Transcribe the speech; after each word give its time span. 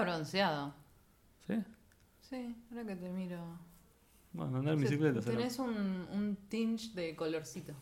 medio 0.00 0.12
bronceado. 0.12 0.74
¿Sí? 1.46 1.54
Sí, 2.20 2.56
ahora 2.70 2.84
que 2.86 2.96
te 2.96 3.08
miro. 3.10 3.38
Bueno, 4.32 4.58
andar 4.58 4.74
en 4.74 4.80
bicicleta. 4.80 5.22
será. 5.22 5.36
Tenés 5.36 5.58
un, 5.58 5.76
un 6.12 6.36
tinge 6.48 6.92
de 6.94 7.16
colorcito. 7.16 7.74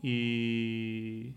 Y, 0.00 1.34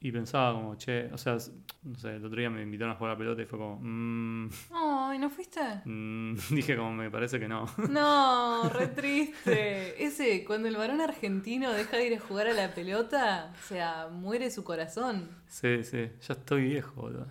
y 0.00 0.12
pensaba 0.12 0.52
como, 0.54 0.76
che, 0.76 1.06
o 1.12 1.16
sea, 1.18 1.38
no 1.82 1.94
sé, 1.98 2.16
el 2.16 2.24
otro 2.24 2.38
día 2.38 2.50
me 2.50 2.62
invitaron 2.62 2.94
a 2.94 2.96
jugar 2.98 3.12
a 3.12 3.14
la 3.14 3.18
pelota 3.18 3.42
y 3.42 3.46
fue 3.46 3.58
como, 3.58 3.78
mmm, 3.82 4.48
Ay, 4.70 5.18
¿no 5.18 5.30
fuiste? 5.30 5.60
mm, 5.84 6.34
dije 6.54 6.76
como, 6.76 6.92
me 6.92 7.10
parece 7.10 7.40
que 7.40 7.48
no. 7.48 7.66
No, 7.88 8.68
re 8.68 8.88
triste. 8.88 10.04
Ese, 10.04 10.44
cuando 10.44 10.68
el 10.68 10.76
varón 10.76 11.00
argentino 11.00 11.72
deja 11.72 11.96
de 11.96 12.06
ir 12.08 12.14
a 12.14 12.20
jugar 12.20 12.48
a 12.48 12.52
la 12.52 12.74
pelota, 12.74 13.52
o 13.58 13.62
sea, 13.66 14.08
muere 14.12 14.50
su 14.50 14.62
corazón. 14.62 15.28
sí, 15.46 15.82
sí, 15.82 16.10
ya 16.20 16.34
estoy 16.34 16.64
viejo, 16.64 17.00
boludo. 17.00 17.26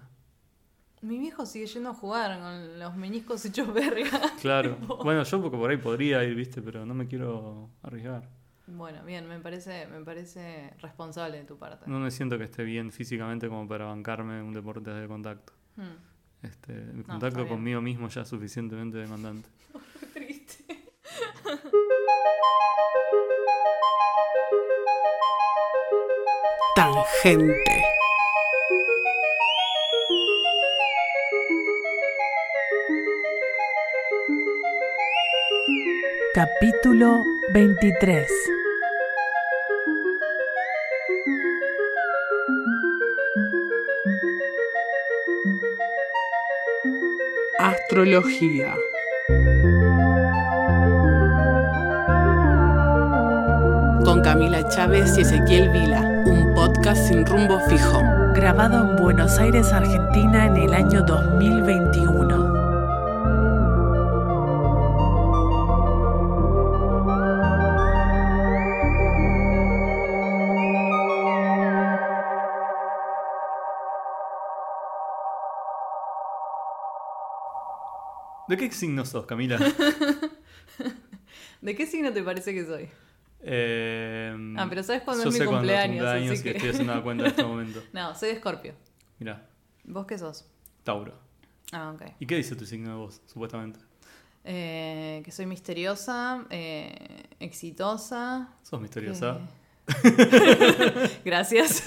Mi 1.01 1.17
viejo 1.17 1.45
sigue 1.47 1.65
yendo 1.65 1.89
a 1.89 1.93
jugar 1.95 2.39
con 2.39 2.77
los 2.79 2.95
meñiscos 2.95 3.43
hechos 3.45 3.73
verga. 3.73 4.09
Claro. 4.41 4.77
Bueno, 5.03 5.23
yo 5.23 5.41
porque 5.41 5.57
por 5.57 5.69
ahí 5.71 5.77
podría 5.77 6.23
ir, 6.23 6.35
viste, 6.35 6.61
pero 6.61 6.85
no 6.85 6.93
me 6.93 7.07
quiero 7.07 7.69
arriesgar. 7.81 8.29
Bueno, 8.67 9.03
bien, 9.03 9.27
me 9.27 9.39
parece, 9.39 9.87
me 9.87 10.01
parece 10.05 10.73
responsable 10.79 11.39
de 11.39 11.43
tu 11.45 11.57
parte. 11.57 11.85
No 11.89 11.99
me 11.99 12.11
siento 12.11 12.37
que 12.37 12.43
esté 12.45 12.63
bien 12.63 12.91
físicamente 12.91 13.49
como 13.49 13.67
para 13.67 13.85
bancarme 13.85 14.41
un 14.43 14.53
deporte 14.53 14.91
de 14.91 15.07
contacto. 15.07 15.53
Hmm, 15.75 16.45
Este, 16.45 16.73
el 16.73 16.99
está 16.99 17.11
contacto 17.13 17.47
conmigo 17.47 17.81
mismo 17.81 18.07
ya 18.07 18.21
es 18.21 18.27
suficientemente 18.27 18.97
demandante. 18.99 19.49
Qué 19.99 20.05
triste. 20.19 20.93
Tangente. 26.75 27.83
Capítulo 36.33 37.25
23 37.51 38.25
Astrología 47.59 48.73
Con 54.05 54.21
Camila 54.21 54.65
Chávez 54.69 55.17
y 55.17 55.21
Ezequiel 55.23 55.67
Vila, 55.71 55.99
un 56.25 56.53
podcast 56.53 57.09
sin 57.09 57.25
rumbo 57.25 57.59
fijo. 57.67 58.01
Grabado 58.33 58.89
en 58.89 58.95
Buenos 58.95 59.37
Aires, 59.37 59.73
Argentina 59.73 60.45
en 60.45 60.55
el 60.55 60.73
año 60.73 61.01
2021. 61.01 62.40
¿De 78.47 78.57
qué 78.57 78.71
signo 78.71 79.05
sos, 79.05 79.25
Camila? 79.25 79.57
¿De 81.61 81.75
qué 81.75 81.85
signo 81.85 82.11
te 82.11 82.23
parece 82.23 82.53
que 82.53 82.65
soy? 82.65 82.89
Eh, 83.43 84.35
Ah, 84.57 84.67
pero 84.69 84.83
¿sabes 84.83 85.03
cuándo 85.03 85.23
yo 85.23 85.29
es 85.29 85.33
mi 85.35 85.39
sé 85.39 85.45
cumpleaños? 85.45 85.97
cumpleaños 85.97 86.31
Así 86.33 86.43
que- 86.43 86.51
estoy 86.51 86.69
haciendo 86.69 87.03
cuenta 87.03 87.23
en 87.25 87.29
este 87.29 87.43
momento. 87.43 87.83
No, 87.93 88.15
soy 88.15 88.29
de 88.29 88.35
Escorpio. 88.35 88.73
Mira, 89.19 89.47
¿Vos 89.83 90.05
qué 90.05 90.17
sos? 90.17 90.45
Tauro. 90.83 91.13
Ah, 91.71 91.91
ok. 91.95 92.03
¿Y 92.19 92.25
qué 92.27 92.35
dice 92.35 92.55
tu 92.55 92.65
signo 92.65 92.89
de 92.91 92.95
vos, 92.97 93.21
supuestamente? 93.25 93.79
Eh, 94.43 95.21
que 95.23 95.31
soy 95.31 95.45
misteriosa, 95.47 96.45
eh, 96.49 97.23
exitosa. 97.39 98.49
¿Sos 98.63 98.79
misteriosa? 98.81 99.39
Gracias. 101.25 101.83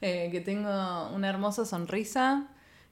Eh, 0.00 0.28
que 0.32 0.40
tengo 0.40 0.68
una 1.14 1.28
hermosa 1.28 1.64
sonrisa, 1.64 2.48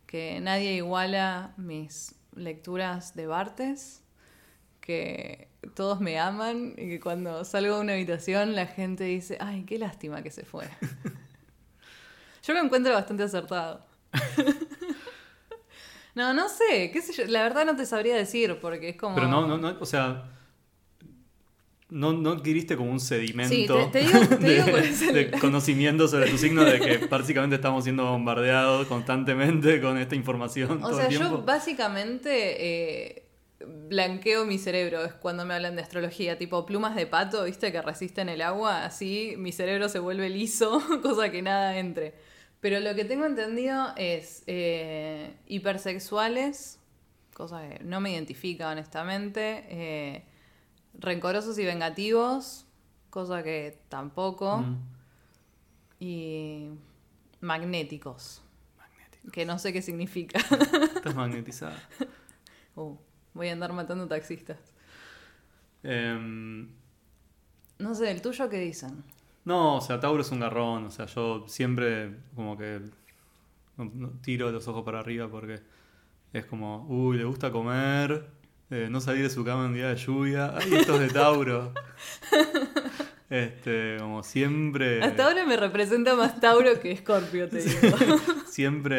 que 0.06 0.40
nadie 0.40 0.74
iguala 0.74 1.54
mis 1.56 2.14
lecturas 2.40 3.14
de 3.14 3.26
Bartes, 3.26 4.02
que 4.80 5.48
todos 5.74 6.00
me 6.00 6.18
aman 6.18 6.74
y 6.76 6.88
que 6.88 7.00
cuando 7.00 7.44
salgo 7.44 7.76
de 7.76 7.80
una 7.82 7.92
habitación 7.92 8.54
la 8.56 8.66
gente 8.66 9.04
dice, 9.04 9.36
ay, 9.40 9.64
qué 9.64 9.78
lástima 9.78 10.22
que 10.22 10.30
se 10.30 10.44
fue. 10.44 10.68
Yo 12.42 12.54
lo 12.54 12.60
encuentro 12.60 12.92
bastante 12.92 13.22
acertado. 13.22 13.86
No, 16.14 16.34
no 16.34 16.48
sé, 16.48 16.90
qué 16.92 17.00
sé 17.02 17.12
yo, 17.12 17.24
la 17.26 17.42
verdad 17.42 17.64
no 17.64 17.76
te 17.76 17.86
sabría 17.86 18.16
decir 18.16 18.58
porque 18.60 18.90
es 18.90 18.96
como... 18.96 19.14
Pero 19.14 19.28
no, 19.28 19.46
no, 19.46 19.58
no, 19.58 19.76
o 19.78 19.86
sea, 19.86 20.24
no, 21.90 22.12
no 22.12 22.30
adquiriste 22.30 22.76
como 22.76 22.90
un 22.92 23.00
sedimento 23.00 23.52
Sí, 23.86 23.90
te- 23.92 24.04
te 24.04 24.06
digo- 24.06 24.28
te 24.28 24.36
de, 24.36 24.62
digo 24.64 25.12
de 25.12 25.30
conocimiento 25.40 26.06
sobre 26.08 26.30
tu 26.30 26.38
signo 26.38 26.64
de 26.64 26.78
que 26.80 26.96
básicamente 27.06 27.56
estamos 27.56 27.84
siendo 27.84 28.04
bombardeados 28.06 28.86
constantemente 28.86 29.80
con 29.80 29.98
esta 29.98 30.14
información 30.14 30.82
O 30.82 30.88
todo 30.88 30.96
sea, 30.96 31.06
el 31.08 31.12
yo 31.14 31.42
básicamente 31.42 32.30
eh, 33.10 33.22
blanqueo 33.88 34.46
mi 34.46 34.58
cerebro 34.58 35.04
es 35.04 35.12
cuando 35.14 35.44
me 35.44 35.52
hablan 35.54 35.76
de 35.76 35.82
astrología, 35.82 36.38
tipo 36.38 36.64
plumas 36.64 36.94
de 36.96 37.06
pato, 37.06 37.44
viste, 37.44 37.70
que 37.72 37.82
resisten 37.82 38.28
el 38.28 38.40
agua, 38.42 38.84
así 38.84 39.34
mi 39.36 39.52
cerebro 39.52 39.88
se 39.88 39.98
vuelve 39.98 40.30
liso, 40.30 40.80
cosa 41.02 41.30
que 41.30 41.42
nada 41.42 41.76
entre. 41.78 42.14
Pero 42.60 42.78
lo 42.80 42.94
que 42.94 43.04
tengo 43.04 43.24
entendido 43.26 43.88
es 43.96 44.42
eh, 44.46 45.32
hipersexuales, 45.46 46.78
cosa 47.34 47.66
que 47.68 47.82
no 47.84 48.00
me 48.00 48.12
identifica 48.12 48.68
honestamente, 48.70 49.64
eh, 49.70 50.22
rencorosos 50.94 51.58
y 51.58 51.64
vengativos, 51.64 52.66
cosa 53.10 53.42
que 53.42 53.78
tampoco, 53.88 54.58
Mm. 54.58 54.76
y 56.00 56.68
magnéticos, 57.40 58.42
que 59.32 59.44
no 59.44 59.58
sé 59.58 59.72
qué 59.72 59.82
significa. 59.82 60.38
Estás 60.38 61.14
magnetizada. 61.14 61.78
Uh, 62.76 62.96
voy 63.34 63.48
a 63.48 63.52
andar 63.52 63.72
matando 63.72 64.06
taxistas. 64.08 64.58
Em, 65.82 66.68
No 67.78 67.94
sé, 67.94 68.10
¿el 68.10 68.20
tuyo 68.22 68.48
qué 68.48 68.58
dicen? 68.58 69.02
no, 69.44 69.76
o 69.76 69.80
sea, 69.80 69.98
Tauro 69.98 70.20
es 70.22 70.30
un 70.30 70.40
garrón. 70.40 70.84
O 70.86 70.90
sea, 70.90 71.06
yo 71.06 71.44
siempre 71.48 72.14
como 72.36 72.56
que 72.56 72.80
tiro 74.20 74.50
los 74.52 74.68
ojos 74.68 74.84
para 74.84 75.00
arriba 75.00 75.28
porque 75.30 75.60
es 76.32 76.44
como, 76.44 76.86
uy, 76.88 77.16
le 77.16 77.24
gusta 77.24 77.50
comer, 77.50 78.28
eh, 78.70 78.88
no 78.90 79.00
salir 79.00 79.22
de 79.24 79.30
su 79.30 79.44
cama 79.44 79.66
en 79.66 79.74
día 79.74 79.88
de 79.88 79.96
lluvia. 79.96 80.54
Ay, 80.56 80.74
esto 80.74 80.94
es 80.94 81.00
de 81.00 81.08
Tauro. 81.08 81.72
Este, 83.30 83.96
como 84.00 84.24
siempre. 84.24 85.00
Hasta 85.04 85.24
ahora 85.24 85.46
me 85.46 85.56
representa 85.56 86.16
más 86.16 86.40
Tauro 86.40 86.80
que 86.80 86.90
Escorpio, 86.90 87.48
te 87.48 87.58
digo. 87.62 87.96
Siempre 88.48 88.96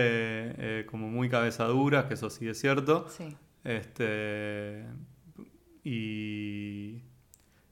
eh, 0.57 0.85
como 0.89 1.09
muy 1.09 1.27
cabezaduras, 1.29 2.05
que 2.05 2.13
eso 2.13 2.29
sí 2.29 2.47
es 2.47 2.57
cierto. 2.57 3.07
Sí. 3.09 3.35
Este. 3.65 4.85
Y. 5.83 7.01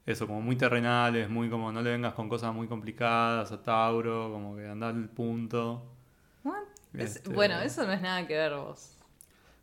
Eso, 0.06 0.28
como 0.28 0.42
muy 0.42 0.58
terrenales, 0.58 1.30
muy 1.30 1.50
como 1.50 1.72
no 1.72 1.82
le 1.82 1.92
vengas 1.92 2.14
con 2.16 2.28
cosas 2.28 2.54
muy 2.54 2.68
complicadas 2.68 3.52
a 3.54 3.64
Tauro, 3.64 4.30
como 4.30 4.58
que 4.58 4.68
andar 4.68 4.96
al 4.96 5.08
punto. 5.08 5.86
Es- 6.94 7.18
Este- 7.18 7.30
Bueno, 7.34 7.60
eso 7.62 7.86
no 7.86 7.94
es 7.94 8.02
nada 8.02 8.28
que 8.28 8.34
ver 8.36 8.54
vos. 8.56 8.98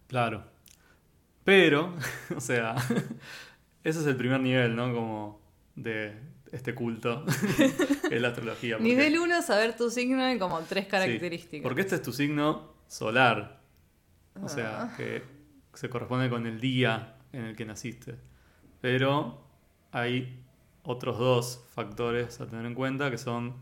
Claro. 0.06 0.44
Pero, 1.46 1.94
o 2.36 2.40
sea, 2.40 2.74
ese 3.84 4.00
es 4.00 4.06
el 4.06 4.16
primer 4.16 4.40
nivel, 4.40 4.76
¿no? 4.76 4.92
Como 4.92 5.40
de 5.76 6.14
este 6.52 6.74
culto, 6.74 7.24
que 8.08 8.16
es 8.16 8.20
la 8.20 8.28
astrología. 8.28 8.76
porque- 8.76 8.88
Nivel 8.90 9.18
1, 9.18 9.40
saber 9.42 9.74
tu 9.76 9.88
signo 9.90 10.30
y 10.30 10.38
como 10.38 10.60
tres 10.60 10.84
Sí, 10.84 10.90
características. 10.90 11.62
porque 11.62 11.80
este 11.80 11.94
es 11.94 12.02
tu 12.02 12.12
signo 12.12 12.74
solar. 12.88 13.62
O 14.42 14.48
sea, 14.50 14.82
Ah. 14.82 14.94
que 14.98 15.22
se 15.72 15.88
corresponde 15.88 16.28
con 16.28 16.46
el 16.46 16.60
día 16.60 17.16
en 17.32 17.44
el 17.44 17.56
que 17.56 17.64
naciste. 17.64 18.16
Pero 18.82 19.42
hay 19.92 20.42
otros 20.82 21.18
dos 21.18 21.64
factores 21.74 22.40
a 22.40 22.46
tener 22.46 22.66
en 22.66 22.74
cuenta 22.74 23.10
que 23.10 23.18
son 23.18 23.54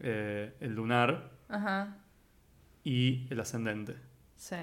eh, 0.00 0.54
el 0.60 0.74
lunar 0.74 1.32
Ajá, 1.48 1.96
y 2.84 3.26
el 3.30 3.40
ascendente. 3.40 3.96
sí. 4.36 4.56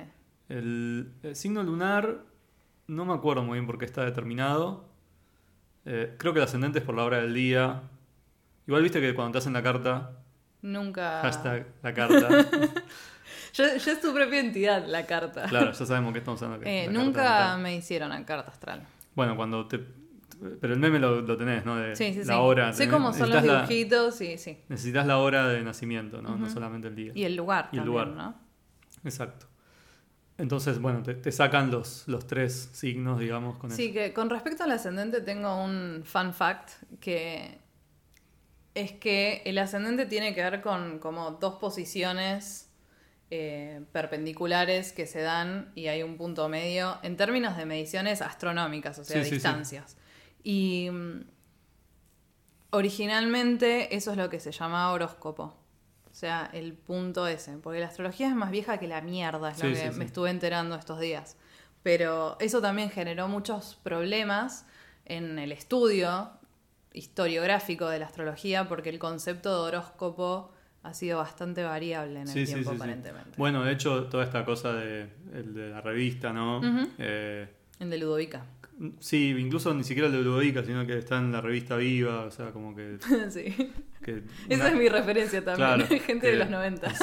El, 0.49 1.11
el 1.23 1.35
signo 1.35 1.63
lunar 1.63 2.19
no 2.87 3.05
me 3.05 3.13
acuerdo 3.13 3.43
muy 3.43 3.57
bien 3.57 3.65
por 3.65 3.77
qué 3.77 3.85
está 3.85 4.05
determinado. 4.05 4.87
Eh, 5.85 6.15
creo 6.17 6.33
que 6.33 6.39
el 6.39 6.45
ascendente 6.45 6.79
es 6.79 6.85
por 6.85 6.95
la 6.95 7.03
hora 7.03 7.17
del 7.17 7.33
día. 7.33 7.81
Igual 8.67 8.83
viste 8.83 8.99
que 9.01 9.13
cuando 9.13 9.33
te 9.33 9.37
hacen 9.39 9.53
la 9.53 9.63
carta, 9.63 10.11
Nunca... 10.61 11.21
hashtag 11.21 11.67
la 11.83 11.93
carta, 11.93 12.27
Ya, 13.53 13.77
ya 13.77 13.91
es 13.91 14.01
tu 14.01 14.13
propia 14.13 14.39
entidad 14.39 14.85
la 14.85 15.05
carta. 15.05 15.45
claro, 15.47 15.71
ya 15.71 15.85
sabemos 15.85 16.11
que 16.13 16.19
estamos 16.19 16.41
hablando. 16.41 16.65
Eh, 16.67 16.85
carta 16.85 16.99
nunca 16.99 17.23
natal. 17.23 17.61
me 17.61 17.75
hicieron 17.75 18.09
la 18.09 18.25
carta 18.25 18.51
astral. 18.51 18.85
Bueno, 19.15 19.35
cuando 19.35 19.65
te... 19.67 19.79
Pero 20.59 20.73
el 20.73 20.79
meme 20.79 20.99
lo, 20.99 21.21
lo 21.21 21.37
tenés, 21.37 21.63
¿no? 21.65 21.77
De 21.77 21.95
Sí, 21.95 22.13
sí, 22.13 22.21
sí. 22.23 22.27
la 22.27 22.39
hora. 22.41 22.73
sé 22.73 22.89
cómo 22.89 23.13
son 23.13 23.29
los 23.29 23.41
necesitas 23.41 23.45
la- 23.45 23.61
dibujitos 23.67 24.21
y 24.21 24.37
sí. 24.37 24.57
necesitas 24.67 25.07
la 25.07 25.19
hora 25.19 25.47
de 25.47 25.63
nacimiento, 25.63 26.21
¿no? 26.21 26.35
No 26.35 26.45
Ujú. 26.45 26.53
solamente 26.53 26.89
el 26.89 26.95
día. 26.95 27.11
Y 27.15 27.23
el 27.23 27.35
lugar 27.37 27.69
Y 27.71 27.77
el 27.77 27.83
también, 27.85 27.85
lugar. 27.85 28.07
¿no? 28.09 28.35
Exacto. 29.05 29.45
Entonces, 30.37 30.79
bueno, 30.79 31.01
te, 31.01 31.13
te 31.13 31.31
sacan 31.31 31.71
los, 31.71 32.07
los 32.07 32.27
tres 32.27 32.69
signos, 32.73 33.19
digamos, 33.19 33.57
con 33.57 33.71
Sí, 33.71 33.85
eso. 33.85 33.93
que 33.93 34.13
con 34.13 34.29
respecto 34.29 34.63
al 34.65 34.71
ascendente 34.71 35.21
tengo 35.21 35.63
un 35.63 36.01
fun 36.03 36.33
fact 36.33 36.71
que 36.99 37.59
es 38.73 38.91
que 38.91 39.41
el 39.45 39.57
ascendente 39.57 40.05
tiene 40.05 40.35
que 40.35 40.43
ver 40.43 40.61
con 40.61 40.99
como 40.99 41.31
dos 41.31 41.55
posiciones 41.55 42.69
eh, 43.31 43.81
perpendiculares 43.93 44.91
que 44.91 45.07
se 45.07 45.21
dan 45.21 45.71
y 45.73 45.87
hay 45.87 46.03
un 46.03 46.17
punto 46.17 46.49
medio 46.49 46.97
en 47.01 47.15
términos 47.15 47.55
de 47.55 47.65
mediciones 47.65 48.21
astronómicas, 48.21 48.99
o 48.99 49.05
sea, 49.05 49.19
Sí, 49.19 49.23
sí, 49.23 49.29
sí. 49.29 49.35
distancias. 49.35 49.95
Y 50.43 50.89
mm, 50.91 51.21
originalmente 52.71 53.95
eso 53.95 54.11
es 54.11 54.17
lo 54.17 54.29
que 54.29 54.39
se 54.39 54.51
llama 54.51 54.91
horóscopo. 54.91 55.55
O 56.15 56.17
sea, 56.17 56.49
el 56.53 56.71
punto 56.71 57.27
ese. 57.27 57.57
Porque 57.57 57.81
la 57.81 57.87
astrología 57.87 58.29
es 58.29 58.35
más 58.35 58.49
vieja 58.49 58.77
que 58.77 58.87
la 58.87 59.01
mierda, 59.01 59.51
es 59.51 59.61
lo 59.61 59.67
que 59.67 59.75
sí, 59.75 59.91
sí. 59.91 59.99
me 59.99 60.05
estuve 60.05 60.29
enterando 60.29 60.77
estos 60.77 60.97
días. 61.01 61.35
Pero 61.83 62.37
eso 62.39 62.61
también 62.61 62.89
generó 62.89 63.27
muchos 63.27 63.77
problemas 63.83 64.65
en 65.03 65.37
el 65.37 65.51
estudio 65.51 66.29
historiográfico 66.93 67.89
de 67.89 67.99
la 67.99 68.05
astrología, 68.05 68.65
porque 68.69 68.91
el 68.91 68.97
concepto 68.97 69.49
de 69.49 69.67
horóscopo 69.67 70.53
ha 70.83 70.93
sido 70.93 71.17
bastante 71.17 71.65
variable 71.65 72.21
en 72.21 72.29
el 72.29 72.45
tiempo, 72.45 72.71
aparentemente. 72.71 73.31
Bueno, 73.35 73.65
de 73.65 73.73
hecho, 73.73 74.05
toda 74.05 74.23
esta 74.23 74.45
cosa 74.45 74.71
de, 74.71 75.09
el 75.33 75.53
de 75.53 75.69
la 75.71 75.81
revista, 75.81 76.31
¿no? 76.31 76.61
Eh, 76.97 77.45
El 77.77 77.89
de 77.89 77.97
Ludovica. 77.97 78.45
Sí, 78.99 79.35
incluso 79.37 79.73
ni 79.73 79.83
siquiera 79.83 80.07
el 80.07 80.13
de 80.13 80.21
Ludovica, 80.21 80.63
sino 80.63 80.85
que 80.85 80.97
está 80.97 81.17
en 81.17 81.31
la 81.31 81.41
revista 81.41 81.75
Viva, 81.77 82.21
o 82.25 82.31
sea, 82.31 82.51
como 82.51 82.75
que... 82.75 82.97
sí. 83.29 83.71
que 84.03 84.23
Esa 84.49 84.63
una- 84.65 84.69
es 84.69 84.75
mi 84.77 84.89
referencia 84.89 85.43
también. 85.43 85.87
Claro, 85.87 86.03
Gente 86.05 86.27
de 86.31 86.37
los 86.37 86.49
90. 86.49 86.93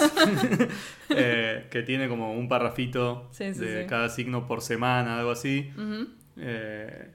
eh, 1.11 1.67
que 1.71 1.83
tiene 1.83 2.09
como 2.09 2.33
un 2.35 2.49
parrafito 2.49 3.29
Sí, 3.33 3.53
sí, 3.55 3.61
de 3.61 3.83
sí. 3.83 3.89
cada 3.89 4.09
signo 4.09 4.47
por 4.47 4.61
semana, 4.63 5.19
algo 5.19 5.31
así. 5.31 5.71
Eh, 6.37 7.13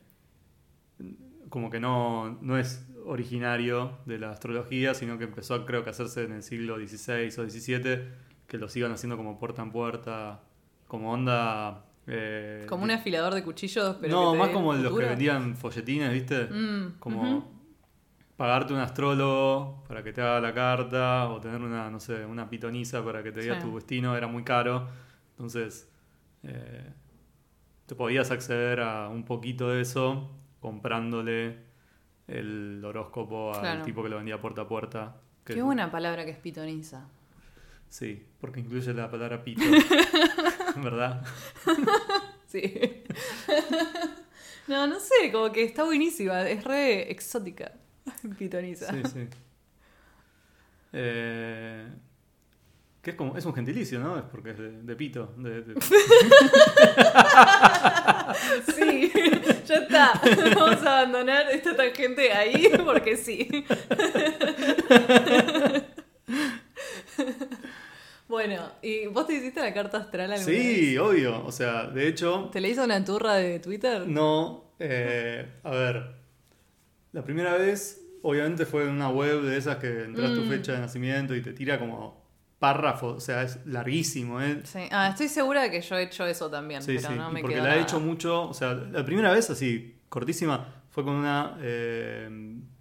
como 1.50 1.70
que 1.70 1.80
no, 1.80 2.38
no 2.42 2.58
es 2.58 2.86
originario 3.06 3.98
de 4.06 4.20
la 4.20 4.32
astrología, 4.32 4.94
sino 4.94 5.18
que 5.18 5.24
empezó 5.26 5.54
a, 5.56 5.66
creo 5.66 5.84
que 5.84 5.90
a 5.90 5.92
hacerse 5.92 6.24
en 6.24 6.34
el 6.34 6.44
siglo 6.44 6.76
XVI 6.78 7.28
o 7.40 7.50
XVII, 7.50 8.00
que 8.48 8.58
lo 8.58 8.68
sigan 8.68 8.92
haciendo 8.92 9.16
como 9.18 9.40
puerta 9.40 9.62
en 9.62 9.72
puerta, 9.72 10.42
como 10.88 11.12
onda... 11.14 11.84
eh, 12.08 12.66
Como 12.70 12.84
un 12.84 12.92
afilador 12.92 13.34
de 13.34 13.44
cuchillos, 13.44 13.98
pero. 14.02 14.14
no, 14.16 14.32
que 14.32 14.38
te 14.38 14.44
más 14.44 14.50
como 14.50 14.74
los 14.74 14.98
que 14.98 15.06
vendían 15.06 15.56
folletines, 15.56 16.12
¿viste? 16.14 16.46
Mm, 16.46 17.00
como 17.00 17.52
pagarte 18.38 18.72
un 18.74 18.80
astrólogo 18.80 19.84
para 19.88 20.04
que 20.04 20.14
te 20.14 20.22
haga 20.22 20.40
la 20.40 20.54
carta 20.54 21.30
o 21.30 21.40
tener 21.42 21.60
una, 21.62 21.90
no 21.90 22.00
sé, 22.00 22.26
una 22.26 22.50
pitonisa 22.50 23.04
para 23.04 23.24
que 23.24 23.32
te 23.32 23.42
diga 23.42 23.60
Sí. 23.60 23.68
tu 23.68 23.76
destino 23.76 24.16
era 24.16 24.28
muy 24.28 24.44
caro. 24.44 24.88
Entonces, 25.32 25.90
eh, 26.44 26.94
te 27.88 27.96
podías 27.96 28.30
acceder 28.32 28.80
a 28.82 29.08
un 29.10 29.24
poquito 29.26 29.70
de 29.70 29.82
eso 29.82 30.30
comprándole 30.60 31.58
el 32.28 32.82
horóscopo 32.86 33.54
al 33.54 33.60
Claro. 33.62 33.82
tipo 33.84 34.04
que 34.04 34.10
lo 34.10 34.18
vendía 34.18 34.40
puerta 34.40 34.62
a 34.62 34.68
puerta. 34.68 35.16
que- 35.44 35.54
Qué 35.56 35.62
buena 35.62 35.90
palabra 35.90 36.26
que 36.26 36.32
es 36.32 36.38
pitoniza. 36.38 37.08
Sí, 37.90 38.26
porque 38.40 38.60
incluye 38.60 38.94
la 38.94 39.10
palabra 39.10 39.44
pito. 39.44 39.62
¿Verdad? 40.78 41.26
Sí. 42.48 43.04
no, 44.68 44.88
no 44.88 45.00
sé, 45.00 45.32
como 45.32 45.52
que 45.52 45.64
está 45.64 45.84
buenísima. 45.84 46.48
Es 46.48 46.64
re 46.64 47.12
exótica. 47.12 47.72
Pitoniza. 48.38 48.92
Sí, 48.94 49.02
sí. 49.14 49.28
Eh, 50.94 51.88
que 53.02 53.12
es 53.12 53.16
como, 53.18 53.38
es 53.38 53.46
un 53.46 53.54
gentilicio, 53.54 54.00
¿no? 54.00 54.18
Es 54.18 54.24
porque 54.26 54.52
es 54.52 54.58
de, 54.58 54.82
de 54.84 54.96
pito. 54.96 55.34
de- 55.38 55.62
de- 55.62 55.76
Sí, 58.76 59.12
ya 59.66 59.76
está. 59.76 60.22
Vamos 60.56 60.84
a 60.86 61.00
abandonar 61.00 61.50
esta 61.52 61.76
tangente 61.76 62.32
ahí 62.34 62.70
porque 62.86 63.16
sí. 63.18 63.66
Bueno, 68.28 68.72
¿y 68.90 69.08
vos 69.08 69.26
te 69.28 69.34
hiciste 69.34 69.60
la 69.60 69.74
carta 69.74 69.98
astral 69.98 70.32
alguna 70.32 70.52
vez? 70.52 70.78
Sí, 70.78 70.98
obvio. 70.98 71.46
O 71.46 71.52
sea, 71.52 71.88
de 71.88 72.08
hecho, 72.08 72.50
¿Te 72.52 72.62
le 72.62 72.70
hizo 72.70 72.84
una 72.84 73.04
turra 73.04 73.36
de 73.36 73.60
Twitter? 73.60 74.08
no. 74.08 74.66
eh, 74.80 75.46
a 75.64 75.72
ver, 75.72 76.16
la 77.12 77.24
primera 77.24 77.56
vez, 77.58 78.02
obviamente, 78.22 78.66
fue 78.66 78.84
en 78.84 78.90
una 78.90 79.10
web 79.10 79.42
de 79.42 79.58
esas 79.58 79.78
que 79.78 80.04
entras 80.04 80.34
tu 80.34 80.42
Mm. 80.42 80.48
fecha 80.48 80.74
de 80.74 80.80
nacimiento 80.80 81.36
y 81.36 81.42
te 81.42 81.54
tira 81.54 81.80
como 81.80 82.26
párrafos. 82.60 83.18
O 83.18 83.20
sea, 83.20 83.42
es 83.44 83.66
larguísimo, 83.66 84.42
¿eh? 84.42 84.62
Sí. 84.64 84.80
Ah, 84.92 85.10
estoy 85.10 85.28
segura 85.30 85.64
de 85.64 85.72
que 85.72 85.82
yo 85.82 85.96
he 85.98 86.04
hecho 86.04 86.26
eso 86.28 86.50
también, 86.50 86.82
Sí, 86.82 86.94
pero 86.98 87.10
sí, 87.10 87.16
no 87.16 87.32
me 87.32 87.42
porque 87.42 87.56
quedó 87.56 87.66
la 87.66 87.78
he 87.78 87.82
hecho 87.82 88.00
mucho, 88.00 88.44
o 88.50 88.54
sea, 88.54 88.74
la 88.74 89.04
primera 89.06 89.32
vez 89.32 89.50
así, 89.50 89.96
cortísima, 90.10 90.74
fue 90.92 91.04
con 91.04 91.14
una, 91.16 91.58
eh, 91.62 92.28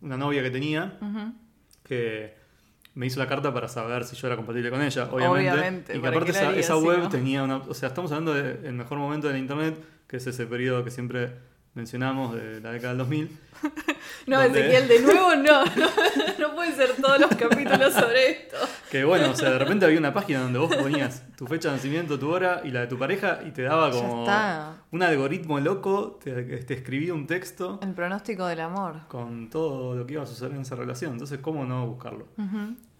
una 0.02 0.16
novia 0.16 0.42
que 0.42 0.50
tenía, 0.50 0.98
Ujú. 1.00 1.32
que 1.82 2.35
me 2.96 3.06
hizo 3.06 3.20
la 3.20 3.28
carta 3.28 3.52
para 3.52 3.68
saber 3.68 4.04
si 4.04 4.16
yo 4.16 4.26
era 4.26 4.36
compatible 4.36 4.70
con 4.70 4.82
ella, 4.82 5.04
obviamente. 5.12 5.50
Obviamente, 5.52 5.92
y 5.92 5.96
que 5.96 6.00
¿para 6.02 6.16
aparte 6.16 6.58
esa, 6.58 6.76
web 6.78 6.98
no? 6.98 7.08
tenía 7.10 7.42
una... 7.42 7.58
O 7.58 7.74
sea, 7.74 7.90
estamos 7.90 8.10
hablando 8.10 8.32
del 8.32 8.72
mejor 8.72 8.96
momento 8.98 9.26
de 9.26 9.34
la 9.34 9.38
internet, 9.38 9.76
que 10.08 10.16
es 10.16 10.26
ese 10.26 10.46
periodo 10.46 10.82
que 10.82 10.90
siempre 10.90 11.34
mencionamos 11.74 12.34
de 12.34 12.58
la 12.62 12.72
década 12.72 12.94
del 12.94 12.98
2000. 12.98 13.38
No, 14.26 14.42
¿Dónde? 14.42 14.60
Ezequiel, 14.60 14.88
de 14.88 15.00
nuevo 15.02 15.36
no, 15.36 15.64
no. 15.76 15.86
No 16.38 16.54
pueden 16.54 16.74
ser 16.74 16.90
todos 17.00 17.20
los 17.20 17.30
capítulos 17.30 17.92
sobre 17.92 18.30
esto. 18.30 18.56
Que 18.90 19.04
bueno, 19.04 19.30
o 19.30 19.34
sea, 19.36 19.50
de 19.50 19.58
repente 19.58 19.84
había 19.84 19.98
una 19.98 20.12
página 20.12 20.40
donde 20.40 20.58
vos 20.58 20.74
ponías 20.74 21.22
tu 21.36 21.46
fecha 21.46 21.68
de 21.70 21.76
nacimiento, 21.76 22.18
tu 22.18 22.30
hora 22.30 22.60
y 22.64 22.70
la 22.70 22.80
de 22.80 22.86
tu 22.88 22.98
pareja 22.98 23.40
y 23.46 23.52
te 23.52 23.62
daba 23.62 23.90
como 23.90 24.24
un 24.90 25.02
algoritmo 25.02 25.60
loco, 25.60 26.18
te, 26.22 26.42
te 26.42 26.74
escribía 26.74 27.14
un 27.14 27.26
texto 27.26 27.78
El 27.82 27.92
pronóstico 27.94 28.46
del 28.46 28.60
amor. 28.60 29.06
con 29.08 29.48
todo 29.48 29.94
lo 29.94 30.06
que 30.06 30.14
iba 30.14 30.22
a 30.22 30.26
suceder 30.26 30.52
en 30.52 30.62
esa 30.62 30.74
relación. 30.74 31.12
Entonces, 31.12 31.38
¿cómo 31.40 31.64
no 31.64 31.86
buscarlo? 31.86 32.26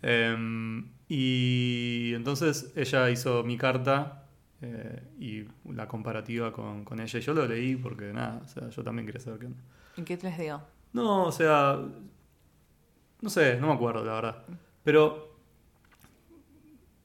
Em, 0.02 0.90
y 1.08 2.12
entonces 2.14 2.72
ella 2.76 3.10
hizo 3.10 3.42
mi 3.44 3.56
carta 3.56 4.24
eh, 4.60 5.02
y 5.18 5.44
la 5.72 5.86
comparativa 5.88 6.52
con, 6.52 6.84
con 6.84 7.00
ella. 7.00 7.18
Y 7.18 7.22
yo 7.22 7.34
lo 7.34 7.46
leí 7.46 7.76
porque 7.76 8.12
nada, 8.12 8.40
o 8.44 8.48
sea, 8.48 8.68
yo 8.70 8.82
también 8.82 9.06
quería 9.06 9.20
saber 9.20 9.40
qué 9.40 9.46
onda. 9.46 9.58
¿Y 9.96 10.02
qué 10.02 10.16
les 10.22 10.38
digo? 10.38 10.62
No, 10.92 11.24
o 11.26 11.32
sea, 11.32 11.78
no 13.20 13.30
sé, 13.30 13.58
no 13.60 13.68
me 13.68 13.72
acuerdo 13.74 14.04
la 14.04 14.12
verdad. 14.14 14.44
Pero 14.84 15.36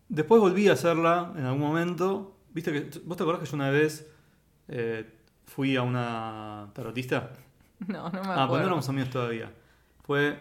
después 0.09 0.41
volví 0.41 0.67
a 0.67 0.73
hacerla 0.73 1.33
en 1.35 1.45
algún 1.45 1.61
momento. 1.61 2.37
¿Viste 2.53 2.71
que 2.71 2.99
vos 3.05 3.17
te 3.17 3.23
acordás 3.23 3.41
que 3.41 3.49
yo 3.49 3.55
una 3.55 3.69
vez 3.69 4.09
eh, 4.67 5.09
fui 5.45 5.75
a 5.75 5.81
una 5.83 6.69
tarotista? 6.73 7.31
No, 7.87 8.09
no 8.11 8.11
me 8.11 8.19
Ah, 8.19 8.21
pues 8.21 8.35
no 8.35 8.41
acuerdo. 8.43 8.65
éramos 8.67 8.89
amigos 8.89 9.09
todavía. 9.09 9.51
Fue 10.03 10.37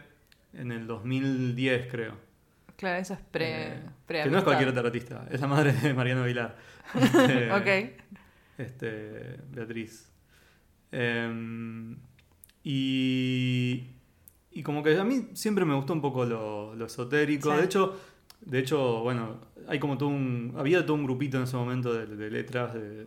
en 0.52 0.72
el 0.72 0.86
2010, 0.86 1.86
creo. 1.90 2.14
Claro, 2.80 2.98
eso 2.98 3.12
es 3.14 3.20
pre, 3.20 3.68
Eh, 3.74 3.80
pre 4.06 4.22
que 4.22 4.30
no 4.30 4.38
es 4.38 4.44
cualquier 4.44 4.72
tarotista, 4.74 5.26
es 5.30 5.38
la 5.40 5.46
madre 5.46 5.72
de 5.74 5.92
Mariano 5.94 6.24
Vilar. 6.24 6.56
Este, 6.98 7.52
Ok. 7.52 8.00
Este, 8.58 9.36
Beatriz. 9.50 10.10
Em, 10.90 11.96
y, 12.64 13.90
y 14.50 14.62
como 14.62 14.82
que 14.82 14.96
a 14.98 15.04
mí 15.04 15.28
siempre 15.34 15.64
me 15.64 15.74
gustó 15.74 15.92
un 15.92 16.00
poco 16.00 16.24
lo, 16.24 16.74
lo 16.74 16.86
esotérico. 16.86 17.50
Sí. 17.52 17.56
De 17.58 17.64
hecho, 17.64 18.00
de 18.40 18.58
hecho, 18.58 19.00
bueno, 19.02 19.40
hay 19.68 19.78
como 19.78 19.96
todo 19.98 20.08
un, 20.08 20.54
había 20.56 20.84
todo 20.84 20.94
un 20.94 21.04
grupito 21.04 21.36
en 21.36 21.44
ese 21.44 21.56
momento 21.56 21.92
de, 21.94 22.06
de 22.06 22.30
letras 22.30 22.74
de, 22.74 23.06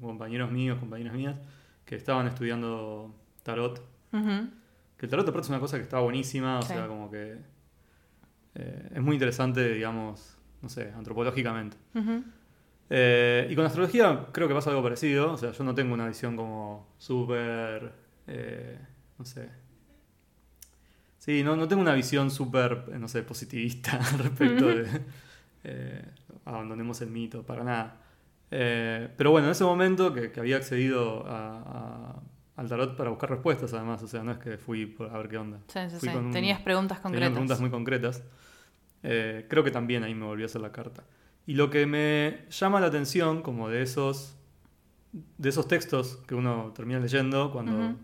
compañeros 0.00 0.50
míos, 0.50 0.78
compañeras 0.78 1.14
mías, 1.14 1.36
que 1.84 1.96
estaban 1.96 2.26
estudiando 2.26 3.14
tarot. 3.42 3.80
Que 4.10 5.06
el 5.06 5.10
tarot 5.10 5.28
aparte 5.28 5.46
es 5.46 5.50
una 5.50 5.60
cosa 5.60 5.76
que 5.76 5.82
está 5.82 5.98
buenísima, 6.00 6.58
o 6.58 6.62
Sí. 6.62 6.68
sea, 6.68 6.86
como 6.86 7.10
que 7.10 7.36
eh, 8.54 8.90
es 8.94 9.02
muy 9.02 9.14
interesante, 9.14 9.72
digamos, 9.74 10.36
no 10.62 10.68
sé, 10.68 10.92
antropológicamente. 10.96 11.76
Eh, 12.90 13.48
y 13.50 13.54
con 13.56 13.64
astrología 13.64 14.26
creo 14.32 14.46
que 14.46 14.54
pasa 14.54 14.70
algo 14.70 14.82
parecido, 14.82 15.32
o 15.32 15.36
sea, 15.38 15.52
yo 15.52 15.64
no 15.64 15.74
tengo 15.74 15.94
una 15.94 16.06
visión 16.06 16.36
como 16.36 16.94
súper, 16.98 17.92
eh, 18.26 18.78
no 19.18 19.24
sé. 19.24 19.48
Sí, 21.18 21.42
no, 21.42 21.56
no 21.56 21.66
tengo 21.66 21.80
una 21.80 21.94
visión 21.94 22.30
súper, 22.30 22.84
eh, 22.92 22.98
no 22.98 23.08
sé, 23.08 23.22
positivista 23.22 23.98
respecto 24.18 24.66
de 24.68 26.04
abandonemos 26.44 27.00
el 27.00 27.10
mito, 27.10 27.42
para 27.42 27.64
nada. 27.64 28.00
Eh, 28.50 29.08
pero 29.16 29.30
bueno, 29.30 29.46
en 29.46 29.52
ese 29.52 29.64
momento 29.64 30.12
que, 30.12 30.30
que 30.30 30.40
había 30.40 30.56
accedido 30.58 31.26
a- 31.26 31.58
a- 32.16 32.22
al 32.56 32.68
tarot 32.68 32.96
para 32.96 33.08
buscar 33.10 33.30
respuestas, 33.30 33.72
además, 33.72 34.02
o 34.02 34.06
sea, 34.08 34.22
no 34.22 34.32
es 34.32 34.38
que 34.38 34.58
fui 34.58 34.86
por- 34.86 35.08
a 35.10 35.16
ver 35.18 35.28
qué 35.28 35.38
onda. 35.38 35.58
Sí, 35.68 35.80
sí, 35.88 35.96
Fui 35.98 36.08
sí. 36.10 36.14
con 36.14 36.26
un- 36.26 36.32
Tenías 36.32 36.60
preguntas 36.60 37.00
concretas. 37.00 37.30
preguntas 37.30 37.60
muy 37.60 37.70
concretas. 37.70 38.22
Eh, 39.06 39.46
creo 39.48 39.62
que 39.62 39.70
también 39.70 40.02
ahí 40.02 40.14
me 40.14 40.24
volví 40.24 40.42
a 40.42 40.46
hacer 40.46 40.62
la 40.62 40.72
carta. 40.72 41.04
Y 41.46 41.54
lo 41.54 41.68
que 41.68 41.86
me 41.86 42.46
llama 42.50 42.80
la 42.80 42.86
atención, 42.86 43.42
como 43.42 43.68
de 43.68 43.82
esos, 43.82 44.34
de 45.12 45.48
esos 45.50 45.68
textos 45.68 46.16
que 46.26 46.34
uno 46.34 46.72
termina 46.74 46.98
leyendo 46.98 47.52
cuando 47.52 47.72
Ujú. 47.76 47.96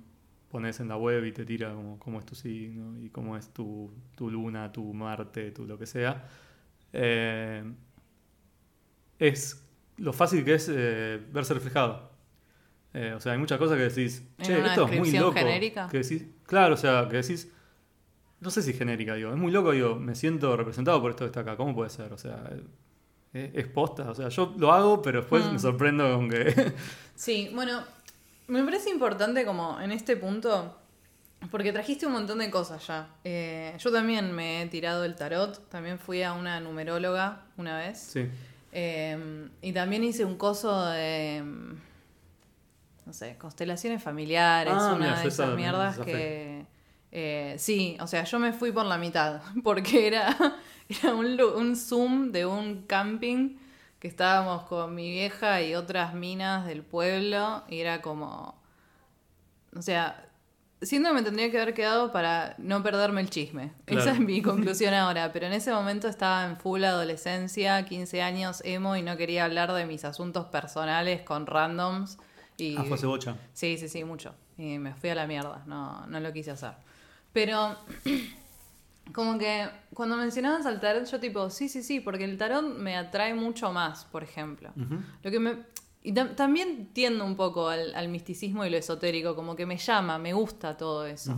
pones 0.50 0.78
en 0.78 0.88
la 0.88 0.99
web 0.99 1.25
y 1.25 1.33
te 1.33 1.47
tira 1.47 1.73
como 1.73 1.99
cómo 1.99 2.19
es 2.19 2.26
tu 2.26 2.35
signo 2.35 2.99
y 3.00 3.09
cómo 3.09 3.37
es 3.38 3.49
tu, 3.49 3.90
tu 4.14 4.30
luna, 4.30 4.71
tu 4.71 4.92
Marte, 4.92 5.50
tu 5.52 5.66
lo 5.66 5.78
que 5.78 5.87
sea, 5.87 6.28
eh, 6.92 7.64
es 9.19 9.66
lo 9.97 10.12
fácil 10.12 10.45
que 10.45 10.54
es 10.54 10.71
eh, 10.71 11.21
verse 11.33 11.54
reflejado. 11.54 12.11
Eh, 12.92 13.14
o 13.16 13.21
sea, 13.21 13.33
hay 13.33 13.38
muchas 13.38 13.59
cosas 13.59 13.76
que 13.76 13.85
decís, 13.85 14.23
¿En 14.38 14.45
che, 14.45 14.66
esto 14.66 14.87
es 14.88 14.99
muy 14.99 15.12
loco. 15.12 15.35
genérica? 15.38 15.88
Que 15.90 15.99
decís, 15.99 16.25
claro, 16.45 16.75
o 16.75 16.76
sea, 16.76 17.09
que 17.09 17.19
decís, 17.19 17.50
no 18.40 18.50
sé 18.50 18.62
si 18.62 18.73
genérica, 18.73 19.14
digo, 19.14 19.30
es 19.30 19.37
muy 19.37 19.52
loco, 19.52 19.73
digo, 19.73 19.97
me 19.97 20.14
siento 20.14 20.56
representado 20.56 21.00
por 21.00 21.11
esto 21.11 21.25
que 21.25 21.26
está 21.28 21.40
acá, 21.40 21.56
¿cómo 21.56 21.75
puede 21.75 21.90
ser? 21.90 22.12
O 22.12 22.18
sea, 22.18 22.42
es, 23.32 23.50
es 23.54 23.66
posta, 23.66 24.11
o 24.11 24.14
sea, 24.14 24.28
yo 24.28 24.54
lo 24.59 24.73
hago, 24.73 25.02
pero 25.02 25.20
después 25.20 25.44
Mm. 25.47 25.52
me 25.52 25.59
sorprendo 25.59 26.14
con 26.16 26.30
que... 26.30 26.73
Sí, 27.14 27.50
bueno, 27.54 27.82
me 28.49 28.62
parece 28.64 28.88
importante 28.90 29.44
como 29.44 29.78
en 29.80 29.92
este 29.92 30.16
punto, 30.16 30.75
porque 31.50 31.70
trajiste 31.73 32.06
un 32.06 32.12
montón 32.12 32.38
de 32.38 32.50
cosas 32.50 32.87
ya. 32.87 33.09
Eh, 33.25 33.75
yo 33.78 33.92
también 33.92 34.32
me 34.32 34.62
he 34.62 34.66
tirado 34.66 35.04
el 35.04 35.14
tarot, 35.16 35.68
también 35.68 35.99
fui 35.99 36.23
a 36.23 36.32
una 36.32 36.61
numeróloga 36.61 37.42
una 37.56 37.76
vez. 37.78 37.99
sí. 37.99 38.26
Eh, 38.73 39.49
y 39.62 39.73
también 39.73 40.04
hice 40.04 40.25
un 40.25 40.37
coso 40.37 40.87
de. 40.87 41.42
No 43.06 43.12
sé, 43.12 43.37
constelaciones 43.37 44.00
familiares, 44.02 44.73
Ah, 44.76 44.92
una 44.94 45.06
mira, 45.06 45.20
de 45.20 45.28
esas 45.28 45.47
esa- 45.49 45.56
mierdas 45.56 45.94
esa 45.97 46.04
que. 46.04 46.66
Eh, 47.12 47.57
sí, 47.59 47.97
o 48.00 48.07
sea, 48.07 48.25
yo 48.25 48.38
me 48.38 48.52
fui 48.52 48.73
por 48.73 48.87
la 48.87 48.99
mitad, 48.99 49.43
porque 49.64 50.07
era, 50.07 50.37
era 50.88 51.14
un, 51.14 51.40
un 51.40 51.76
Zoom 51.76 52.33
de 52.33 52.47
un 52.47 52.83
camping 52.87 53.57
que 53.99 54.09
estábamos 54.09 54.62
con 54.62 54.95
mi 54.95 55.11
vieja 55.11 55.61
y 55.62 55.75
otras 55.75 56.14
minas 56.14 56.67
del 56.67 56.83
pueblo, 56.83 57.64
y 57.69 57.81
era 57.81 58.00
como. 58.00 58.59
O 59.76 59.83
sea, 59.83 60.26
siento 60.81 61.11
que 61.11 61.14
me 61.17 61.23
tendría 61.23 61.50
que 61.50 61.61
haber 61.61 61.75
quedado 61.75 62.11
para 62.11 62.55
no 62.59 62.83
perderme 62.83 63.21
el 63.21 63.31
chisme. 63.31 63.73
Claro. 63.85 64.02
Esa 64.02 64.12
es 64.12 64.21
mi 64.21 64.43
conclusión 64.43 64.95
ahora. 64.95 65.33
Pero 65.33 65.47
en 65.47 65.52
ese 65.52 65.71
momento 65.73 66.09
estaba 66.09 66.45
en 66.47 66.57
full 66.57 66.83
adolescencia, 66.83 67.85
15 67.85 68.23
años, 68.23 68.62
emo, 68.64 68.97
y 68.97 69.02
no 69.02 69.17
quería 69.17 69.45
hablar 69.45 69.73
de 69.73 69.87
mis 69.87 70.05
asuntos 70.05 70.47
personales 70.47 71.23
con 71.23 71.47
randoms. 71.47 72.19
Y... 72.57 72.76
Ah, 72.76 72.85
fue 72.85 72.97
hace 72.97 73.07
bocha. 73.07 73.37
Sí, 73.52 73.76
sí, 73.79 73.88
sí, 73.88 74.05
mucho. 74.05 74.35
Y 74.57 74.79
me 74.79 74.95
fui 74.95 75.11
a 75.11 75.14
la 75.14 75.26
mierda, 75.26 75.62
no, 75.67 76.07
no 76.07 76.21
lo 76.21 76.33
quise 76.33 76.50
hacer. 76.50 76.73
Pero 77.33 77.77
como 79.15 79.39
que 79.39 79.69
cuando 79.95 80.17
mencionabas 80.17 80.67
al 80.67 80.81
tarot, 80.81 81.05
yo 81.07 81.19
tipo, 81.21 81.51
sí, 81.51 81.69
sí, 81.69 81.83
sí, 81.83 82.01
porque 82.01 82.25
el 82.25 82.39
tarot 82.39 82.63
me 82.77 82.97
atrae 82.97 83.35
mucho 83.35 83.73
más, 83.73 84.05
por 84.05 84.23
ejemplo. 84.23 84.71
Lo 85.23 85.31
que 85.31 85.41
me... 85.41 85.57
Y 86.03 86.13
tam- 86.15 86.35
también 86.35 86.89
tiendo 86.95 87.27
un 87.27 87.37
poco 87.37 87.69
al, 87.69 87.95
al 87.95 88.09
misticismo 88.09 88.65
y 88.65 88.71
lo 88.71 88.79
esotérico, 88.79 89.37
como 89.37 89.55
que 89.55 89.67
me 89.67 89.77
llama, 89.77 90.19
me 90.19 90.33
gusta 90.33 90.77
todo 90.77 91.05
eso. 91.07 91.37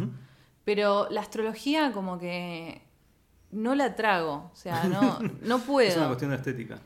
Pero 0.64 1.08
la 1.10 1.20
astrología 1.22 1.90
como 1.92 2.18
que 2.18 2.80
no 3.50 3.74
la 3.74 3.96
trago, 3.96 4.50
o 4.52 4.56
sea, 4.56 4.84
no, 4.84 5.18
no 5.42 5.58
puedo. 5.58 5.88
Es 5.88 5.96
una 5.96 6.06
cuestión 6.06 6.30
de 6.30 6.36
estética. 6.36 6.78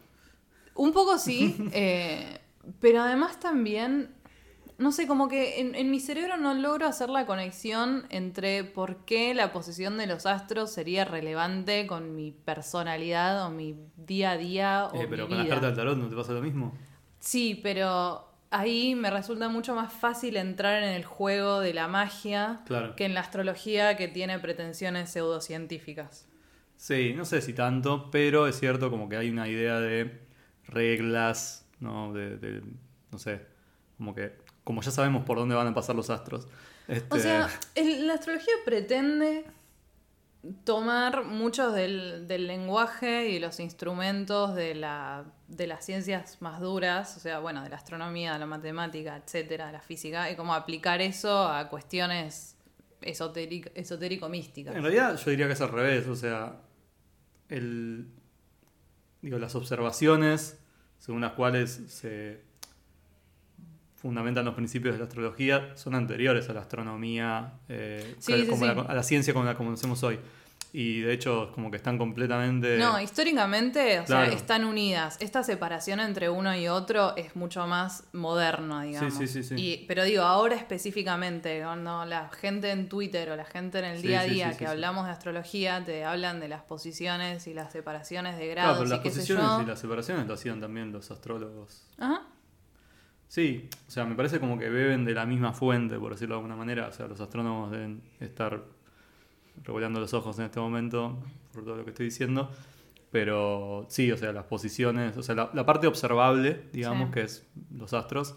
Un 0.75 0.93
poco 0.93 1.19
sí, 1.19 1.55
eh, 1.73 2.41
pero 2.81 3.03
además 3.03 3.39
también, 3.39 4.15
no 4.79 4.93
sé, 4.93 5.07
como 5.07 5.29
que 5.29 5.61
en, 5.61 5.75
en 5.75 5.91
mi 5.91 6.01
cerebro 6.01 6.37
no 6.37 6.53
logro 6.55 6.87
hacer 6.87 7.09
la 7.09 7.25
conexión 7.27 8.05
entre 8.11 8.63
por 8.65 9.05
qué 9.05 9.33
la 9.35 9.53
posición 9.53 9.97
de 9.99 10.07
los 10.07 10.27
astros 10.27 10.71
sería 10.73 11.05
relevante 11.05 11.87
con 11.87 12.15
mi 12.15 12.33
personalidad 12.33 13.47
o 13.47 13.51
mi 13.51 13.75
día 13.97 14.33
a 14.33 14.37
día 14.37 14.87
o 14.93 15.01
Eh, 15.03 15.07
pero 15.09 15.25
mi 15.25 15.29
con 15.31 15.39
las 15.39 15.47
vida. 15.47 15.55
cartas 15.55 15.71
del 15.71 15.77
tarot 15.77 15.99
no 15.99 16.09
te 16.09 16.17
pasa 16.17 16.33
lo 16.33 16.43
mismo. 16.43 16.75
Sí, 17.21 17.59
pero 17.63 18.29
ahí 18.51 18.95
me 18.95 19.11
resulta 19.11 19.49
mucho 19.49 19.75
más 19.75 19.93
fácil 19.93 20.37
entrar 20.37 20.83
en 20.83 20.91
el 20.91 21.05
juego 21.05 21.61
de 21.61 21.73
la 21.75 21.89
magia 21.89 22.61
Claro. 22.67 22.95
que 22.97 23.05
en 23.07 23.15
la 23.15 23.21
astrología 23.21 23.97
que 23.97 24.09
tiene 24.09 24.39
pretensiones 24.39 25.11
pseudocientíficas. 25.11 26.29
Sí, 26.77 27.15
no 27.17 27.25
sé 27.25 27.41
si 27.41 27.55
tanto, 27.55 28.11
pero 28.11 28.47
es 28.47 28.61
cierto 28.61 28.91
como 28.91 29.09
que 29.09 29.17
hay 29.17 29.31
una 29.31 29.49
idea 29.49 29.81
de 29.81 30.21
reglas, 30.69 31.67
¿no? 31.81 32.13
De, 32.13 32.37
de- 32.37 32.63
no 33.11 33.19
sé, 33.19 33.41
como 33.97 34.15
que, 34.15 34.33
como 34.67 34.83
ya 34.83 34.91
sabemos 34.91 35.25
por 35.25 35.39
dónde 35.39 35.55
van 35.55 35.69
a 35.69 35.75
pasar 35.75 35.95
los 35.95 36.11
astros. 36.11 36.49
Este, 36.89 37.15
O 37.17 37.19
sea, 37.21 37.49
el- 37.77 38.07
la 38.09 38.15
astrología 38.15 38.53
pretende 38.65 39.45
tomar 40.65 41.25
muchos 41.25 41.73
del, 41.75 42.27
del 42.29 42.47
lenguaje 42.49 43.29
y 43.31 43.39
los 43.39 43.59
instrumentos 43.61 44.55
de, 44.55 44.75
la, 44.75 45.25
de 45.49 45.67
las 45.69 45.85
ciencias 45.85 46.41
más 46.41 46.61
duras, 46.61 47.17
o 47.17 47.21
sea, 47.21 47.39
bueno, 47.39 47.63
de 47.63 47.69
la 47.69 47.77
astronomía, 47.77 48.33
de 48.35 48.39
la 48.41 48.47
matemática, 48.47 49.17
etcétera, 49.17 49.67
de 49.67 49.73
la 49.73 49.81
física, 49.81 50.31
y 50.31 50.37
como 50.37 50.53
aplicar 50.55 51.01
eso 51.01 51.49
a 51.49 51.69
cuestiones 51.69 52.57
esotérico- 53.03 53.71
esotérico-místicas. 53.75 54.75
en 54.75 54.83
realidad 54.83 55.17
yo 55.17 55.31
diría 55.31 55.47
que 55.47 55.53
es 55.55 55.61
al 55.61 55.71
revés, 55.71 56.07
o 56.09 56.15
sea, 56.17 56.61
el, 57.49 58.09
digo, 59.23 59.39
las 59.39 59.55
observaciones 59.55 60.59
según 60.99 61.21
las 61.21 61.33
cuales 61.35 61.83
se 61.89 62.43
fundamentan 64.07 64.45
los 64.45 64.55
principios 64.55 64.95
de 64.95 64.99
la 65.01 65.05
astrología 65.07 65.71
son 65.77 65.95
anteriores 65.95 66.49
a 66.49 66.53
la 66.55 66.61
astronomía, 66.61 67.55
eh, 67.69 68.15
Sí, 68.19 68.33
que- 68.33 68.43
sí, 68.43 68.47
como 68.49 68.65
sí. 68.67 68.73
La, 68.75 68.83
a 68.83 68.95
la 68.95 69.03
ciencia 69.03 69.33
como 69.35 69.45
la 69.45 69.57
conocemos 69.57 70.03
hoy. 70.03 70.19
Y 70.73 71.01
de 71.01 71.15
hecho, 71.15 71.53
como 71.55 71.71
que 71.71 71.79
están 71.79 71.97
completamente... 71.97 72.77
No, 72.77 73.01
históricamente, 73.01 74.01
o 74.01 74.05
Claro. 74.05 74.27
sea, 74.27 74.35
están 74.37 74.65
unidas. 74.67 75.17
Esta 75.21 75.43
separación 75.43 76.01
entre 76.01 76.29
uno 76.29 76.55
y 76.55 76.69
otro 76.69 77.17
es 77.17 77.35
mucho 77.35 77.67
más 77.67 78.05
moderna, 78.13 78.83
digamos. 78.83 79.15
sí, 79.15 79.27
sí, 79.27 79.43
sí. 79.43 79.55
Y, 79.57 79.85
pero 79.87 80.05
digo, 80.05 80.23
ahora 80.25 80.55
específicamente, 80.57 81.61
cuando 81.63 82.05
la 82.05 82.29
gente 82.29 82.73
en 82.73 82.91
Twitter 82.91 83.31
o 83.31 83.37
la 83.37 83.47
gente 83.47 83.79
en 83.79 83.87
el 83.87 84.03
día 84.03 84.21
a 84.21 84.25
día 84.25 84.57
que 84.57 84.67
hablamos 84.67 85.07
de 85.07 85.13
astrología, 85.13 85.83
te 85.83 86.05
hablan 86.05 86.41
de 86.41 86.49
las 86.49 86.63
posiciones 86.63 87.47
y 87.47 87.55
las 87.55 87.73
separaciones 87.73 88.37
de 88.37 88.53
Claro, 88.53 88.69
grados 88.75 88.79
pero 88.81 88.91
las 88.91 88.99
y 88.99 89.03
qué 89.03 89.11
sé 89.11 89.17
posiciones 89.21 89.47
yo. 89.57 89.63
y 89.63 89.67
las 89.67 89.79
separaciones 89.81 90.27
lo 90.27 90.35
hacían 90.35 90.61
también 90.61 90.93
los 90.93 91.11
astrólogos. 91.11 91.87
Ajá. 91.99 92.21
Sí, 93.29 93.69
o 93.87 93.91
sea, 93.91 94.05
me 94.05 94.15
parece 94.15 94.39
como 94.41 94.59
que 94.59 94.69
beben 94.71 95.05
de 95.05 95.13
la 95.15 95.27
misma 95.27 95.53
fuente, 95.53 95.99
por 95.99 96.13
decirlo 96.13 96.37
de 96.37 96.39
alguna 96.41 96.57
manera. 96.57 96.87
O 96.89 96.93
sea, 96.93 97.07
los 97.09 97.21
astrónomos 97.21 97.71
deben 97.73 98.01
estar 98.21 98.63
revolando 99.65 100.01
los 100.01 100.15
ojos 100.15 100.39
en 100.39 100.45
este 100.47 100.61
momento 100.61 101.19
por 101.53 101.65
todo 101.65 101.77
lo 101.77 101.85
que 101.85 101.91
estoy 101.91 102.07
diciendo. 102.07 102.51
Pero 103.11 103.87
sí, 103.89 104.11
o 104.13 104.17
sea, 104.17 104.33
las 104.33 104.45
posiciones, 104.45 105.17
o 105.17 105.23
sea, 105.23 105.35
la, 105.35 105.51
la 105.55 105.65
parte 105.67 105.87
observable, 105.87 106.65
digamos, 106.73 107.09
Sí. 107.09 107.13
que 107.15 107.21
es 107.23 107.47
los 107.75 107.93
astros, 107.95 108.37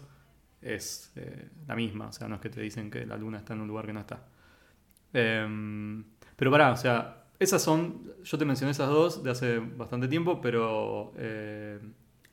es 0.62 1.12
eh, 1.16 1.48
la 1.66 1.76
misma. 1.76 2.08
O 2.08 2.12
sea, 2.12 2.28
no 2.28 2.36
es 2.36 2.40
que 2.40 2.50
te 2.50 2.60
dicen 2.60 2.90
que 2.90 3.04
la 3.06 3.16
luna 3.16 3.38
está 3.38 3.54
en 3.54 3.60
un 3.60 3.68
lugar 3.68 3.86
que 3.86 3.92
no 3.92 4.00
está. 4.00 4.26
Em, 5.12 6.04
pero 6.36 6.50
pará, 6.50 6.72
o 6.72 6.76
sea, 6.76 7.24
esas 7.38 7.62
son, 7.62 8.12
yo 8.22 8.38
te 8.38 8.44
mencioné 8.44 8.70
esas 8.72 8.88
dos 8.88 9.22
de 9.22 9.30
hace 9.30 9.58
bastante 9.58 10.08
tiempo, 10.08 10.40
pero 10.40 11.12
eh, 11.16 11.78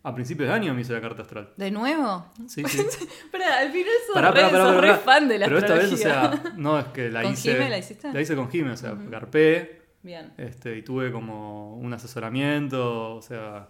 a 0.08 0.16
principios 0.16 0.48
de 0.50 0.56
año 0.56 0.74
me 0.74 0.82
hice 0.82 0.94
la 0.94 1.02
carta 1.02 1.22
astral. 1.24 1.50
¿De 1.58 1.70
nuevo? 1.72 2.26
Sí, 2.48 2.64
sí. 2.68 2.86
Pero 3.32 3.44
al 3.46 3.72
final 3.72 3.92
sos, 4.06 4.14
Pará, 4.14 4.32
re, 4.32 4.42
pará, 4.42 4.52
pará, 4.52 4.64
sos 4.66 4.82
re 4.82 4.94
fan 4.96 5.28
de 5.28 5.40
la 5.40 5.46
Pero 5.48 5.58
esta 5.60 5.74
vez, 5.76 5.92
o 5.92 5.96
astrología. 5.96 6.42
sea, 6.42 6.54
no 6.58 6.80
es 6.80 6.86
que 6.88 7.10
la 7.10 7.24
¿Con 7.24 7.34
hice. 7.34 7.54
Jime 7.54 7.70
la 7.70 7.78
hiciste? 7.78 8.14
La 8.14 8.22
hice 8.22 8.36
con 8.36 8.50
Jime, 8.50 8.72
o 8.72 8.78
sea, 8.78 8.94
garpé 9.10 9.82
Bien. 10.04 10.34
este, 10.38 10.78
y 10.78 10.82
tuve 10.84 11.12
como 11.12 11.76
un 11.78 11.94
asesoramiento, 11.94 13.16
o 13.16 13.22
sea. 13.22 13.70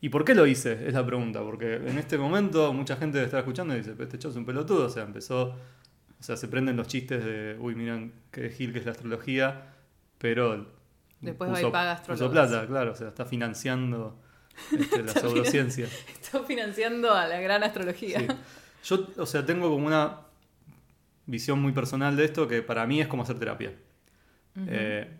¿Y 0.00 0.10
por 0.10 0.24
qué 0.24 0.34
lo 0.34 0.46
hice? 0.46 0.86
Es 0.86 0.92
la 0.94 1.04
pregunta, 1.06 1.40
porque 1.42 1.76
en 1.76 1.96
este 1.98 2.18
momento 2.18 2.72
mucha 2.74 2.96
gente 2.96 3.22
estar 3.22 3.38
escuchando 3.40 3.74
y 3.74 3.78
dice, 3.78 3.92
"Pero 3.92 4.04
este 4.04 4.18
chavo 4.18 4.32
es 4.32 4.36
un 4.36 4.44
pelotudo, 4.44 4.86
o 4.86 4.90
sea, 4.90 5.04
empezó, 5.04 5.54
o 6.18 6.22
sea, 6.22 6.36
se 6.36 6.48
prenden 6.48 6.76
los 6.76 6.86
chistes 6.86 7.24
de, 7.24 7.56
uy, 7.58 7.74
miran 7.74 8.12
qué 8.30 8.50
gil 8.50 8.72
que 8.72 8.80
es 8.80 8.84
la 8.84 8.92
astrología, 8.92 9.72
pero 10.18 10.66
Después 11.20 11.50
va 11.50 11.60
y 11.62 11.70
paga 11.70 11.96
puso 11.96 12.12
astrólogos. 12.26 12.48
plata, 12.50 12.66
claro, 12.66 12.92
o 12.92 12.94
sea, 12.94 13.08
está 13.08 13.24
financiando 13.24 14.20
este, 14.78 15.02
la 15.02 15.12
pseudociencia. 15.20 15.86
Estoy 16.22 16.42
financiando 16.46 17.12
a 17.12 17.26
la 17.26 17.40
gran 17.40 17.62
astrología. 17.62 18.20
Sí. 18.20 18.26
Yo, 18.84 19.08
o 19.18 19.26
sea, 19.26 19.44
tengo 19.44 19.68
como 19.70 19.86
una 19.86 20.20
visión 21.26 21.60
muy 21.60 21.72
personal 21.72 22.16
de 22.16 22.24
esto 22.24 22.46
que 22.46 22.62
para 22.62 22.86
mí 22.86 23.00
es 23.00 23.08
como 23.08 23.22
hacer 23.24 23.38
terapia. 23.38 23.72
Eh, 24.68 25.10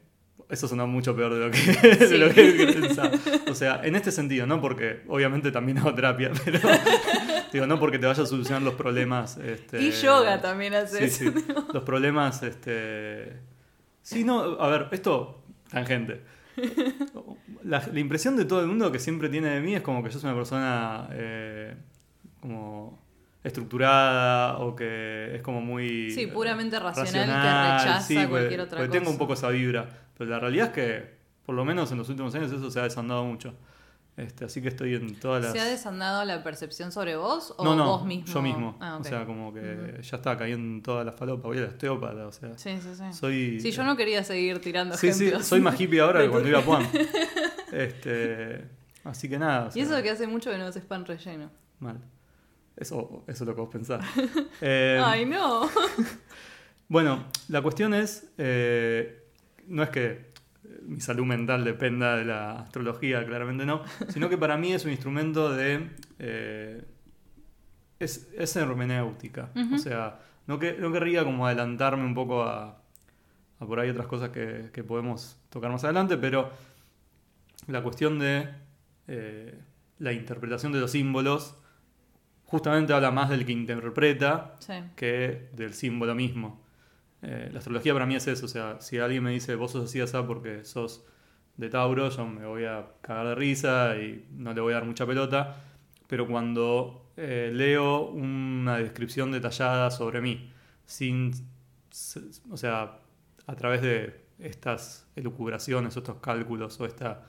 eso 0.48 0.68
suena 0.68 0.86
mucho 0.86 1.16
peor 1.16 1.34
de 1.34 1.40
lo 1.40 1.50
que, 1.50 1.58
de 1.96 2.06
Sí. 2.08 2.16
lo 2.16 2.30
que 2.32 2.72
pensaba. 2.80 3.10
O 3.50 3.54
sea, 3.54 3.80
en 3.82 3.96
este 3.96 4.12
sentido, 4.12 4.46
no 4.46 4.60
porque 4.60 5.02
obviamente 5.08 5.50
también 5.50 5.78
hago 5.78 5.94
terapia, 5.94 6.30
pero 6.44 6.60
digo, 7.52 7.66
no 7.66 7.80
porque 7.80 7.98
te 7.98 8.06
vaya 8.06 8.22
a 8.22 8.26
solucionar 8.26 8.62
los 8.62 8.74
problemas. 8.74 9.36
Este, 9.38 9.82
Y 9.82 9.90
yoga 9.90 10.40
también 10.40 10.74
haces. 10.74 11.16
Sí, 11.16 11.26
sí. 11.26 11.44
Los 11.74 11.82
problemas, 11.82 12.42
este. 12.44 13.32
Sí, 14.02 14.22
no, 14.22 14.60
a 14.60 14.68
ver, 14.68 14.86
esto, 14.92 15.42
tangente. 15.68 16.20
La, 17.64 17.82
la 17.92 18.00
impresión 18.00 18.36
de 18.36 18.44
todo 18.44 18.60
el 18.60 18.66
mundo 18.68 18.92
que 18.92 18.98
siempre 18.98 19.28
tiene 19.28 19.48
de 19.48 19.60
mí 19.60 19.74
es 19.74 19.82
como 19.82 20.02
que 20.02 20.10
yo 20.10 20.18
soy 20.18 20.28
una 20.30 20.36
persona 20.38 21.08
eh, 21.12 21.74
como 22.40 22.98
estructurada 23.42 24.58
o 24.58 24.74
que 24.76 25.34
es 25.36 25.42
como 25.42 25.60
muy 25.60 26.10
Sí, 26.10 26.26
puramente 26.28 26.76
eh, 26.76 26.80
racional, 26.80 27.24
que 27.26 27.84
rechaza 27.84 28.06
porque- 28.14 28.28
cualquier 28.28 28.60
otra 28.60 28.78
porque 28.78 28.92
tengo 28.92 29.04
cosa. 29.06 29.12
un 29.12 29.18
poco 29.18 29.32
esa 29.34 29.48
vibra, 29.50 29.88
pero 30.16 30.30
la 30.30 30.38
realidad 30.38 30.66
es 30.68 30.72
que 30.72 31.16
por 31.44 31.54
lo 31.54 31.64
menos 31.64 31.90
en 31.92 31.98
los 31.98 32.08
últimos 32.08 32.34
años 32.34 32.50
eso 32.52 32.70
se 32.70 32.80
ha 32.80 32.84
desandado 32.84 33.24
mucho. 33.24 33.54
Este, 34.16 34.46
así 34.46 34.62
que 34.62 34.68
estoy 34.68 34.94
en 34.94 35.14
todas 35.20 35.42
las 35.44 35.52
¿Se 35.52 35.60
ha 35.60 35.66
desandado 35.66 36.24
la 36.24 36.42
percepción 36.42 36.90
sobre 36.90 37.16
vos 37.16 37.52
o 37.58 37.64
no, 37.64 37.76
no, 37.76 37.84
vos 37.86 38.06
mismo? 38.06 38.32
yo 38.32 38.40
mismo. 38.40 38.76
Ah. 38.80 38.96
O 38.98 39.04
sea, 39.04 39.26
como 39.26 39.52
que 39.52 39.98
ya 40.02 40.16
está 40.16 40.38
cayendo 40.38 40.66
en 40.76 40.82
toda 40.82 41.04
la 41.04 41.12
falopa, 41.12 41.48
voy 41.48 41.58
a 41.58 41.62
la 41.62 41.68
osteópata, 41.68 42.26
o 42.26 42.32
sea, 42.32 42.56
Sí, 42.56 42.78
sí, 42.80 42.88
sí. 42.94 43.02
soy 43.12 43.60
Sí, 43.60 43.70
yo 43.72 43.84
no 43.84 43.94
quería 43.94 44.24
seguir 44.24 44.58
tirando 44.60 44.96
Sí, 44.96 45.12
sí, 45.12 45.24
ejemplos. 45.26 45.46
soy 45.46 45.60
más 45.60 45.78
hippie 45.78 46.00
ahora 46.00 46.22
que 46.24 46.30
cuando 46.30 46.48
iba 46.48 46.60
a 46.60 46.62
Puan. 46.62 46.88
Este, 47.72 48.64
Así 49.04 49.28
que 49.28 49.38
nada. 49.38 49.66
o 49.66 49.68
Y 49.68 49.72
sea, 49.72 49.82
eso 49.84 50.02
que 50.02 50.10
hace 50.10 50.26
mucho 50.26 50.50
que 50.50 50.56
no 50.58 50.64
haces 50.66 50.84
pan 50.84 51.04
relleno. 51.04 51.50
Mal. 51.80 52.00
Eso, 52.76 53.22
eso 53.26 53.44
es 53.44 53.48
lo 53.48 53.54
que 53.54 53.60
vos 53.60 53.70
pensás. 53.70 54.04
Eh, 54.62 55.00
Ay, 55.04 55.26
no. 55.26 55.68
Bueno, 56.88 57.26
la 57.48 57.60
cuestión 57.62 57.92
es, 57.94 58.28
eh, 58.38 59.24
no 59.66 59.82
es 59.82 59.90
que 59.90 60.32
mi 60.86 61.00
salud 61.00 61.24
mental 61.24 61.64
dependa 61.64 62.16
de 62.16 62.24
la 62.24 62.60
astrología, 62.60 63.24
claramente 63.26 63.66
no, 63.66 63.82
sino 64.08 64.28
que 64.28 64.38
para 64.38 64.56
mí 64.56 64.72
es 64.72 64.84
un 64.84 64.90
instrumento 64.92 65.52
de... 65.52 65.90
eh, 66.18 66.84
es, 67.98 68.28
es 68.36 68.54
hermenéutica. 68.56 69.50
O 69.74 69.78
sea, 69.78 70.18
no, 70.46 70.58
que, 70.58 70.74
no 70.74 70.92
querría 70.92 71.24
como 71.24 71.46
adelantarme 71.46 72.04
un 72.04 72.14
poco 72.14 72.42
a, 72.42 72.78
a 73.58 73.66
por 73.66 73.80
ahí 73.80 73.88
otras 73.88 74.06
cosas 74.06 74.28
que, 74.30 74.70
que 74.72 74.84
podemos 74.84 75.38
tocar 75.48 75.70
más 75.70 75.82
adelante, 75.84 76.16
pero 76.18 76.50
la 77.68 77.82
cuestión 77.82 78.18
de 78.18 78.48
eh, 79.08 79.58
la 79.98 80.12
interpretación 80.12 80.72
de 80.72 80.80
los 80.80 80.90
símbolos 80.90 81.56
justamente 82.44 82.92
habla 82.92 83.10
más 83.10 83.30
del 83.30 83.44
que 83.46 83.52
interpreta 83.52 84.56
Sí. 84.60 84.74
que 84.94 85.48
del 85.54 85.72
símbolo 85.74 86.14
mismo. 86.14 86.60
Eh, 87.28 87.50
la 87.52 87.58
astrología 87.58 87.92
para 87.92 88.06
mí 88.06 88.14
es 88.14 88.28
eso, 88.28 88.46
o 88.46 88.48
sea, 88.48 88.80
si 88.80 88.98
alguien 88.98 89.24
me 89.24 89.32
dice 89.32 89.56
vos 89.56 89.72
sos 89.72 89.86
así 89.86 90.00
así 90.00 90.16
porque 90.28 90.64
sos 90.64 91.04
de 91.56 91.68
Tauro, 91.68 92.08
yo 92.08 92.24
me 92.24 92.46
voy 92.46 92.66
a 92.66 92.86
cagar 93.00 93.26
de 93.26 93.34
risa 93.34 93.96
y 93.96 94.28
no 94.30 94.54
le 94.54 94.60
voy 94.60 94.72
a 94.72 94.76
dar 94.76 94.84
mucha 94.84 95.04
pelota, 95.04 95.56
pero 96.06 96.28
cuando 96.28 97.10
eh, 97.16 97.50
leo 97.52 98.10
una 98.10 98.78
descripción 98.78 99.32
detallada 99.32 99.90
sobre 99.90 100.20
mí, 100.20 100.52
sin, 100.84 101.32
o 102.48 102.56
sea, 102.56 103.00
a 103.48 103.56
través 103.56 103.82
de 103.82 104.26
estas 104.38 105.10
elucubraciones 105.16 105.96
o 105.96 105.98
estos 105.98 106.18
cálculos 106.18 106.78
o 106.78 106.86
esta 106.86 107.24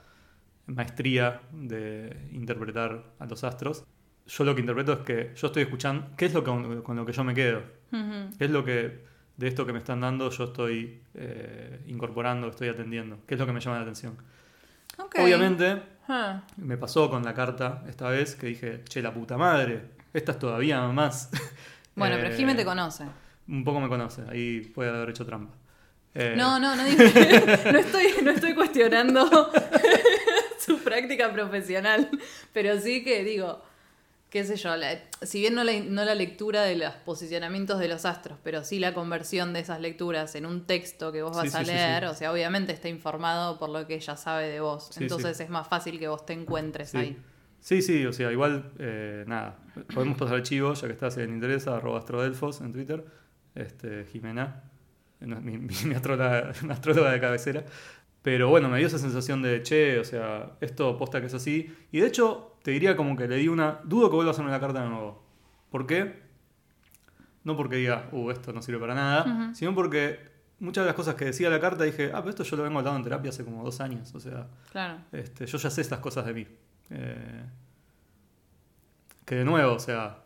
maestría 0.68 1.42
de 1.52 2.30
interpretar 2.34 3.16
a 3.18 3.26
los 3.26 3.44
astros, 3.44 3.84
yo 4.28 4.44
lo 4.44 4.54
que 4.54 4.62
interpreto 4.62 4.94
es 4.94 5.00
que 5.00 5.32
yo 5.36 5.48
estoy 5.48 5.64
escuchando, 5.64 6.12
¿qué 6.16 6.26
es 6.28 6.36
lo 6.36 6.44
que, 6.44 6.84
con 6.84 6.96
lo 6.96 7.04
que 7.04 7.14
yo 7.14 7.24
me 7.24 7.34
quedo? 7.34 7.64
¿Qué 7.90 8.46
es 8.46 8.52
lo 8.52 8.64
que 8.64 9.17
de 9.38 9.48
esto 9.48 9.66
que 9.66 9.74
me 9.74 9.80
están 9.80 10.02
dando 10.02 10.30
yo 10.32 10.44
estoy 10.46 11.00
eh, 11.14 11.80
incorporando, 11.88 12.48
estoy 12.50 12.70
atendiendo? 12.70 13.20
¿Qué 13.28 13.36
es 13.36 13.40
lo 13.40 13.46
que 13.46 13.54
me 13.54 13.60
llama 13.60 13.78
la 13.78 13.84
atención? 13.84 14.18
Obviamente 15.24 15.82
me 16.58 16.78
pasó 16.78 17.10
con 17.10 17.24
la 17.24 17.34
carta 17.34 17.84
esta 17.88 18.10
vez 18.10 18.36
que 18.36 18.48
dije, 18.48 18.84
che, 18.88 19.02
la 19.02 19.14
puta 19.14 19.38
madre, 19.38 19.82
esta 20.14 20.32
es 20.34 20.40
todavía 20.40 20.82
más. 20.88 21.30
Bueno, 21.96 22.16
Eh, 22.16 22.20
pero 22.22 22.36
Jimé 22.36 22.54
te 22.54 22.64
conoce. 22.64 23.06
Un 23.48 23.64
poco 23.64 23.80
me 23.80 23.88
conoce, 23.90 24.22
ahí 24.30 24.62
puede 24.62 24.92
haber 24.92 25.10
hecho 25.10 25.26
trampa. 25.26 25.52
Eh, 26.14 26.36
No, 26.38 26.60
no, 26.60 26.76
no, 26.76 26.84
dije- 26.86 27.72
no, 27.74 27.80
estoy, 27.80 28.08
no 28.24 28.30
estoy 28.32 28.54
cuestionando 28.54 29.28
su 30.60 30.78
práctica 30.84 31.32
profesional, 31.34 32.08
pero 32.54 32.80
sí 32.80 33.04
que 33.04 33.24
digo, 33.24 33.64
qué 34.30 34.44
sé 34.44 34.56
yo, 34.58 34.76
la- 34.76 35.00
si 35.22 35.40
bien 35.40 35.56
no 35.56 35.64
la, 35.64 35.80
no 35.80 36.04
la 36.06 36.16
lectura 36.16 36.64
de 36.64 36.76
los 36.76 36.94
posicionamientos 37.06 37.80
de 37.80 37.88
los 37.88 38.06
astros, 38.06 38.38
pero 38.44 38.64
sí 38.64 38.80
la 38.80 38.94
conversión 38.94 39.54
de 39.54 39.62
esas 39.62 39.80
lecturas 39.80 40.36
en 40.36 40.46
un 40.46 40.66
texto 40.66 41.12
que 41.12 41.22
vos 41.24 41.36
Sí, 41.38 41.46
vas 41.48 41.56
a 41.56 41.60
sí, 41.64 41.72
leer, 41.72 42.04
sí. 42.04 42.10
o 42.10 42.14
sea, 42.14 42.32
obviamente 42.34 42.72
está 42.74 42.90
informado 42.90 43.58
por 43.58 43.70
lo 43.70 43.88
que 43.88 43.96
ella 43.96 44.18
sabe 44.18 44.48
de 44.50 44.60
vos, 44.60 44.96
entonces 44.98 45.40
es 45.40 45.50
más 45.50 45.68
fácil 45.68 45.98
que 46.00 46.08
vos 46.08 46.26
te 46.26 46.34
encuentres 46.34 46.94
ahí. 46.96 47.18
Sí, 47.60 47.82
sí, 47.82 48.06
o 48.06 48.14
sea, 48.14 48.32
igual, 48.32 48.72
eh, 48.80 49.24
nada, 49.28 49.58
podemos 49.94 50.18
pasar 50.18 50.36
el 50.38 50.44
chivo, 50.44 50.74
ya 50.74 50.88
que 50.88 50.94
está, 50.94 51.10
si 51.10 51.20
le 51.20 51.26
interesa, 51.26 51.76
arroba 51.78 52.00
astrodelfos 52.00 52.62
en 52.62 52.72
Twitter, 52.72 53.04
este, 53.56 54.06
Jimena, 54.06 54.64
mi, 55.20 55.58
mi, 55.58 55.74
mi 55.86 55.96
astróloga, 55.96 56.52
astróloga 56.70 57.12
de 57.12 57.20
cabecera. 57.20 57.66
Pero 58.28 58.50
bueno, 58.50 58.68
me 58.68 58.78
dio 58.80 58.88
esa 58.88 58.98
sensación 58.98 59.42
de, 59.42 59.64
che, 59.64 60.00
o 60.00 60.04
sea, 60.04 60.58
esto 60.60 60.98
posta 60.98 61.22
que 61.22 61.28
es 61.28 61.34
así. 61.34 61.74
Y 61.94 62.02
de 62.02 62.08
hecho, 62.08 62.58
te 62.62 62.72
diría 62.72 62.98
como 62.98 63.16
que 63.16 63.26
le 63.26 63.38
di 63.38 63.48
una, 63.48 63.80
dudo 63.86 64.10
que 64.10 64.18
vuelva 64.18 64.32
a 64.32 64.34
hacerme 64.34 64.52
la 64.52 64.60
carta 64.60 64.84
de 64.84 64.90
nuevo. 64.90 65.24
¿Por 65.72 65.88
qué? 65.88 66.24
No 67.46 67.56
porque 67.56 67.78
diga, 67.78 68.10
uh, 68.12 68.30
esto 68.32 68.52
no 68.52 68.62
sirve 68.62 68.80
para 68.82 68.96
nada, 68.96 69.54
sino 69.56 69.74
porque 69.74 70.20
muchas 70.60 70.84
de 70.84 70.88
las 70.88 70.96
cosas 70.98 71.16
que 71.16 71.24
decía 71.24 71.50
la 71.50 71.62
carta 71.62 71.86
dije, 71.86 72.12
ah, 72.14 72.18
pero 72.18 72.32
esto 72.32 72.44
yo 72.44 72.58
lo 72.58 72.64
vengo 72.64 72.80
hablando 72.80 72.98
en 72.98 73.04
terapia 73.06 73.30
hace 73.30 73.46
como 73.46 73.64
dos 73.64 73.80
años, 73.80 74.14
o 74.14 74.20
sea, 74.20 74.48
Claro. 74.74 74.98
este, 75.14 75.46
yo 75.46 75.58
ya 75.58 75.70
sé 75.70 75.80
estas 75.80 76.00
cosas 76.00 76.26
de 76.26 76.34
mí. 76.34 76.46
Eh, 76.90 77.46
que 79.24 79.36
de 79.36 79.46
nuevo, 79.46 79.72
o 79.72 79.80
sea, 79.80 80.18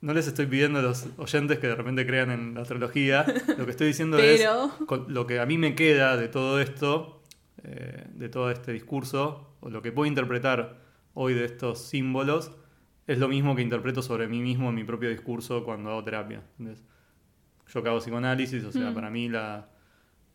no 0.00 0.12
les 0.14 0.26
estoy 0.28 0.46
pidiendo 0.46 0.78
a 0.78 0.82
los 0.82 1.06
oyentes 1.16 1.58
que 1.58 1.66
de 1.66 1.74
repente 1.74 2.06
crean 2.06 2.30
en 2.30 2.54
la 2.54 2.62
astrología. 2.62 3.24
Lo 3.56 3.64
que 3.64 3.70
estoy 3.72 3.88
diciendo 3.88 4.16
Pero- 4.20 4.66
es 4.66 5.08
lo 5.08 5.26
que 5.26 5.40
a 5.40 5.46
mí 5.46 5.58
me 5.58 5.74
queda 5.74 6.16
de 6.16 6.28
todo 6.28 6.60
esto, 6.60 7.22
eh, 7.64 8.04
de 8.14 8.28
todo 8.28 8.50
este 8.50 8.72
discurso, 8.72 9.56
o 9.60 9.70
lo 9.70 9.82
que 9.82 9.90
puedo 9.92 10.06
interpretar 10.06 10.76
hoy 11.14 11.34
de 11.34 11.44
estos 11.44 11.80
símbolos, 11.82 12.52
es 13.08 13.18
lo 13.18 13.26
mismo 13.28 13.56
que 13.56 13.62
interpreto 13.62 14.02
sobre 14.02 14.28
mí 14.28 14.40
mismo 14.40 14.68
en 14.68 14.74
mi 14.76 14.84
propio 14.84 15.08
discurso 15.10 15.64
cuando 15.64 15.90
hago 15.90 16.04
terapia. 16.04 16.42
¿entendés? 16.58 16.84
Yo 17.66 17.82
que 17.82 17.88
hago 17.88 17.98
psicoanálisis, 17.98 18.62
o 18.64 18.70
sea, 18.72 18.90
Mm. 18.90 18.94
para 18.94 19.10
mí 19.10 19.28
la, 19.28 19.68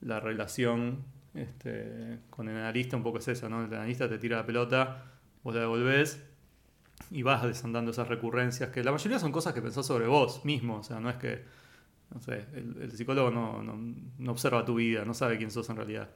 la 0.02 0.20
relación 0.20 1.04
este, 1.36 2.20
con 2.30 2.48
el 2.50 2.58
analista 2.58 2.96
un 2.98 3.04
poco 3.04 3.18
es 3.20 3.28
esa, 3.28 3.48
¿no? 3.50 3.64
El 3.66 3.74
analista 3.74 4.08
te 4.10 4.18
tira 4.20 4.38
la 4.38 4.46
pelota, 4.46 5.06
vos 5.44 5.56
la 5.56 5.62
devolvés 5.62 6.22
y 7.14 7.22
vas 7.24 7.44
desandando 7.44 7.92
esas 7.92 8.08
recurrencias, 8.08 8.70
que 8.72 8.84
la 8.84 8.92
mayoría 8.92 9.20
son 9.20 9.32
cosas 9.32 9.54
que 9.54 9.62
pensás 9.62 9.86
sobre 9.86 10.08
vos 10.08 10.44
mismo, 10.44 10.78
o 10.80 10.84
sea, 10.84 11.00
no 11.00 11.10
es 11.10 11.16
que, 11.18 11.44
no 12.14 12.20
sé, 12.20 12.46
el, 12.54 12.76
el 12.82 12.92
psicólogo 12.92 13.32
no, 13.32 13.62
no, 13.64 13.78
no 14.18 14.32
observa 14.32 14.66
tu 14.66 14.76
vida, 14.76 15.06
no 15.06 15.14
sabe 15.14 15.38
quién 15.38 15.52
sos 15.52 15.70
en 15.70 15.76
realidad. 15.78 16.10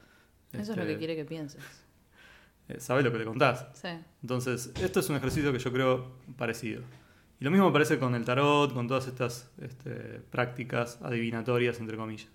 Eso 0.52 0.62
es 0.62 0.68
lo 0.70 0.84
Este, 0.84 0.94
que 0.94 0.98
quiere 0.98 1.16
que 1.16 1.26
pienses. 1.26 1.62
eh, 2.70 2.80
sabe 2.80 3.04
lo 3.04 3.12
que 3.12 3.20
le 3.20 3.26
contás. 3.26 3.68
Sí. 3.74 3.90
Entonces, 4.22 4.72
esto 4.82 5.00
es 5.00 5.10
un 5.10 5.16
ejercicio 5.18 5.54
que 5.54 5.60
yo 5.60 5.72
creo 5.72 6.12
parecido. 6.38 6.82
Y 7.40 7.44
lo 7.46 7.52
mismo 7.52 7.68
me 7.68 7.74
parece 7.74 8.00
con 8.00 8.16
el 8.16 8.26
tarot, 8.26 8.74
con 8.74 8.88
todas 8.88 9.08
estas 9.08 9.52
este, 9.62 9.92
prácticas 10.32 11.00
adivinatorias, 11.04 11.80
entre 11.80 11.96
comillas. 11.96 12.28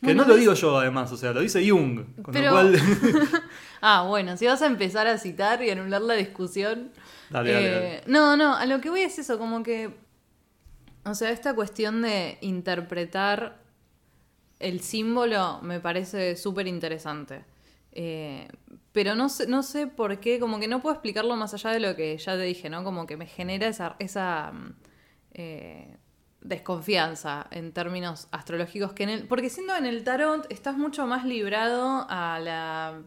Que 0.00 0.08
Bueno, 0.08 0.24
no 0.24 0.28
lo 0.28 0.36
digo 0.36 0.52
yo, 0.52 0.76
además, 0.78 1.10
o 1.12 1.16
sea, 1.16 1.32
lo 1.32 1.40
dice 1.40 1.66
Jung. 1.68 2.04
Con 2.20 2.34
Pero- 2.34 2.46
lo 2.48 2.52
cual. 2.52 2.76
Ah, 3.82 4.04
bueno, 4.08 4.36
si 4.36 4.46
vas 4.46 4.62
a 4.62 4.66
empezar 4.66 5.06
a 5.06 5.16
citar 5.18 5.62
y 5.62 5.70
anular 5.70 6.00
la 6.02 6.14
discusión. 6.14 6.90
Dale, 7.30 7.52
dale, 7.52 7.96
eh. 7.96 8.02
No, 8.06 8.36
no, 8.36 8.54
a 8.56 8.66
lo 8.66 8.80
que 8.80 8.90
voy 8.90 9.00
es 9.00 9.18
eso, 9.18 9.38
como 9.38 9.62
que. 9.62 9.94
O 11.04 11.14
sea, 11.14 11.30
esta 11.30 11.54
cuestión 11.54 12.02
de 12.02 12.38
interpretar 12.40 13.60
el 14.58 14.80
símbolo 14.80 15.60
me 15.62 15.80
parece 15.80 16.36
súper 16.36 16.66
interesante. 16.66 17.44
Eh, 17.92 18.48
pero 18.92 19.14
no 19.14 19.28
sé, 19.28 19.46
no 19.46 19.62
sé 19.62 19.86
por 19.86 20.20
qué, 20.20 20.38
como 20.40 20.58
que 20.58 20.68
no 20.68 20.80
puedo 20.80 20.94
explicarlo 20.94 21.36
más 21.36 21.54
allá 21.54 21.70
de 21.70 21.80
lo 21.80 21.96
que 21.96 22.16
ya 22.18 22.32
te 22.36 22.42
dije, 22.42 22.68
¿no? 22.68 22.84
Como 22.84 23.06
que 23.06 23.16
me 23.16 23.26
genera 23.26 23.68
esa, 23.68 23.96
esa 23.98 24.52
mm, 24.52 24.74
eh, 25.32 25.96
desconfianza 26.40 27.46
en 27.50 27.72
términos 27.72 28.28
astrológicos 28.32 28.92
que 28.92 29.04
en 29.04 29.08
el. 29.10 29.28
Porque 29.28 29.50
siendo 29.50 29.76
en 29.76 29.86
el 29.86 30.04
tarot 30.04 30.46
estás 30.50 30.76
mucho 30.76 31.06
más 31.06 31.24
librado 31.24 32.06
a 32.08 32.38
la 32.40 33.02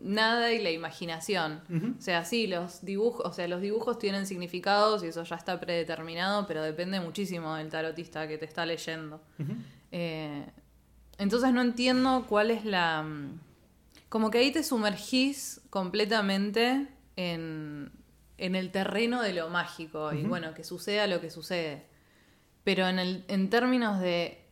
nada 0.00 0.52
y 0.52 0.62
la 0.62 0.70
imaginación. 0.70 1.62
O 1.98 2.00
sea, 2.02 2.24
sí, 2.24 2.46
los 2.46 2.84
dibujos, 2.84 3.24
o 3.26 3.32
sea, 3.32 3.48
los 3.48 3.60
dibujos 3.60 3.98
tienen 3.98 4.26
significados 4.26 5.02
y 5.04 5.08
eso 5.08 5.22
ya 5.24 5.36
está 5.36 5.58
predeterminado, 5.60 6.46
pero 6.46 6.62
depende 6.62 7.00
muchísimo 7.00 7.54
del 7.56 7.68
tarotista 7.68 8.26
que 8.28 8.38
te 8.38 8.44
está 8.44 8.64
leyendo. 8.66 9.20
Eh, 9.92 10.44
entonces 11.18 11.52
no 11.52 11.60
entiendo 11.62 12.26
cuál 12.28 12.50
es 12.50 12.64
la... 12.64 13.02
mm, 13.02 13.40
Como 14.08 14.30
que 14.30 14.38
ahí 14.38 14.52
te 14.52 14.62
sumergís 14.62 15.60
completamente 15.70 16.86
en, 17.16 17.90
en 18.38 18.54
el 18.54 18.70
terreno 18.70 19.20
de 19.22 19.32
lo 19.34 19.48
mágico 19.50 20.12
y 20.12 20.22
bueno, 20.22 20.54
que 20.54 20.62
suceda 20.64 21.06
lo 21.06 21.20
que 21.20 21.30
sucede. 21.30 21.82
Pero 22.64 22.86
en, 22.86 22.98
el, 22.98 23.24
en 23.28 23.50
términos 23.50 23.98
de 24.00 24.44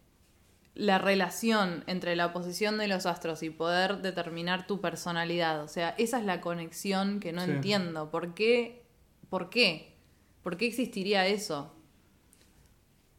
la 0.77 0.99
relación 0.99 1.83
entre 1.87 2.15
la 2.17 2.33
posición 2.33 2.79
de 2.79 2.87
los 2.87 3.07
astros 3.07 3.43
y 3.43 3.51
poder 3.51 4.03
determinar 4.03 4.67
tu 4.67 4.81
personalidad, 4.81 5.63
o 5.63 5.69
sea, 5.69 5.95
esa 5.99 6.19
es 6.21 6.25
la 6.25 6.41
conexión 6.41 7.19
que 7.21 7.33
no 7.33 7.45
Sí. 7.45 7.51
entiendo. 7.51 8.11
¿Por 8.11 8.35
qué? 8.35 8.83
¿Por 9.31 9.49
qué? 9.51 9.95
¿Por 10.43 10.57
qué 10.57 10.67
existiría 10.67 11.27
eso? 11.27 11.73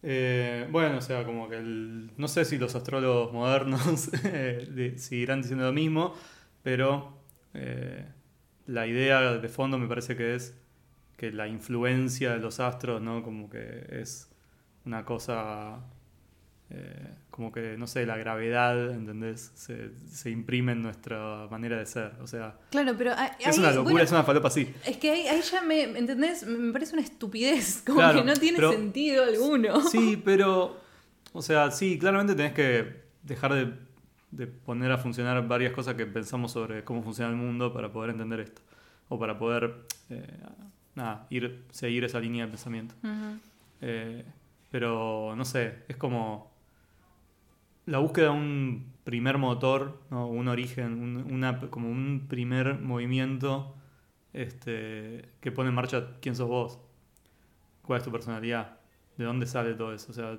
Eh, 0.04 0.68
bueno, 0.72 0.98
o 1.00 1.02
sea, 1.02 1.26
como 1.26 1.50
que 1.50 1.58
el- 1.58 2.12
no 2.18 2.28
sé 2.28 2.46
si 2.46 2.58
los 2.58 2.76
astrólogos 2.76 3.34
modernos 3.34 4.10
eh, 4.24 4.94
seguirán 4.98 5.42
diciendo 5.42 5.66
lo 5.66 5.74
mismo, 5.74 6.14
pero 6.64 7.18
eh, 7.54 8.06
la 8.68 8.86
idea 8.86 9.34
de 9.34 9.50
fondo 9.50 9.78
me 9.80 9.88
parece 9.88 10.16
que 10.16 10.36
es 10.36 10.56
que 11.18 11.32
la 11.32 11.48
influencia 11.48 12.34
de 12.34 12.38
los 12.40 12.60
astros, 12.60 13.02
¿no? 13.02 13.24
Como 13.24 13.50
que 13.50 13.88
es 13.90 14.30
una 14.86 15.04
cosa, 15.04 15.80
eh, 16.70 17.14
como 17.30 17.52
que, 17.52 17.78
no 17.78 17.88
sé, 17.88 18.06
la 18.06 18.18
gravedad, 18.18 18.92
¿entendés? 18.92 19.52
Se, 19.56 19.92
se 20.10 20.30
imprime 20.30 20.74
en 20.74 20.82
nuestra 20.82 21.48
manera 21.50 21.78
de 21.78 21.86
ser. 21.86 22.14
O 22.22 22.28
sea, 22.28 22.58
Claro, 22.72 22.96
pero 22.98 23.14
ahí- 23.16 23.30
es 23.40 23.58
una 23.58 23.70
locura, 23.72 23.92
bueno, 23.94 24.04
es 24.06 24.12
una 24.12 24.24
falopa 24.24 24.48
así. 24.50 24.74
Es 24.86 24.98
que 24.98 25.12
ahí, 25.12 25.28
ahí 25.28 25.42
ya 25.42 25.62
me, 25.62 25.84
¿entendés? 25.84 26.46
Me 26.46 26.74
parece 26.74 26.94
una 26.94 27.04
estupidez, 27.04 27.82
como 27.86 28.00
Claro, 28.00 28.20
que 28.20 28.26
no 28.26 28.34
tiene 28.36 28.58
pero- 28.58 28.72
sentido 28.72 29.24
alguno. 29.24 29.82
Sí, 29.82 30.22
pero, 30.24 30.78
o 31.34 31.42
sea, 31.42 31.72
sí, 31.72 31.98
claramente 32.00 32.36
tenés 32.36 32.54
que 32.54 33.04
dejar 33.24 33.54
de 33.54 33.88
de 34.30 34.46
poner 34.46 34.92
a 34.92 34.98
funcionar 34.98 35.48
varias 35.48 35.72
cosas 35.72 35.96
que 35.96 36.06
pensamos 36.06 36.52
sobre 36.52 36.84
cómo 36.84 37.02
funciona 37.02 37.32
el 37.32 37.38
mundo 37.38 37.72
para 37.72 37.94
poder 37.94 38.10
entender 38.12 38.42
esto. 38.42 38.62
O 39.08 39.18
para 39.18 39.40
poder 39.40 39.74
eh, 40.10 40.28
nada, 40.96 41.26
ir, 41.30 41.64
seguir 41.72 42.04
esa 42.04 42.20
línea 42.20 42.44
de 42.44 42.52
pensamiento. 42.52 42.94
Eh, 43.82 44.26
pero 44.70 45.34
no 45.36 45.46
sé, 45.46 45.76
es 45.88 45.96
como 45.96 46.52
la 47.88 47.98
búsqueda 47.98 48.26
de 48.26 48.32
un 48.34 48.94
primer 49.04 49.38
motor, 49.40 50.00
¿no? 50.12 50.28
un 50.28 50.48
origen, 50.48 51.02
un- 51.02 51.34
una, 51.34 51.60
como 51.72 51.90
un 51.90 52.28
primer 52.30 52.80
movimiento 52.80 53.74
este, 54.34 55.30
que 55.42 55.52
pone 55.52 55.70
en 55.70 55.76
marcha 55.76 56.08
quién 56.22 56.36
sos 56.36 56.48
vos, 56.48 56.80
cuál 57.82 57.98
es 57.98 58.04
tu 58.04 58.12
personalidad, 58.12 58.78
de 59.18 59.26
dónde 59.26 59.46
sale 59.48 59.74
todo 59.74 59.94
eso. 59.94 60.12
O 60.12 60.14
sea, 60.14 60.38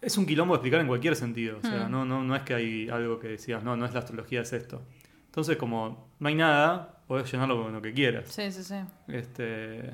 es 0.00 0.16
un 0.18 0.26
quilombo 0.26 0.54
de 0.54 0.58
explicar 0.58 0.80
en 0.80 0.86
cualquier 0.86 1.16
sentido. 1.16 1.58
O 1.58 1.62
sea, 1.62 1.88
Hmm. 1.88 1.90
no, 1.90 2.04
no, 2.04 2.22
no 2.22 2.36
es 2.36 2.42
que 2.42 2.54
hay 2.54 2.88
algo 2.88 3.18
que 3.18 3.28
decías, 3.28 3.64
no, 3.64 3.76
no 3.76 3.84
es 3.86 3.92
la 3.94 4.00
astrología, 4.00 4.42
es 4.42 4.52
esto. 4.52 4.82
Entonces, 5.24 5.56
como 5.56 6.10
no 6.20 6.28
hay 6.28 6.34
nada, 6.34 7.02
podés 7.08 7.30
llenarlo 7.32 7.62
con 7.62 7.72
lo 7.72 7.82
que 7.82 7.92
quieras. 7.92 8.28
Sí, 8.28 8.52
sí, 8.52 8.62
sí. 8.62 8.76
Este, 9.08 9.92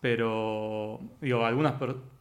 pero, 0.00 1.00
digo, 1.20 1.44
algunas... 1.44 1.72
per- 1.74 2.15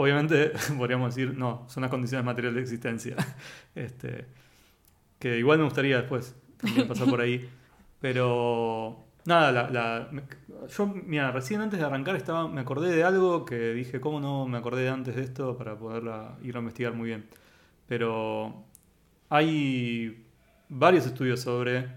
Obviamente 0.00 0.52
podríamos 0.78 1.12
decir, 1.12 1.36
no, 1.36 1.64
son 1.68 1.80
las 1.80 1.90
condiciones 1.90 2.24
materiales 2.24 2.54
de 2.54 2.62
existencia. 2.62 3.16
Este, 3.74 4.26
que 5.18 5.38
igual 5.38 5.58
me 5.58 5.64
gustaría 5.64 5.96
después 5.96 6.36
también 6.56 6.86
pasar 6.86 7.08
por 7.08 7.20
ahí. 7.20 7.48
Pero, 8.00 9.04
nada, 9.24 9.50
la, 9.70 10.08
yo, 10.68 10.86
mira, 10.86 11.32
recién 11.32 11.60
antes 11.62 11.80
de 11.80 11.84
arrancar 11.84 12.14
estaba, 12.14 12.46
me 12.46 12.60
acordé 12.60 12.94
de 12.94 13.02
algo 13.02 13.44
que 13.44 13.72
dije, 13.72 14.00
¿cómo 14.00 14.20
no 14.20 14.46
me 14.46 14.58
acordé 14.58 14.82
de 14.82 14.88
antes 14.90 15.16
de 15.16 15.22
esto 15.22 15.56
para 15.58 15.76
poderla 15.76 16.36
ir 16.44 16.54
a 16.54 16.60
investigar 16.60 16.94
muy 16.94 17.08
bien? 17.08 17.26
Pero 17.88 18.64
hay 19.30 20.26
varios 20.68 21.06
estudios 21.06 21.40
sobre 21.40 21.88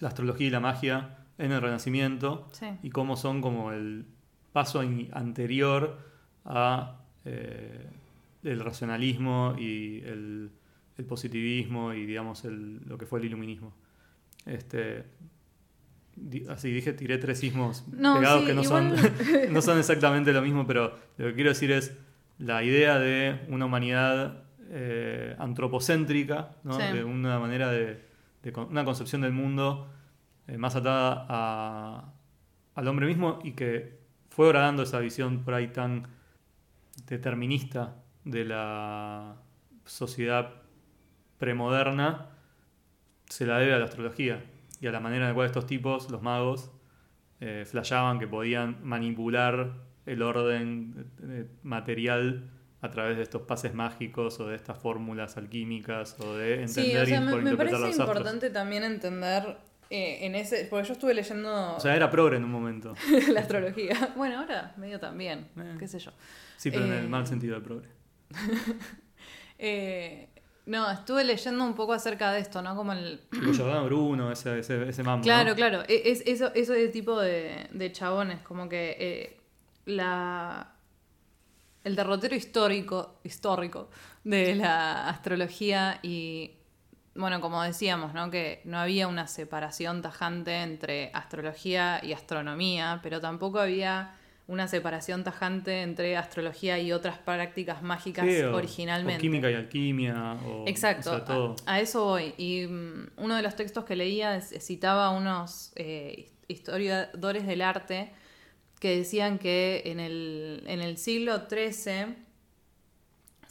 la 0.00 0.08
astrología 0.08 0.48
y 0.48 0.50
la 0.50 0.60
magia 0.60 1.18
en 1.38 1.52
el 1.52 1.62
Renacimiento 1.62 2.48
Sí. 2.50 2.66
y 2.82 2.90
cómo 2.90 3.16
son 3.16 3.40
como 3.40 3.70
el 3.70 4.06
paso 4.52 4.80
anterior 5.12 5.98
a 6.44 7.05
eh, 7.26 7.86
el 8.44 8.60
racionalismo 8.60 9.54
y 9.58 10.00
el, 10.04 10.50
el 10.96 11.04
positivismo 11.04 11.92
y 11.92 12.06
digamos 12.06 12.44
el- 12.44 12.80
lo 12.86 12.96
que 12.96 13.04
fue 13.06 13.18
el 13.18 13.26
iluminismo. 13.26 13.74
Este, 14.46 15.04
di- 16.14 16.46
así 16.48 16.70
dije, 16.70 16.92
tiré 16.92 17.18
tres 17.18 17.40
sismos 17.40 17.84
No, 17.88 18.14
pegados 18.16 18.40
sí, 18.42 18.46
que 18.46 18.54
no 18.54 18.62
igual- 18.62 18.96
son, 18.98 19.52
no 19.52 19.62
son 19.62 19.78
exactamente 19.78 20.32
lo 20.32 20.42
mismo, 20.42 20.66
pero 20.66 20.96
lo 21.18 21.26
que 21.26 21.34
quiero 21.34 21.50
decir 21.50 21.72
es 21.72 21.92
la 22.38 22.62
idea 22.62 22.98
de 22.98 23.40
una 23.48 23.66
humanidad 23.66 24.44
eh, 24.70 25.34
antropocéntrica, 25.38 26.50
¿no? 26.64 26.74
Sí. 26.78 26.92
de 26.92 27.04
una 27.04 27.38
manera 27.38 27.70
de, 27.70 28.04
una 28.68 28.84
concepción 28.84 29.22
del 29.22 29.32
mundo 29.32 29.88
eh, 30.46 30.56
más 30.58 30.76
atada 30.76 31.26
a- 31.28 32.12
al 32.76 32.88
hombre 32.88 33.06
mismo 33.06 33.38
y 33.42 33.52
que 33.52 33.98
fue 34.30 34.46
horadando 34.48 34.82
esa 34.82 35.00
visión 35.00 35.42
por 35.44 35.54
ahí 35.54 35.68
tan 35.68 36.06
determinista 37.06 37.96
de 38.24 38.44
la 38.44 39.36
sociedad 39.84 40.50
premoderna, 41.38 42.30
se 43.28 43.46
la 43.46 43.58
debe 43.58 43.74
a 43.74 43.78
la 43.78 43.84
astrología 43.84 44.44
y 44.80 44.86
a 44.86 44.92
la 44.92 45.00
manera 45.00 45.24
en 45.24 45.30
la 45.30 45.34
cual 45.34 45.46
estos 45.46 45.66
tipos, 45.66 46.10
los 46.10 46.22
magos, 46.22 46.70
eh, 47.40 47.64
flasheaban 47.66 48.18
que 48.18 48.26
podían 48.26 48.78
manipular 48.82 49.74
el 50.06 50.22
orden 50.22 51.06
eh, 51.22 51.46
material 51.62 52.50
a 52.80 52.90
través 52.90 53.16
de 53.16 53.22
estos 53.22 53.42
pases 53.42 53.74
mágicos 53.74 54.38
o 54.40 54.46
de 54.46 54.56
estas 54.56 54.78
fórmulas 54.78 55.36
alquímicas 55.36 56.16
o 56.20 56.36
de 56.36 56.62
entender 56.62 57.06
Sí, 57.06 57.14
o 57.14 57.18
sea, 57.18 57.20
y 57.20 57.24
me, 57.24 57.36
me 57.42 57.56
parece 57.56 57.78
los 57.78 57.88
astros. 57.90 58.08
importante 58.08 58.50
también 58.50 58.84
entender 58.84 59.56
eh, 59.90 60.18
en 60.26 60.34
ese. 60.34 60.66
Porque 60.70 60.86
yo 60.86 60.92
estuve 60.94 61.14
leyendo 61.14 61.76
O 61.76 61.80
sea, 61.80 61.94
era 61.96 62.10
progre 62.10 62.36
en 62.36 62.44
un 62.44 62.50
momento. 62.50 62.94
la 63.32 63.40
astrología. 63.40 64.12
Bueno, 64.16 64.40
ahora 64.40 64.74
medio 64.76 64.98
también, 65.00 65.48
Eh. 65.56 65.76
qué 65.78 65.86
sé 65.88 65.98
yo. 65.98 66.12
Sí, 66.56 66.70
pero 66.70 66.84
en 66.86 66.92
Eh. 66.92 66.98
el 67.00 67.08
mal 67.08 67.26
sentido 67.26 67.54
de 67.56 67.60
progre. 67.60 67.88
Eh, 69.58 70.28
no, 70.66 70.90
estuve 70.90 71.24
leyendo 71.24 71.64
un 71.64 71.74
poco 71.74 71.92
acerca 71.92 72.32
de 72.32 72.40
esto, 72.40 72.60
¿no? 72.60 72.74
Como 72.76 72.92
el. 72.92 73.20
Giordano 73.32 73.84
Bruno, 73.86 74.30
ese, 74.32 74.58
ese, 74.58 74.88
ese 74.88 75.02
mambo. 75.02 75.22
Claro, 75.22 75.50
¿no? 75.50 75.56
claro. 75.56 75.82
e- 75.88 76.02
Es, 76.10 76.22
eso, 76.26 76.52
eso 76.54 76.72
de 76.72 76.88
tipo 76.88 77.18
de, 77.20 77.68
de 77.72 77.92
chabones, 77.92 78.40
como 78.42 78.68
que 78.68 78.96
eh, 78.98 79.40
la 79.86 80.72
el 81.84 81.94
derrotero 81.94 82.34
histórico, 82.34 83.20
histórico 83.22 83.88
de 84.24 84.56
la 84.56 85.08
astrología 85.08 86.00
y 86.02 86.55
bueno, 87.18 87.40
como 87.40 87.62
decíamos, 87.62 88.14
¿no? 88.14 88.30
Que 88.30 88.60
no 88.64 88.78
había 88.78 89.08
una 89.08 89.26
separación 89.26 90.02
tajante 90.02 90.62
entre 90.62 91.10
astrología 91.14 92.00
y 92.02 92.12
astronomía, 92.12 93.00
pero 93.02 93.20
tampoco 93.20 93.58
había 93.60 94.12
una 94.48 94.68
separación 94.68 95.24
tajante 95.24 95.82
entre 95.82 96.16
astrología 96.16 96.78
y 96.78 96.92
otras 96.92 97.18
prácticas 97.18 97.82
mágicas 97.82 98.26
Sí, 98.26 98.40
o- 98.42 98.54
originalmente. 98.54 99.18
O 99.18 99.20
química 99.20 99.50
y 99.50 99.54
alquimia. 99.54 100.34
O, 100.46 100.64
Exacto, 100.68 101.10
o 101.10 101.14
sea, 101.16 101.24
todo. 101.24 101.56
A, 101.66 101.74
a 101.74 101.80
eso 101.80 102.04
voy. 102.04 102.32
Y 102.38 102.66
mm, 102.66 103.08
uno 103.16 103.34
de 103.34 103.42
los 103.42 103.56
textos 103.56 103.84
que 103.84 103.96
leía 103.96 104.36
es- 104.36 104.54
citaba 104.64 105.06
a 105.06 105.10
unos 105.10 105.72
eh, 105.74 106.30
historiadores 106.48 107.46
del 107.46 107.62
arte 107.62 108.12
que 108.78 108.98
decían 108.98 109.38
que 109.38 109.82
en 109.86 109.98
el, 110.00 110.62
en 110.66 110.80
el 110.80 110.96
siglo 110.98 111.48
XIII 111.48 112.14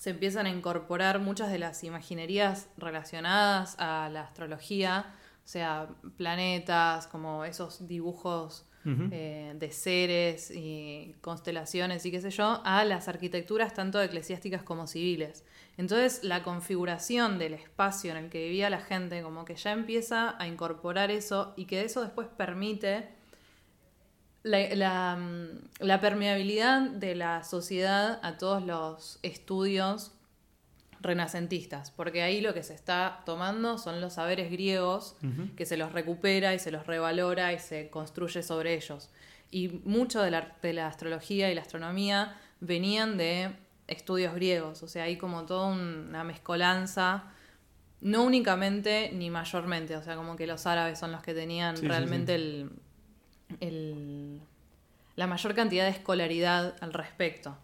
se 0.05 0.11
empiezan 0.11 0.45
a 0.45 0.51
incorporar 0.51 1.17
muchas 1.17 1.51
de 1.51 1.57
las 1.57 1.83
imaginerías 1.83 2.69
relacionadas 2.77 3.75
a 3.79 4.07
la 4.09 4.21
astrología, 4.21 5.15
o 5.43 5.47
sea, 5.47 5.87
planetas, 6.15 7.07
como 7.07 7.43
esos 7.43 7.87
dibujos 7.87 8.67
eh, 8.85 9.55
de 9.57 9.71
seres 9.71 10.51
y 10.51 11.15
constelaciones 11.21 12.05
y 12.05 12.11
qué 12.11 12.21
sé 12.21 12.29
yo, 12.29 12.61
a 12.63 12.85
las 12.85 13.07
arquitecturas 13.07 13.73
tanto 13.73 13.99
eclesiásticas 13.99 14.61
como 14.61 14.85
civiles. 14.85 15.43
Entonces 15.75 16.23
la 16.23 16.43
configuración 16.43 17.39
del 17.39 17.55
espacio 17.55 18.11
en 18.11 18.17
el 18.17 18.29
que 18.29 18.43
vivía 18.43 18.69
la 18.69 18.81
gente 18.81 19.23
como 19.23 19.43
que 19.43 19.55
ya 19.55 19.71
empieza 19.71 20.39
a 20.39 20.45
incorporar 20.45 21.09
eso 21.09 21.55
y 21.57 21.65
que 21.65 21.83
eso 21.83 22.03
después 22.03 22.27
permite 22.27 23.09
la, 24.45 24.75
la, 24.75 25.15
mm, 25.17 25.69
la 25.79 25.99
permeabilidad 25.99 26.81
de 26.81 27.15
la 27.15 27.43
sociedad 27.43 28.19
a 28.21 28.37
todos 28.37 28.63
los 28.63 29.19
estudios 29.23 30.11
renacentistas, 31.01 31.91
porque 31.91 32.21
ahí 32.21 32.41
lo 32.41 32.53
que 32.53 32.61
se 32.61 32.73
está 32.75 33.21
tomando 33.25 33.77
son 33.77 34.01
los 34.01 34.13
saberes 34.13 34.51
griegos 34.51 35.15
que 35.55 35.65
se 35.65 35.77
los 35.77 35.91
recupera 35.91 36.53
y 36.53 36.59
se 36.59 36.71
los 36.71 36.85
revalora 36.87 37.53
y 37.53 37.59
se 37.59 37.89
construye 37.89 38.43
sobre 38.43 38.75
ellos. 38.75 39.09
Y 39.51 39.81
mucho 39.83 40.21
de 40.21 40.31
la, 40.31 40.55
de 40.61 40.73
la 40.73 40.87
astrología 40.87 41.51
y 41.51 41.55
la 41.55 41.61
astronomía 41.61 42.35
venían 42.59 43.17
de 43.17 43.51
estudios 43.87 44.33
griegos, 44.35 44.81
o 44.83 44.87
sea, 44.87 45.03
hay 45.03 45.17
como 45.17 45.45
toda 45.45 45.67
una 45.67 46.23
mezcolanza, 46.23 47.25
no 48.01 48.23
únicamente 48.23 49.11
ni 49.13 49.29
mayormente, 49.29 49.95
o 49.95 50.03
sea, 50.03 50.15
como 50.15 50.35
que 50.35 50.47
los 50.47 50.65
árabes 50.65 50.99
son 50.99 51.11
los 51.11 51.21
que 51.21 51.33
tenían 51.33 51.75
Sí, 51.77 51.81
sí, 51.81 51.87
realmente 51.87 52.67
La 55.15 55.27
mayor 55.27 55.55
cantidad 55.55 55.85
de 55.85 55.91
escolaridad 55.91 56.75
al 56.81 56.93
respecto. 56.93 57.57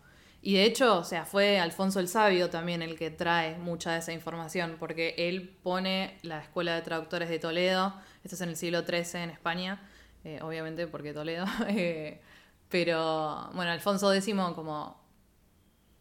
Y 0.43 0.55
de 0.55 0.63
hecho, 0.63 0.97
o 0.97 1.03
sea, 1.03 1.25
fue 1.25 1.59
Alfonso 1.59 1.99
el 1.99 2.07
Sabio 2.07 2.49
también 2.49 2.81
el 2.81 2.97
que 2.97 3.11
trae 3.11 3.57
mucha 3.59 3.91
de 3.93 3.99
esa 3.99 4.11
información, 4.11 4.77
porque 4.79 5.13
él 5.17 5.55
pone 5.61 6.17
la 6.23 6.39
Escuela 6.39 6.73
de 6.73 6.81
Traductores 6.81 7.29
de 7.29 7.37
Toledo, 7.37 7.93
esto 8.23 8.35
es 8.35 8.41
en 8.41 8.49
el 8.49 8.57
siglo 8.57 8.81
XIII 8.81 9.21
en 9.23 9.29
España, 9.29 9.87
eh, 10.23 10.39
obviamente 10.41 10.87
porque 10.87 11.13
Toledo, 11.13 11.45
eh, 11.67 12.21
pero 12.69 13.51
bueno, 13.53 13.71
Alfonso 13.71 14.11
X 14.11 14.33
como 14.55 14.99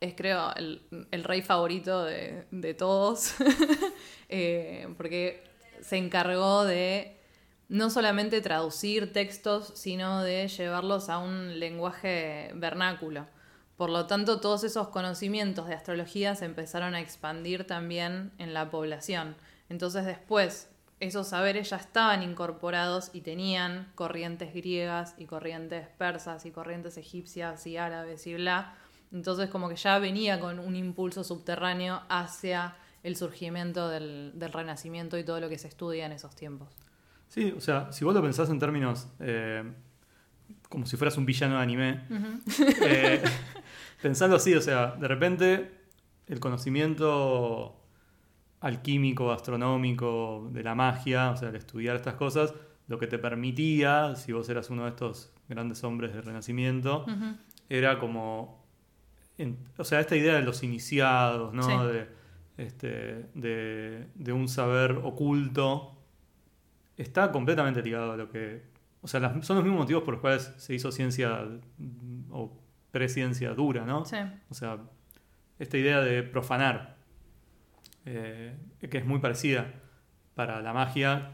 es 0.01 0.15
creo 0.15 0.55
el, 0.57 0.83
el 1.11 1.25
rey 1.25 1.43
favorito 1.43 2.05
de, 2.05 2.47
de 2.51 2.73
todos, 2.73 3.35
eh, 4.31 4.89
porque 4.97 5.45
se 5.83 5.99
encargó 5.99 6.65
de 6.65 7.20
no 7.71 7.89
solamente 7.89 8.41
traducir 8.41 9.13
textos, 9.13 9.73
sino 9.77 10.23
de 10.23 10.49
llevarlos 10.49 11.09
a 11.09 11.19
un 11.19 11.61
lenguaje 11.61 12.51
vernáculo. 12.57 13.29
Por 13.77 13.91
lo 13.91 14.07
tanto, 14.07 14.41
todos 14.41 14.65
esos 14.65 14.89
conocimientos 14.89 15.69
de 15.69 15.75
astrología 15.75 16.35
se 16.35 16.47
empezaron 16.47 16.97
a 16.97 17.01
expandir 17.01 17.69
también 17.69 18.33
en 18.39 18.55
la 18.55 18.71
población. 18.71 19.37
Entonces 19.69 20.05
después, 20.05 20.69
esos 20.99 21.29
saberes 21.29 21.71
ya 21.71 21.77
estaban 21.77 22.25
incorporados 22.25 23.11
y 23.13 23.21
tenían 23.21 23.93
corrientes 23.95 24.53
griegas 24.53 25.15
y 25.17 25.27
corrientes 25.27 25.87
persas 25.97 26.47
y 26.47 26.51
corrientes 26.51 26.97
egipcias 26.97 27.65
y 27.69 27.77
árabes 27.77 28.27
y 28.27 28.35
bla. 28.35 28.75
Entonces 29.13 29.49
como 29.49 29.69
que 29.69 29.77
ya 29.77 30.01
venía 30.01 30.41
con 30.41 30.59
un 30.59 30.75
impulso 30.75 31.23
subterráneo 31.23 32.03
hacia 32.09 32.75
el 33.05 33.15
surgimiento 33.15 33.89
del, 33.89 34.33
del 34.35 34.53
renacimiento 34.53 35.17
y 35.17 35.25
todo 35.25 35.39
lo 35.39 35.49
que 35.49 35.57
se 35.57 35.69
estudia 35.69 36.05
en 36.05 36.13
esos 36.13 36.35
tiempos. 36.35 36.69
Sí, 37.31 37.55
o 37.57 37.61
sea, 37.61 37.91
si 37.93 38.05
vos 38.05 38.13
lo 38.15 38.21
pensás 38.21 38.51
en 38.51 38.59
términos 38.59 39.09
eh, 39.21 39.63
como 40.69 40.85
si 40.85 40.97
fueras 40.97 41.17
un 41.17 41.25
villano 41.25 41.57
de 41.57 41.63
anime, 41.63 42.01
eh, 42.83 43.23
pensando 44.03 44.37
así, 44.37 44.53
o 44.55 44.61
sea, 44.61 44.89
de 44.97 45.09
repente 45.09 45.71
el 46.27 46.39
conocimiento 46.41 47.77
alquímico, 48.61 49.33
astronómico, 49.33 50.49
de 50.53 50.63
la 50.63 50.75
magia, 50.75 51.31
o 51.31 51.37
sea, 51.37 51.49
el 51.49 51.57
estudiar 51.57 51.97
estas 51.97 52.15
cosas, 52.15 52.53
lo 52.89 52.99
que 52.99 53.07
te 53.07 53.19
permitía, 53.19 54.17
si 54.17 54.33
vos 54.33 54.49
eras 54.49 54.69
uno 54.71 54.83
de 54.85 54.91
estos 54.91 55.33
grandes 55.49 55.83
hombres 55.85 56.13
del 56.13 56.23
Renacimiento, 56.25 57.07
era 57.69 57.99
como, 57.99 58.65
en- 59.39 59.57
o 59.79 59.85
sea, 59.85 60.01
esta 60.01 60.17
idea 60.17 60.35
de 60.35 60.43
los 60.43 60.63
iniciados, 60.63 61.55
¿no? 61.55 61.63
Sí. 61.63 61.73
De, 61.93 62.09
este, 62.59 63.27
de, 63.35 64.07
de 64.15 64.33
un 64.33 64.49
saber 64.49 64.93
oculto, 65.03 65.97
está 67.01 67.31
completamente 67.33 67.83
ligado 67.83 68.13
a 68.13 68.17
lo 68.17 68.31
que, 68.31 68.63
o 69.03 69.09
sea, 69.09 69.21
las- 69.21 69.45
son 69.47 69.57
los 69.57 69.65
mismos 69.65 69.83
motivos 69.83 70.03
por 70.03 70.15
los 70.15 70.21
cuales 70.21 70.53
se 70.57 70.75
hizo 70.75 70.93
ciencia 70.93 71.47
mm, 71.79 72.31
o 72.31 72.57
presciencia 72.91 73.55
dura, 73.55 73.85
¿no? 73.85 74.05
Sí. 74.05 74.17
O 74.49 74.55
sea, 74.55 74.79
esta 75.59 75.77
idea 75.79 76.01
de 76.01 76.23
profanar, 76.23 76.97
eh, 78.07 78.57
que 78.91 78.99
es 78.99 79.05
muy 79.07 79.19
parecida 79.21 79.73
para 80.35 80.61
la 80.63 80.73
magia 80.73 81.33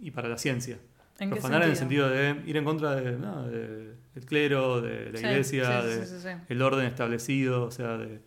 y 0.00 0.10
para 0.10 0.28
la 0.28 0.38
ciencia. 0.38 0.78
¿En 1.18 1.28
qué 1.30 1.36
Profanar 1.36 1.62
en 1.62 1.70
el 1.70 1.76
sentido? 1.76 2.08
de 2.08 2.42
ir 2.46 2.56
en 2.56 2.64
contra 2.64 2.94
de, 2.96 3.12
no, 3.18 3.46
de- 3.46 3.94
del 4.14 4.24
clero, 4.26 4.80
de 4.80 5.12
la 5.12 5.18
Sí, 5.18 5.24
iglesia, 5.26 5.82
sí, 5.82 5.88
sí, 5.88 5.94
de 6.00 6.06
sí, 6.06 6.12
sí, 6.16 6.20
sí. 6.22 6.28
el 6.48 6.62
orden 6.62 6.86
establecido, 6.86 7.64
o 7.64 7.70
sea, 7.70 7.96
de, 7.96 8.20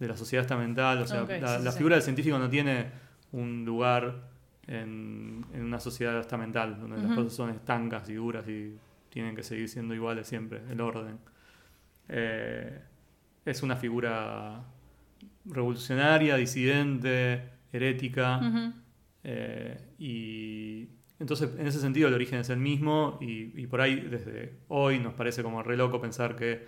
la 0.00 0.16
sociedad 0.16 0.42
estamental. 0.44 0.98
O 1.02 1.06
sea, 1.06 1.22
la, 1.24 1.72
figura 1.72 1.96
del 1.96 2.02
científico 2.02 2.38
no 2.38 2.50
tiene 2.50 2.90
un 3.32 3.64
lugar 3.64 4.28
en, 4.66 5.44
en 5.52 5.64
una 5.64 5.80
sociedad 5.80 6.18
estamental, 6.18 6.80
donde 6.80 6.98
las 6.98 7.14
cosas 7.14 7.32
son 7.32 7.50
estancas 7.50 8.08
y 8.08 8.14
duras 8.14 8.48
y 8.48 8.76
tienen 9.10 9.36
que 9.36 9.42
seguir 9.42 9.68
siendo 9.68 9.94
iguales 9.94 10.26
siempre, 10.26 10.62
el 10.70 10.80
orden. 10.80 11.18
Eh, 12.08 12.80
es 13.44 13.62
una 13.62 13.76
figura 13.76 14.64
revolucionaria, 15.44 16.36
disidente, 16.36 17.50
herética. 17.72 18.72
Eh, 19.22 19.78
y 19.98 20.88
entonces, 21.18 21.50
en 21.58 21.66
ese 21.66 21.80
sentido, 21.80 22.08
el 22.08 22.14
origen 22.14 22.40
es 22.40 22.50
el 22.50 22.58
mismo. 22.58 23.18
Y, 23.20 23.52
y 23.60 23.66
por 23.66 23.80
ahí, 23.80 24.00
desde 24.00 24.58
hoy, 24.68 24.98
nos 24.98 25.14
parece 25.14 25.42
como 25.42 25.62
re 25.62 25.76
loco 25.76 26.00
pensar 26.00 26.36
que 26.36 26.66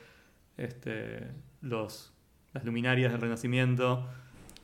este, 0.57 1.33
los, 1.63 2.15
las 2.53 2.65
luminarias 2.65 3.13
del 3.13 3.21
Renacimiento 3.21 4.09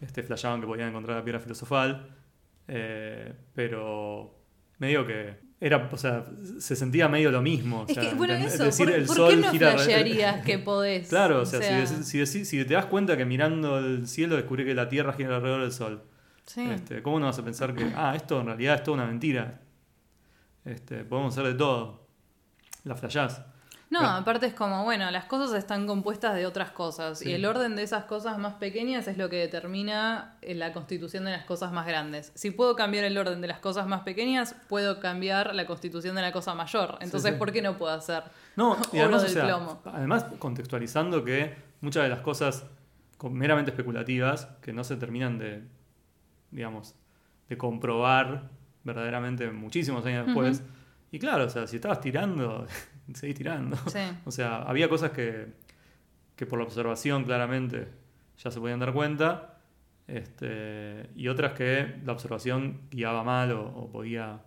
este, 0.01 0.23
flasheaban 0.23 0.61
que 0.61 0.67
podían 0.67 0.91
encontrar 0.91 1.17
la 1.17 1.25
piedra 1.25 1.41
filosofal. 1.41 2.09
Eh, 2.69 3.33
pero 3.55 4.39
medio 4.79 5.07
que. 5.07 5.53
Era, 5.61 5.89
o 5.93 5.97
sea, 5.97 6.25
se 6.59 6.75
sentía 6.75 7.09
medio 7.09 7.31
lo 7.31 7.41
mismo. 7.41 7.83
o 7.83 7.87
Es 7.87 7.95
sea, 7.95 8.03
que, 8.03 8.17
bueno, 8.17 8.35
decir, 8.35 8.87
¿por, 8.87 8.95
el 8.95 9.07
por 9.07 9.17
sol 9.17 9.31
qué 9.31 9.37
no 9.37 9.51
gira 9.53 9.73
flashearías 9.73 10.45
que 10.45 10.59
podés? 10.59 11.09
Claro, 11.09 11.43
o 11.43 11.47
sea, 11.47 11.87
si 11.87 12.65
te 12.65 12.75
das 12.75 12.87
cuenta 12.87 13.17
que 13.17 13.25
mirando 13.25 13.79
el 13.79 14.09
cielo 14.09 14.35
descubrí 14.35 14.65
que 14.65 14.75
la 14.75 14.89
Tierra 14.89 15.13
gira 15.13 15.37
alrededor 15.37 15.63
del 15.63 15.71
Sol, 15.71 16.03
sí. 16.47 16.63
este, 16.69 17.01
¿Cómo 17.01 17.21
no 17.21 17.27
vas 17.27 17.39
a 17.39 17.45
pensar 17.45 17.77
que, 17.77 17.85
ah, 17.95 18.15
esto 18.17 18.41
en 18.41 18.47
realidad 18.47 18.75
es 18.75 18.83
toda 18.83 18.97
una 18.97 19.07
mentira? 19.07 19.61
Este, 20.65 21.05
podemos 21.05 21.33
hacer 21.33 21.53
de 21.53 21.57
todo. 21.57 22.09
La 22.83 22.97
flashás. 22.97 23.43
No, 23.93 24.01
aparte 24.09 24.47
es 24.47 24.55
como, 24.55 24.85
bueno, 24.85 25.11
las 25.11 25.27
cosas 25.27 25.57
están 25.57 25.87
compuestas 25.87 26.35
de 26.35 26.47
otras 26.47 26.71
cosas 26.71 27.19
Sí. 27.19 27.29
y 27.31 27.33
el 27.35 27.45
orden 27.45 27.77
de 27.77 27.83
esas 27.83 28.05
cosas 28.05 28.39
más 28.39 28.55
pequeñas 28.55 29.07
es 29.07 29.19
lo 29.19 29.29
que 29.29 29.37
determina 29.37 30.37
eh, 30.41 30.55
la 30.55 30.73
constitución 30.73 31.25
de 31.25 31.31
las 31.33 31.45
cosas 31.45 31.73
más 31.73 31.87
grandes. 31.87 32.33
Si 32.35 32.51
puedo 32.51 32.75
cambiar 32.75 33.05
el 33.05 33.19
orden 33.19 33.41
de 33.41 33.49
las 33.49 33.59
cosas 33.59 33.87
más 33.87 34.01
pequeñas, 34.01 34.55
puedo 34.69 34.99
cambiar 34.99 35.55
la 35.55 35.67
constitución 35.67 36.17
de 36.17 36.23
la 36.23 36.33
cosa 36.33 36.55
mayor. 36.55 36.97
Entonces, 37.01 37.33
sí. 37.33 37.39
¿por 37.39 37.53
qué 37.53 37.61
no 37.61 37.77
puedo 37.77 37.93
hacer? 37.93 38.23
No, 38.57 38.77
y 38.93 38.99
además, 38.99 39.21
o 39.23 39.25
del 39.25 39.33
sea, 39.35 39.45
plomo. 39.45 39.83
además 39.85 40.25
contextualizando 40.39 41.23
que 41.25 41.55
muchas 41.81 42.03
de 42.05 42.09
las 42.09 42.21
cosas 42.21 42.65
meramente 43.31 43.71
especulativas 43.71 44.47
que 44.63 44.73
no 44.73 44.83
se 44.85 44.97
terminan 44.97 45.39
de, 45.39 45.63
digamos, 46.51 46.95
de 47.49 47.57
comprobar 47.59 48.49
verdaderamente 48.85 49.51
muchísimos 49.51 50.05
años 50.07 50.27
después. 50.27 50.63
Y 51.11 51.19
claro, 51.19 51.45
o 51.45 51.49
sea, 51.51 51.67
si 51.67 51.77
estabas 51.77 52.01
tirando, 52.01 52.67
seguís 53.15 53.37
tirando. 53.37 53.77
Sí. 53.89 54.01
O 54.25 54.31
sea, 54.31 54.63
había 54.63 54.89
cosas 54.89 55.11
que, 55.13 55.53
que 56.37 56.47
por 56.47 56.59
la 56.59 56.65
observación 56.65 57.25
claramente 57.25 57.89
ya 58.39 58.51
se 58.51 58.59
podían 58.61 58.81
dar 58.81 58.93
cuenta, 58.93 59.59
este, 60.09 61.09
y 61.15 61.29
otras 61.29 61.53
que 61.53 61.97
la 62.05 62.13
observación 62.13 62.83
guiaba 62.91 63.23
mal 63.23 63.53
o, 63.53 63.65
o 63.67 63.91
podía... 63.91 64.41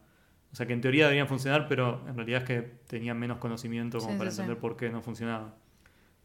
O 0.51 0.55
sea, 0.55 0.65
que 0.65 0.73
en 0.73 0.79
teoría 0.81 1.05
deberían 1.05 1.27
funcionar, 1.27 1.67
pero 1.67 2.01
en 2.07 2.15
realidad 2.15 2.41
es 2.43 2.47
que 2.47 2.61
tenían 2.87 3.19
menos 3.19 3.39
conocimiento 3.39 3.99
como 3.99 4.13
Sí, 4.13 4.17
para 4.17 4.31
sí. 4.31 4.39
entender 4.39 4.59
por 4.59 4.77
qué 4.77 4.89
no 4.89 5.01
funcionaba. 5.01 5.53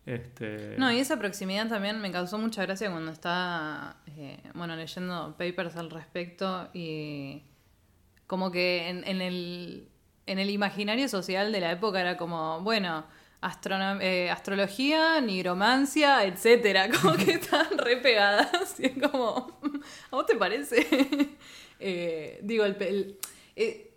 Este, 0.07 0.77
No, 0.79 0.91
y 0.93 0.99
esa 0.99 1.19
proximidad 1.19 1.69
también 1.69 2.01
me 2.01 2.11
causó 2.13 2.39
mucha 2.39 2.63
gracia 2.63 2.91
cuando 2.91 3.11
estaba, 3.11 3.97
eh, 4.07 4.39
bueno, 4.55 4.77
leyendo 4.77 5.37
papers 5.37 5.77
al 5.77 5.91
respecto 5.91 6.69
y 6.73 7.43
como 8.27 8.51
que 8.53 8.89
en, 8.89 9.03
en 9.05 9.21
el, 9.21 9.89
en 10.27 10.39
el 10.39 10.51
imaginario 10.51 11.09
social 11.09 11.53
de 11.53 11.61
la 11.61 11.73
época 11.73 12.01
era 12.01 12.17
como, 12.17 12.61
bueno, 12.63 13.05
eh, 14.01 14.31
astrología, 14.31 15.21
nigromancia, 15.21 16.25
etcétera, 16.25 16.89
como 17.03 17.17
que 17.17 17.33
estaban 17.33 17.79
re 17.79 17.97
pegadas 17.97 18.79
y 18.79 18.87
es 18.87 18.93
como, 19.11 19.59
¿a 20.11 20.17
vos 20.17 20.27
te 20.27 20.37
parece? 20.37 20.87
Eh, 21.83 22.39
digo, 22.43 22.67
el, 22.67 22.77
el- 22.83 23.19
eh, 23.57 23.91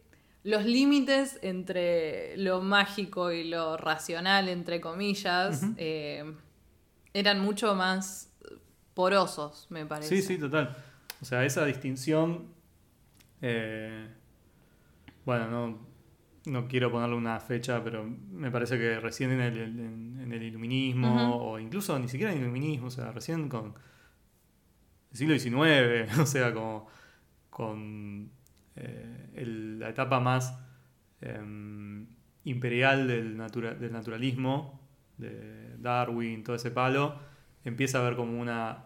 los 0.45 0.63
límites 0.63 1.37
entre 1.41 2.37
lo 2.37 2.61
mágico 2.61 3.29
y 3.33 3.43
lo 3.43 3.75
racional, 3.75 4.47
entre 4.47 4.79
comillas, 4.79 5.63
eh, 5.75 6.33
eran 7.13 7.41
mucho 7.41 7.75
más 7.75 8.29
porosos, 8.93 9.67
me 9.69 9.85
parece. 9.85 10.15
Sí, 10.15 10.21
sí, 10.21 10.37
total. 10.37 10.77
O 11.21 11.25
sea, 11.25 11.43
esa 11.43 11.65
distinción. 11.65 12.47
eh, 13.41 14.07
bueno, 15.25 15.49
no, 15.49 15.79
no 16.45 16.67
quiero 16.67 16.91
ponerle 16.91 17.15
una 17.15 17.39
fecha, 17.39 17.83
pero 17.83 18.03
me 18.03 18.51
parece 18.51 18.77
que 18.77 18.99
recién 18.99 19.31
en 19.31 19.39
el, 19.41 19.57
en- 19.59 20.19
en 20.21 20.31
el 20.33 20.43
iluminismo, 20.43 21.37
o 21.51 21.59
incluso 21.59 21.97
ni 21.99 22.07
siquiera 22.09 22.31
en 22.31 22.39
el 22.39 22.43
iluminismo, 22.45 22.87
o 22.87 22.91
sea, 22.91 23.11
recién 23.11 23.47
con 23.49 23.73
el 25.11 25.17
siglo 25.17 25.37
XIX, 25.39 26.07
o 26.19 26.25
sea, 26.25 26.53
como 26.53 26.87
con 27.49 28.29
eh, 28.75 29.29
el- 29.35 29.79
la 29.79 29.89
etapa 29.89 30.19
más 30.19 30.57
em, 31.21 32.07
imperial 32.43 33.07
del, 33.07 33.37
natura- 33.37 33.75
del 33.75 33.91
naturalismo, 33.93 34.81
de 35.17 35.77
Darwin, 35.77 36.43
todo 36.43 36.55
ese 36.55 36.71
palo, 36.71 37.19
empieza 37.63 37.99
a 37.99 38.01
haber 38.01 38.15
como 38.17 38.39
una 38.41 38.85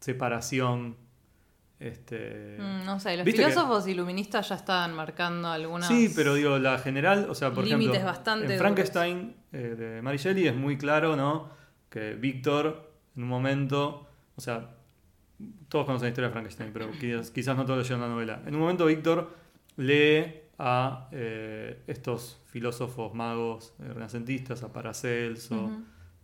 separación. 0.00 0.96
Este, 1.80 2.56
Mm, 2.58 2.84
no 2.86 3.00
sé, 3.00 3.16
los 3.16 3.24
que- 3.24 3.32
filósofos 3.32 3.86
iluministas 3.88 4.48
ya 4.48 4.54
estaban 4.54 4.94
marcando 4.94 5.48
algunas... 5.48 5.88
Sí, 5.88 6.10
pero 6.14 6.34
digo, 6.34 6.58
la 6.58 6.78
general, 6.78 7.26
o 7.28 7.34
sea, 7.34 7.52
por 7.52 7.64
ejemplo, 7.64 7.92
bastante 8.04 8.52
en 8.54 8.58
Frankenstein 8.58 9.36
eh, 9.52 9.58
de 9.76 10.02
Mary 10.02 10.18
Shelley 10.18 10.46
es 10.46 10.54
muy 10.54 10.78
claro, 10.78 11.16
¿no? 11.16 11.50
Que 11.90 12.14
Víctor, 12.14 12.92
en 13.16 13.24
un 13.24 13.28
momento, 13.28 14.06
o 14.36 14.40
sea, 14.40 14.70
todos 15.68 15.84
conocen 15.84 16.06
la 16.06 16.08
historia 16.10 16.28
de 16.28 16.32
Frankenstein, 16.32 16.70
pero 16.72 16.90
quizás, 16.92 17.30
quizás 17.30 17.56
no 17.56 17.64
todos 17.66 17.80
leyeron 17.80 18.00
la 18.00 18.08
novela. 18.08 18.40
En 18.46 18.54
un 18.54 18.60
momento 18.60 18.86
Víctor 18.86 19.34
lee 19.76 20.42
a 20.58 21.08
eh, 21.10 21.82
estos 21.88 22.40
filósofos 22.46 23.12
magos 23.14 23.74
eh, 23.80 23.92
renacentistas, 23.92 24.62
a 24.62 24.72
Paracelso, 24.72 25.70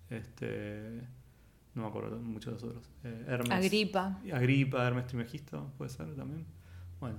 este, 0.09 1.01
no 1.75 1.83
me 1.83 1.89
acuerdo 1.89 2.19
muchos 2.19 2.47
de 2.47 2.53
los 2.53 2.65
otros, 2.65 2.91
eh, 3.05 3.25
Hermes. 3.29 3.51
Agripa. 3.51 4.19
Agripa, 4.33 4.87
Hermes 4.87 5.07
Trismegisto, 5.07 5.73
puede 5.79 5.91
ser 5.91 6.15
también. 6.15 6.45
Bueno, 6.99 7.19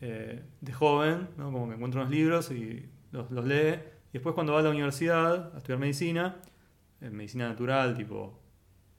eh, 0.00 0.42
de 0.60 0.72
joven, 0.72 1.28
¿no? 1.36 1.52
como 1.52 1.68
que 1.68 1.74
encuentra 1.74 2.00
unos 2.00 2.12
libros 2.12 2.50
y 2.50 2.88
los, 3.12 3.30
los 3.30 3.44
lee. 3.44 3.78
Y 4.10 4.14
después 4.14 4.34
cuando 4.34 4.52
va 4.52 4.60
a 4.60 4.62
la 4.62 4.70
universidad 4.70 5.54
a 5.54 5.58
estudiar 5.58 5.78
medicina, 5.78 6.36
eh, 7.00 7.10
medicina 7.10 7.48
natural, 7.48 7.96
tipo 7.96 8.40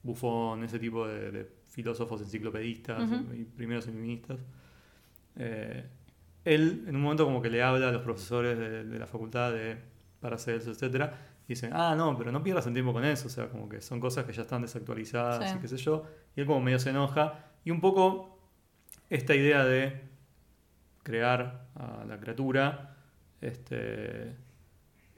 Buffon, 0.02 0.64
ese 0.64 0.78
tipo 0.78 1.06
de, 1.06 1.30
de 1.30 1.50
filósofos 1.68 2.20
enciclopedistas 2.20 3.10
y 3.34 3.44
primeros 3.44 3.86
iluministas, 3.86 4.38
eh, 5.36 5.84
él 6.44 6.84
en 6.86 6.96
un 6.96 7.02
momento 7.02 7.24
como 7.24 7.42
que 7.42 7.50
le 7.50 7.62
habla 7.62 7.88
a 7.88 7.92
los 7.92 8.02
profesores 8.02 8.58
de, 8.58 8.84
de 8.84 8.98
la 8.98 9.06
facultad 9.06 9.52
de 9.52 9.76
Paracelso, 10.20 10.70
etcétera, 10.70 11.33
dicen, 11.48 11.70
ah, 11.74 11.94
no, 11.96 12.16
pero 12.16 12.32
no 12.32 12.42
pierdas 12.42 12.66
el 12.66 12.72
tiempo 12.72 12.92
con 12.92 13.04
eso, 13.04 13.26
o 13.26 13.30
sea, 13.30 13.48
como 13.48 13.68
que 13.68 13.80
son 13.80 14.00
cosas 14.00 14.24
que 14.24 14.32
ya 14.32 14.42
están 14.42 14.62
desactualizadas 14.62 15.50
Sí. 15.50 15.56
y 15.56 15.60
qué 15.60 15.68
sé 15.68 15.76
yo, 15.76 16.04
y 16.36 16.40
él 16.40 16.46
como 16.46 16.60
medio 16.60 16.78
se 16.78 16.90
enoja, 16.90 17.44
y 17.64 17.70
un 17.70 17.80
poco 17.80 18.38
esta 19.10 19.34
idea 19.34 19.64
de 19.64 20.00
crear 21.02 21.66
a 21.74 22.04
la 22.06 22.18
criatura 22.18 22.96
este, 23.40 24.34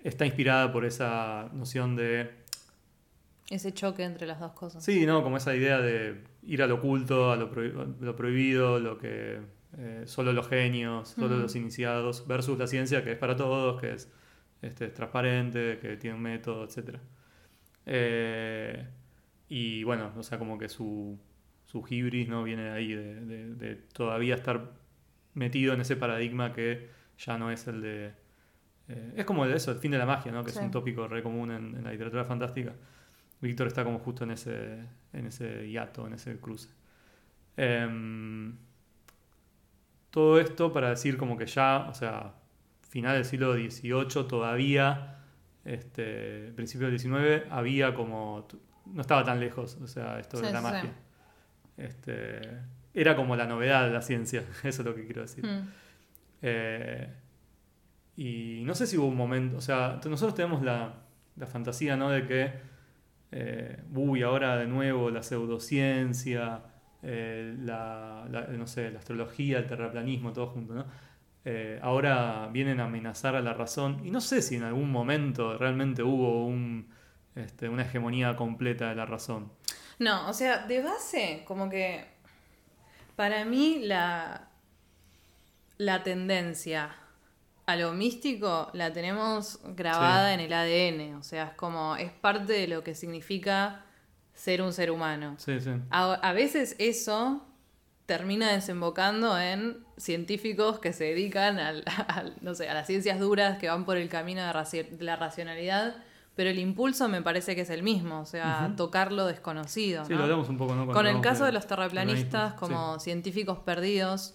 está 0.02 0.26
inspirada 0.26 0.72
por 0.72 0.84
esa 0.84 1.48
noción 1.52 1.94
de 1.96 2.30
Ese 3.48 3.72
choque 3.72 4.02
entre 4.02 4.26
las 4.26 4.40
dos 4.40 4.52
cosas. 4.52 4.82
Sí, 4.84 5.06
¿no? 5.06 5.22
Como 5.22 5.36
esa 5.36 5.54
idea 5.54 5.78
de 5.80 6.24
ir 6.42 6.62
al 6.62 6.72
oculto, 6.72 7.30
a 7.30 7.36
lo, 7.36 7.48
prohi- 7.52 7.72
a 7.80 8.04
lo 8.04 8.16
prohibido, 8.16 8.80
lo 8.80 8.98
que 8.98 9.38
eh, 9.78 10.02
solo 10.06 10.32
los 10.32 10.48
genios, 10.48 11.10
solo 11.10 11.36
los 11.36 11.54
iniciados, 11.54 12.26
versus 12.26 12.58
la 12.58 12.66
ciencia 12.66 13.04
que 13.04 13.12
es 13.12 13.18
para 13.18 13.36
todos, 13.36 13.80
que 13.80 13.92
es 13.92 14.10
este, 14.62 14.88
transparente, 14.88 15.79
que 15.81 15.97
tiene 15.97 16.16
un 16.16 16.23
método, 16.23 16.64
etc. 16.64 16.99
y 19.49 19.85
bueno, 19.85 20.12
o 20.16 20.23
sea, 20.23 20.38
como 20.38 20.59
que 20.59 20.69
su, 20.69 21.19
su 21.64 21.85
hibris, 21.88 22.29
¿no? 22.29 22.42
Viene 22.45 22.64
de 22.64 22.71
ahí, 22.71 22.92
de, 22.95 23.14
de- 23.25 23.55
de 23.55 23.75
todavía 23.77 24.35
estar 24.35 24.73
metido 25.35 25.75
en 25.75 25.81
ese 25.83 25.97
paradigma 25.97 26.53
que 26.53 26.88
ya 27.19 27.38
no 27.38 27.51
es 27.51 27.66
el 27.69 27.81
de... 27.83 28.12
eh, 28.88 29.12
es 29.16 29.25
como 29.27 29.45
eso, 29.47 29.73
el 29.73 29.79
fin 29.79 29.92
de 29.92 29.99
la 29.99 30.07
magia, 30.07 30.33
¿no? 30.33 30.45
Que 30.45 30.51
Sí. 30.53 30.59
es 30.59 30.64
un 30.64 30.71
tópico 30.71 31.07
re 31.09 31.23
común 31.23 31.51
en, 31.53 31.77
en 31.77 31.85
la 31.85 31.92
literatura 31.92 32.25
fantástica. 32.25 32.75
Víctor 33.40 33.66
está 33.69 33.85
como 33.85 33.99
justo 34.01 34.25
en 34.25 34.33
ese, 34.33 34.81
en 35.12 35.27
ese 35.27 35.69
hiato, 35.71 36.07
en 36.07 36.14
ese 36.14 36.38
cruce. 36.40 36.71
Em, 37.57 38.57
todo 40.11 40.40
esto 40.40 40.73
para 40.73 40.90
decir 40.90 41.16
como 41.16 41.37
que 41.37 41.47
ya, 41.47 41.87
o 41.88 41.95
sea, 41.95 42.35
final 42.96 43.14
del 43.14 43.24
siglo 43.24 43.54
XVIII 43.54 44.24
todavía, 44.28 45.18
este, 45.64 46.52
principio 46.54 46.87
del 46.88 46.98
XIX, 46.98 47.44
había 47.50 47.92
como, 47.94 48.46
no 48.87 49.00
estaba 49.00 49.22
tan 49.24 49.38
lejos, 49.40 49.76
o 49.82 49.87
sea, 49.87 50.18
esto 50.18 50.38
de 50.40 50.46
Sí, 50.46 50.52
la 50.52 50.59
sí, 50.61 50.64
magia. 50.64 50.92
Este, 51.76 52.40
era 52.94 53.14
como 53.16 53.37
la 53.37 53.46
novedad 53.46 53.87
de 53.87 53.92
la 53.92 54.00
ciencia, 54.02 54.40
eso 54.64 54.82
es 54.82 54.87
lo 54.87 54.94
que 54.94 55.04
quiero 55.04 55.22
decir. 55.22 55.44
Mm. 55.44 55.68
Eh, 56.42 57.09
y 58.16 58.62
no 58.64 58.74
sé 58.74 58.87
si 58.87 58.96
hubo 58.96 59.06
un 59.09 59.16
momento, 59.16 59.59
o 59.59 59.61
sea, 59.61 60.00
nosotros 60.09 60.35
tenemos 60.35 60.62
la, 60.62 60.94
la 61.37 61.46
fantasía, 61.46 61.96
¿no? 61.96 62.09
De 62.11 62.26
que, 62.26 62.52
eh, 63.32 63.82
uy, 63.94 64.22
ahora 64.22 64.56
de 64.56 64.66
nuevo 64.66 65.11
la 65.11 65.22
pseudociencia, 65.22 66.62
eh, 67.02 67.54
la, 67.61 68.26
la- 68.30 68.46
no 68.46 68.66
sé, 68.66 68.90
la 68.90 69.00
astrología, 69.00 69.59
el 69.59 69.66
terraplanismo, 69.66 70.32
todo 70.32 70.46
junto, 70.46 70.72
¿no? 70.74 70.87
Eh, 71.48 71.78
ahora 71.80 72.48
vienen 72.52 72.80
a 72.80 72.87
amenazar 72.87 73.37
a 73.37 73.40
la 73.40 73.54
razón. 73.54 74.00
Y 74.04 74.11
no 74.11 74.20
sé 74.20 74.42
si 74.42 74.56
en 74.56 74.64
algún 74.64 74.90
momento 74.90 75.56
realmente 75.56 76.02
hubo 76.02 76.44
un, 76.44 76.88
este, 77.37 77.68
una 77.68 77.82
hegemonía 77.82 78.35
completa 78.35 78.88
de 78.88 78.96
la 78.96 79.06
razón. 79.06 79.52
No, 80.00 80.28
o 80.28 80.32
sea, 80.32 80.66
de 80.66 80.82
base, 80.82 81.44
como 81.46 81.70
que 81.70 82.04
para 83.14 83.44
mí 83.44 83.78
la, 83.85 84.48
la 85.78 86.02
tendencia 86.02 86.96
a 87.66 87.76
lo 87.76 87.92
místico 87.92 88.68
la 88.74 88.92
tenemos 88.92 89.61
grabada 89.76 90.28
Sí. 90.28 90.35
en 90.35 90.40
el 90.40 90.52
ADN, 90.52 91.14
o 91.16 91.22
sea, 91.22 91.44
es 91.44 91.52
como, 91.54 91.94
es 91.96 92.11
parte 92.11 92.52
de 92.54 92.66
lo 92.66 92.82
que 92.82 92.94
significa 92.96 93.85
ser 94.35 94.62
un 94.62 94.72
ser 94.72 94.90
humano. 94.90 95.37
Sí, 95.38 95.61
sí. 95.61 95.70
A, 95.90 96.12
a 96.14 96.32
veces 96.32 96.74
eso 96.80 97.45
termina 98.07 98.53
desembocando 98.53 99.38
en 99.38 99.85
científicos 99.97 100.79
que 100.79 100.92
se 100.92 101.05
dedican 101.05 101.59
al, 101.59 101.83
al- 102.09 102.37
no 102.40 102.55
sé, 102.55 102.69
a 102.69 102.75
las 102.75 102.87
ciencias 102.87 103.19
duras, 103.21 103.59
que 103.59 103.69
van 103.69 103.85
por 103.85 103.97
el 103.97 104.09
camino 104.09 104.42
de, 104.42 104.53
raci- 104.53 104.88
de 104.88 105.05
la 105.05 105.16
racionalidad, 105.16 105.97
pero 106.37 106.51
el 106.51 106.59
impulso 106.59 107.09
me 107.09 107.23
parece 107.23 107.55
que 107.55 107.62
es 107.62 107.71
el 107.71 107.83
mismo, 107.83 108.21
o 108.21 108.27
sea, 108.27 108.73
tocar 108.77 109.11
lo 109.11 109.27
desconocido. 109.27 110.05
Sí, 110.05 110.12
¿no? 110.12 110.19
lo 110.19 110.25
hablamos 110.25 110.49
un 110.49 110.59
poco, 110.59 110.75
¿no? 110.75 110.85
Cuando 110.85 110.92
Con 110.95 111.07
el 111.07 111.21
caso 111.23 111.45
de, 111.45 111.47
de 111.47 111.53
los 111.55 111.66
terraplanistas 111.66 112.55
como 112.55 113.01
científicos 113.01 113.59
perdidos, 113.61 114.35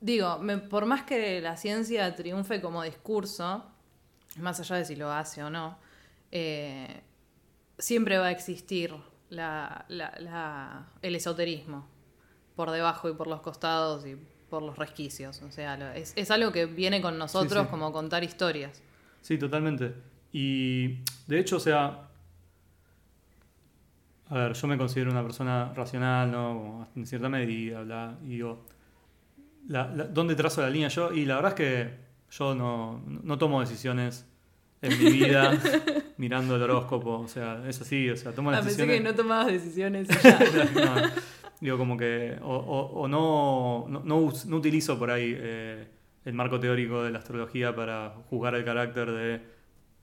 digo, 0.00 0.38
me- 0.38 0.58
por 0.58 0.86
más 0.86 1.02
que 1.02 1.40
la 1.40 1.56
ciencia 1.56 2.14
triunfe 2.14 2.60
como 2.60 2.82
discurso, 2.82 3.64
más 4.36 4.60
allá 4.60 4.76
de 4.76 4.84
si 4.84 4.96
lo 4.96 5.10
hace 5.12 5.42
o 5.42 5.50
no, 5.50 5.78
eh, 6.32 7.02
siempre 7.78 8.18
va 8.18 8.26
a 8.26 8.30
existir 8.30 8.94
la- 9.30 9.84
la- 9.88 10.14
la- 10.18 10.86
el 11.02 11.14
esoterismo 11.16 11.86
por 12.54 12.70
debajo 12.70 13.08
y 13.08 13.14
por 13.14 13.26
los 13.26 13.40
costados 13.40 14.06
y 14.06 14.16
por 14.48 14.62
los 14.62 14.78
resquicios. 14.78 15.42
O 15.42 15.50
sea, 15.50 15.94
es, 15.96 16.12
es 16.16 16.30
algo 16.30 16.52
que 16.52 16.66
viene 16.66 17.00
con 17.02 17.18
nosotros 17.18 17.64
sí. 17.64 17.70
como 17.70 17.92
contar 17.92 18.22
historias. 18.24 18.82
Sí, 19.20 19.36
totalmente. 19.38 19.92
Y 20.32 21.00
de 21.26 21.38
hecho, 21.40 21.56
o 21.56 21.60
sea, 21.60 22.08
a 24.28 24.34
ver, 24.34 24.52
yo 24.54 24.66
me 24.66 24.76
considero 24.76 25.10
una 25.10 25.22
persona 25.22 25.72
racional, 25.74 26.30
¿no? 26.30 26.88
En 26.96 27.06
cierta 27.06 27.28
medida, 27.28 27.82
bla, 27.82 28.18
y 28.24 28.28
digo, 28.28 28.64
la- 29.68 29.88
la- 29.88 30.04
¿dónde 30.04 30.34
trazo 30.34 30.62
la 30.62 30.70
línea 30.70 30.88
yo? 30.88 31.12
Y 31.12 31.24
la 31.24 31.36
verdad 31.36 31.52
es 31.52 31.56
que 31.56 32.06
yo 32.30 32.54
no, 32.54 33.02
no 33.06 33.38
tomo 33.38 33.60
decisiones 33.60 34.26
en 34.82 34.98
mi 34.98 35.10
vida 35.12 35.52
mirando 36.18 36.56
el 36.56 36.62
horóscopo, 36.62 37.18
o 37.20 37.28
sea, 37.28 37.62
es 37.68 37.80
así, 37.80 38.08
o 38.10 38.16
sea, 38.16 38.32
tomo 38.32 38.50
las 38.50 38.60
Ah, 38.60 38.62
pensé 38.64 38.86
decisiones... 38.86 38.98
que 38.98 39.04
no 39.12 39.14
tomabas 39.16 39.46
decisiones. 39.48 40.08
No, 40.74 41.10
digo, 41.60 41.78
como 41.78 41.96
que. 41.96 42.36
O, 42.42 42.54
o- 42.56 43.00
o 43.02 43.08
no, 43.08 43.86
no, 43.88 44.02
no 44.46 44.56
utilizo 44.56 44.98
por 44.98 45.10
ahí 45.10 45.34
eh, 45.38 45.86
el 46.24 46.32
marco 46.34 46.58
teórico 46.60 47.02
de 47.02 47.10
la 47.10 47.18
astrología 47.18 47.74
para 47.74 48.10
juzgar 48.28 48.54
el 48.54 48.64
carácter 48.64 49.10
de 49.10 49.40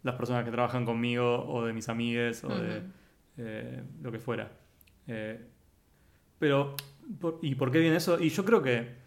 las 0.04 0.16
personas 0.16 0.44
que 0.46 0.52
trabajan 0.52 0.86
conmigo 0.86 1.46
o 1.48 1.66
de 1.66 1.74
mis 1.74 1.88
amigues 1.90 2.44
o 2.44 2.50
de 2.50 2.82
eh, 3.38 3.84
lo 4.02 4.12
que 4.12 4.20
fuera. 4.20 4.52
Eh, 5.08 5.40
pero, 6.40 6.76
¿y 7.42 7.56
por 7.56 7.72
qué 7.72 7.80
viene 7.80 7.98
eso? 7.98 8.20
Y 8.20 8.30
yo 8.30 8.44
creo 8.46 8.62
que. 8.62 9.03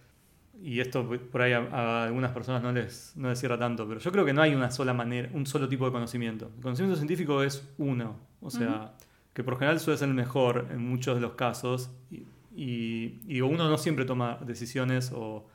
Y 0.62 0.80
esto 0.80 1.08
por 1.30 1.42
ahí 1.42 1.52
a, 1.52 1.58
a 1.70 2.04
algunas 2.04 2.32
personas 2.32 2.62
no 2.62 2.72
les, 2.72 3.12
no 3.16 3.28
les 3.28 3.38
cierra 3.38 3.58
tanto, 3.58 3.86
pero 3.86 4.00
yo 4.00 4.10
creo 4.10 4.24
que 4.24 4.32
no 4.32 4.42
hay 4.42 4.54
una 4.54 4.70
sola 4.70 4.92
manera, 4.94 5.28
un 5.32 5.46
solo 5.46 5.68
tipo 5.68 5.84
de 5.86 5.92
conocimiento. 5.92 6.50
El 6.56 6.62
conocimiento 6.62 6.96
científico 6.96 7.42
es 7.42 7.68
uno. 7.78 8.16
O 8.40 8.50
sea, 8.50 8.94
que 9.32 9.44
por 9.44 9.58
general 9.58 9.78
suele 9.80 9.98
ser 9.98 10.08
el 10.08 10.14
mejor 10.14 10.68
en 10.70 10.86
muchos 10.88 11.14
de 11.14 11.20
los 11.20 11.32
casos. 11.34 11.90
Y, 12.10 12.24
y- 12.56 13.20
y 13.26 13.40
uno 13.42 13.68
no 13.68 13.76
siempre 13.78 14.04
toma 14.06 14.38
decisiones 14.46 15.12
o, 15.14 15.46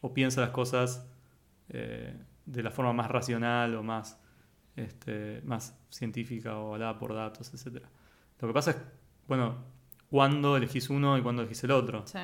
o 0.00 0.14
piensa 0.14 0.40
las 0.40 0.50
cosas 0.50 1.04
eh, 1.70 2.14
de 2.46 2.62
la 2.62 2.70
forma 2.70 2.92
más 2.92 3.10
racional 3.10 3.74
o 3.74 3.82
más, 3.82 4.20
este, 4.76 5.40
más 5.44 5.76
científica 5.90 6.56
o 6.58 6.68
avalada 6.68 6.96
por 6.98 7.12
datos, 7.14 7.52
etc. 7.54 7.82
Lo 8.40 8.48
que 8.48 8.54
pasa 8.54 8.70
es, 8.72 8.76
bueno, 9.26 9.56
cuándo 10.10 10.56
elegís 10.56 10.90
uno 10.90 11.18
y 11.18 11.22
cuándo 11.22 11.42
elegís 11.42 11.64
el 11.64 11.72
otro. 11.72 12.02
Sí. 12.06 12.18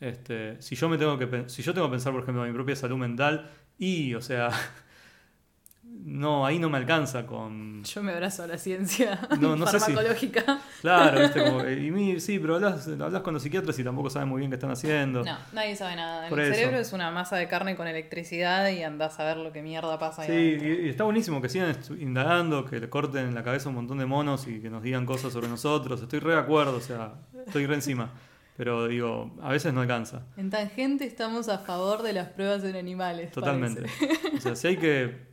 Este, 0.00 0.60
si 0.60 0.74
yo 0.76 0.88
me 0.88 0.98
tengo 0.98 1.18
que 1.18 1.48
si 1.48 1.62
yo 1.62 1.72
tengo 1.72 1.86
que 1.88 1.92
pensar, 1.92 2.12
por 2.12 2.22
ejemplo, 2.22 2.44
en 2.44 2.50
mi 2.50 2.54
propia 2.54 2.76
salud 2.76 2.96
mental, 2.98 3.50
y, 3.78 4.14
o 4.14 4.20
sea, 4.20 4.50
no, 5.82 6.44
ahí 6.46 6.58
no 6.58 6.68
me 6.70 6.78
alcanza 6.78 7.26
con. 7.26 7.84
Yo 7.84 8.02
me 8.02 8.12
abrazo 8.12 8.42
a 8.42 8.46
la 8.46 8.58
ciencia 8.58 9.20
No, 9.40 9.54
no 9.56 9.66
sé 9.66 9.78
si- 9.78 9.86
farmacológica. 9.92 10.60
Claro, 10.80 11.20
¿viste? 11.20 11.44
Como 11.44 11.64
y 11.68 11.90
mi- 11.90 12.20
sí, 12.20 12.38
pero 12.38 12.56
hablas, 12.56 12.88
hablas 12.88 13.22
con 13.22 13.34
los 13.34 13.42
psiquiatras 13.42 13.78
y 13.78 13.84
tampoco 13.84 14.10
saben 14.10 14.28
muy 14.28 14.40
bien 14.40 14.50
qué 14.50 14.56
están 14.56 14.70
haciendo. 14.70 15.24
No, 15.24 15.36
nadie 15.52 15.76
sabe 15.76 15.96
nada. 15.96 16.28
Por 16.28 16.40
el 16.40 16.46
eso. 16.46 16.54
cerebro 16.54 16.78
es 16.78 16.92
una 16.92 17.10
masa 17.10 17.36
de 17.36 17.48
carne 17.48 17.76
con 17.76 17.86
electricidad 17.86 18.68
y 18.70 18.82
andás 18.82 19.20
a 19.20 19.24
ver 19.24 19.36
lo 19.36 19.52
que 19.52 19.62
mierda 19.62 19.98
pasa 19.98 20.22
ahí 20.22 20.28
Sí, 20.58 20.64
y, 20.66 20.86
y 20.86 20.88
está 20.88 21.04
buenísimo 21.04 21.40
que 21.40 21.48
sigan 21.48 21.76
indagando, 21.98 22.64
que 22.64 22.80
le 22.80 22.88
corten 22.90 23.26
en 23.28 23.34
la 23.34 23.42
cabeza 23.44 23.66
a 23.66 23.70
un 23.70 23.76
montón 23.76 23.98
de 23.98 24.06
monos 24.06 24.46
y 24.48 24.60
que 24.60 24.70
nos 24.70 24.82
digan 24.82 25.06
cosas 25.06 25.32
sobre 25.32 25.48
nosotros. 25.48 26.00
Estoy 26.02 26.18
re 26.20 26.32
de 26.32 26.40
acuerdo, 26.40 26.76
o 26.76 26.80
sea, 26.80 27.12
estoy 27.46 27.66
re 27.66 27.74
encima. 27.74 28.10
Pero 28.56 28.86
digo, 28.86 29.34
a 29.42 29.50
veces 29.50 29.72
no 29.74 29.80
alcanza. 29.80 30.26
En 30.36 30.48
Tangente 30.50 31.04
estamos 31.06 31.48
a 31.48 31.58
favor 31.58 32.02
de 32.02 32.12
las 32.12 32.28
pruebas 32.28 32.62
en 32.64 32.76
animales. 32.76 33.32
Totalmente. 33.32 33.82
parece. 33.82 34.36
O 34.36 34.40
sea, 34.40 34.54
si 34.56 34.68
hay 34.68 34.76
que 34.76 35.26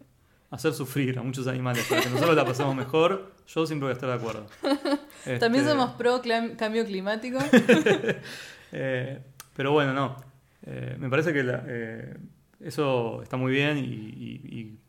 hacer 0.50 0.74
sufrir 0.74 1.20
a 1.20 1.22
muchos 1.22 1.46
animales 1.48 1.86
para 1.88 2.02
que 2.02 2.10
nosotros 2.10 2.36
la 2.36 2.46
pasemos 2.46 2.76
mejor, 2.76 3.34
yo 3.48 3.66
siempre 3.68 3.86
voy 3.86 3.92
a 3.92 3.94
estar 3.94 4.10
de 4.10 4.16
acuerdo. 4.16 4.48
También 5.40 5.64
Este, 5.64 5.70
somos 5.70 5.92
pro 5.92 6.22
cambio 6.58 6.84
climático. 6.86 7.38
eh, 8.72 9.20
pero 9.56 9.72
bueno, 9.72 9.94
no. 9.94 10.16
Eh, 10.64 10.96
me 11.00 11.10
parece 11.10 11.34
que 11.34 11.44
la- 11.44 11.64
eh, 11.68 12.18
eso 12.60 13.22
está 13.24 13.38
muy 13.38 13.52
bien 13.52 13.78
y, 13.78 13.82
y- 13.84 14.60
y 14.60 14.80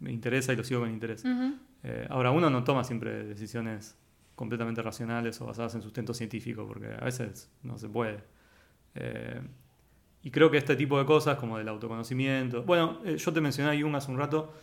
me 0.00 0.12
interesa 0.12 0.52
y 0.52 0.56
lo 0.56 0.64
sigo 0.64 0.80
con 0.80 0.90
interés. 0.90 1.24
Ahora, 2.08 2.30
uno 2.30 2.48
no 2.48 2.64
toma 2.64 2.82
siempre 2.82 3.24
decisiones 3.24 3.94
completamente 4.34 4.82
racionales 4.82 5.40
o 5.40 5.46
basadas 5.46 5.74
en 5.74 5.82
sustento 5.82 6.12
científico, 6.14 6.66
porque 6.66 6.86
a 6.98 7.04
veces 7.04 7.50
no 7.62 7.78
se 7.78 7.88
puede. 7.88 8.18
Eh, 8.94 9.40
y 10.22 10.30
creo 10.30 10.50
que 10.50 10.56
este 10.58 10.76
tipo 10.76 10.98
de 10.98 11.04
cosas, 11.04 11.36
como 11.38 11.58
del 11.58 11.68
autoconocimiento. 11.68 12.62
Bueno, 12.62 13.00
eh, 13.04 13.16
yo 13.16 13.32
te 13.32 13.40
mencioné 13.40 13.76
a 13.76 13.80
Jung 13.80 13.94
hace 13.94 14.10
un 14.10 14.18
rato. 14.18 14.54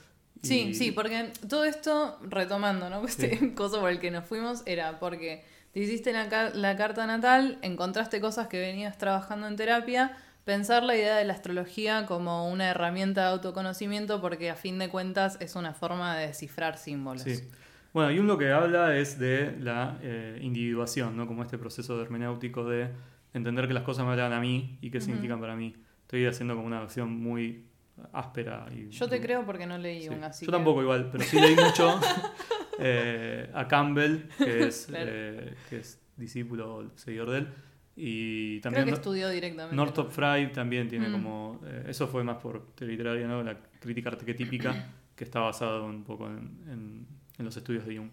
y- 0.41 0.47
Sí, 0.47 0.73
sí, 0.73 0.91
porque 0.91 1.31
todo 1.47 1.63
esto, 1.65 2.17
retomando, 2.23 2.89
¿no? 2.89 3.03
Este 3.07 3.53
coso 3.53 3.79
por 3.79 3.91
el 3.91 3.99
que 3.99 4.09
nos 4.11 4.25
fuimos, 4.25 4.63
era 4.65 4.99
porque 4.99 5.45
te 5.71 5.79
hiciste 5.81 6.13
la, 6.13 6.29
car- 6.29 6.55
la 6.55 6.75
carta 6.75 7.05
natal, 7.05 7.59
encontraste 7.61 8.19
cosas 8.19 8.47
que 8.47 8.59
venías 8.59 8.97
trabajando 8.97 9.47
en 9.47 9.55
terapia, 9.55 10.17
pensar 10.45 10.81
la 10.83 10.95
idea 10.95 11.15
de 11.17 11.25
la 11.25 11.33
astrología 11.33 12.07
como 12.07 12.49
una 12.49 12.69
herramienta 12.71 13.21
de 13.21 13.27
autoconocimiento, 13.27 14.19
porque 14.19 14.49
a 14.49 14.55
fin 14.55 14.79
de 14.79 14.89
cuentas 14.89 15.37
es 15.39 15.55
una 15.55 15.73
forma 15.75 16.17
de 16.17 16.27
descifrar 16.27 16.77
símbolos. 16.79 17.21
Sí. 17.21 17.47
Bueno, 17.93 18.15
Jung 18.15 18.27
lo 18.27 18.37
que 18.37 18.51
habla 18.51 18.95
es 18.97 19.19
de 19.19 19.57
la 19.59 19.99
eh, 20.01 20.39
individuación, 20.41 21.17
¿no? 21.17 21.27
Como 21.27 21.43
este 21.43 21.57
proceso 21.57 21.97
de 21.97 22.03
hermenéutico 22.03 22.63
de 22.63 22.89
entender 23.33 23.67
que 23.67 23.73
las 23.73 23.83
cosas 23.83 24.05
me 24.05 24.11
hablan 24.11 24.31
a 24.33 24.39
mí 24.39 24.77
y 24.81 24.89
qué 24.91 24.97
Ujú. 24.99 25.05
significan 25.07 25.39
para 25.41 25.55
mí. 25.55 25.75
Estoy 26.03 26.25
haciendo 26.25 26.55
como 26.55 26.67
una 26.67 26.79
versión 26.79 27.09
muy 27.11 27.65
áspera. 28.13 28.65
Y, 28.73 28.89
Yo 28.89 29.07
te 29.09 29.19
creo 29.19 29.45
porque 29.45 29.65
no 29.67 29.77
leí 29.77 30.03
Sí. 30.03 30.09
un 30.09 30.23
así. 30.23 30.45
Yo 30.45 30.51
que- 30.51 30.57
tampoco 30.57 30.81
igual, 30.81 31.09
pero 31.11 31.23
sí 31.25 31.39
leí 31.39 31.55
mucho 31.55 31.99
eh, 32.79 33.49
a 33.53 33.67
Campbell, 33.67 34.23
que 34.37 34.67
es, 34.67 34.85
Claro. 34.87 35.05
eh, 35.13 35.53
que 35.69 35.77
es 35.79 36.01
discípulo 36.15 36.75
o 36.75 36.89
seguidor 36.97 37.29
de 37.31 37.37
él. 37.39 37.47
Y 37.95 38.61
Creo 38.61 38.61
también 38.61 38.85
que 38.85 38.91
No- 38.91 38.97
estudió 38.97 39.29
directamente. 39.29 39.75
Northrop 39.75 40.11
Frye 40.11 40.47
también 40.47 40.87
tiene 40.87 41.09
Mm. 41.09 41.11
como... 41.11 41.59
eh, 41.65 41.85
eso 41.89 42.07
fue 42.07 42.23
más 42.23 42.37
por 42.37 42.67
literaria, 42.79 43.27
¿no? 43.27 43.43
La 43.43 43.57
crítica 43.79 44.09
arquetípica, 44.09 44.87
que 45.15 45.23
está 45.25 45.41
basado 45.41 45.85
un 45.85 46.03
poco 46.03 46.27
en, 46.27 46.37
en- 46.69 47.20
en 47.41 47.45
los 47.45 47.57
estudios 47.57 47.85
de 47.85 47.97
Jung. 47.97 48.09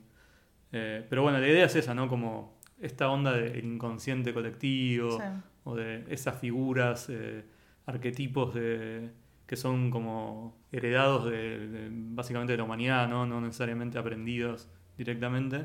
Eh, 0.72 1.06
pero 1.08 1.22
bueno, 1.22 1.38
la 1.38 1.48
idea 1.48 1.64
es 1.66 1.76
esa, 1.76 1.94
¿no? 1.94 2.08
Como 2.08 2.58
esta 2.80 3.08
onda 3.10 3.32
del 3.32 3.64
inconsciente 3.64 4.34
colectivo 4.34 5.12
Sí. 5.18 5.24
o 5.64 5.74
de 5.76 6.04
esas 6.08 6.38
figuras, 6.38 7.06
eh, 7.10 7.44
arquetipos 7.86 8.54
de, 8.54 9.10
que 9.46 9.56
son 9.56 9.90
como 9.90 10.58
heredados 10.72 11.24
de, 11.30 11.68
de- 11.68 11.88
básicamente 11.90 12.52
de 12.52 12.58
la 12.58 12.64
humanidad, 12.64 13.08
¿no? 13.08 13.24
no 13.26 13.40
necesariamente 13.40 13.98
aprendidos 13.98 14.68
directamente, 14.98 15.64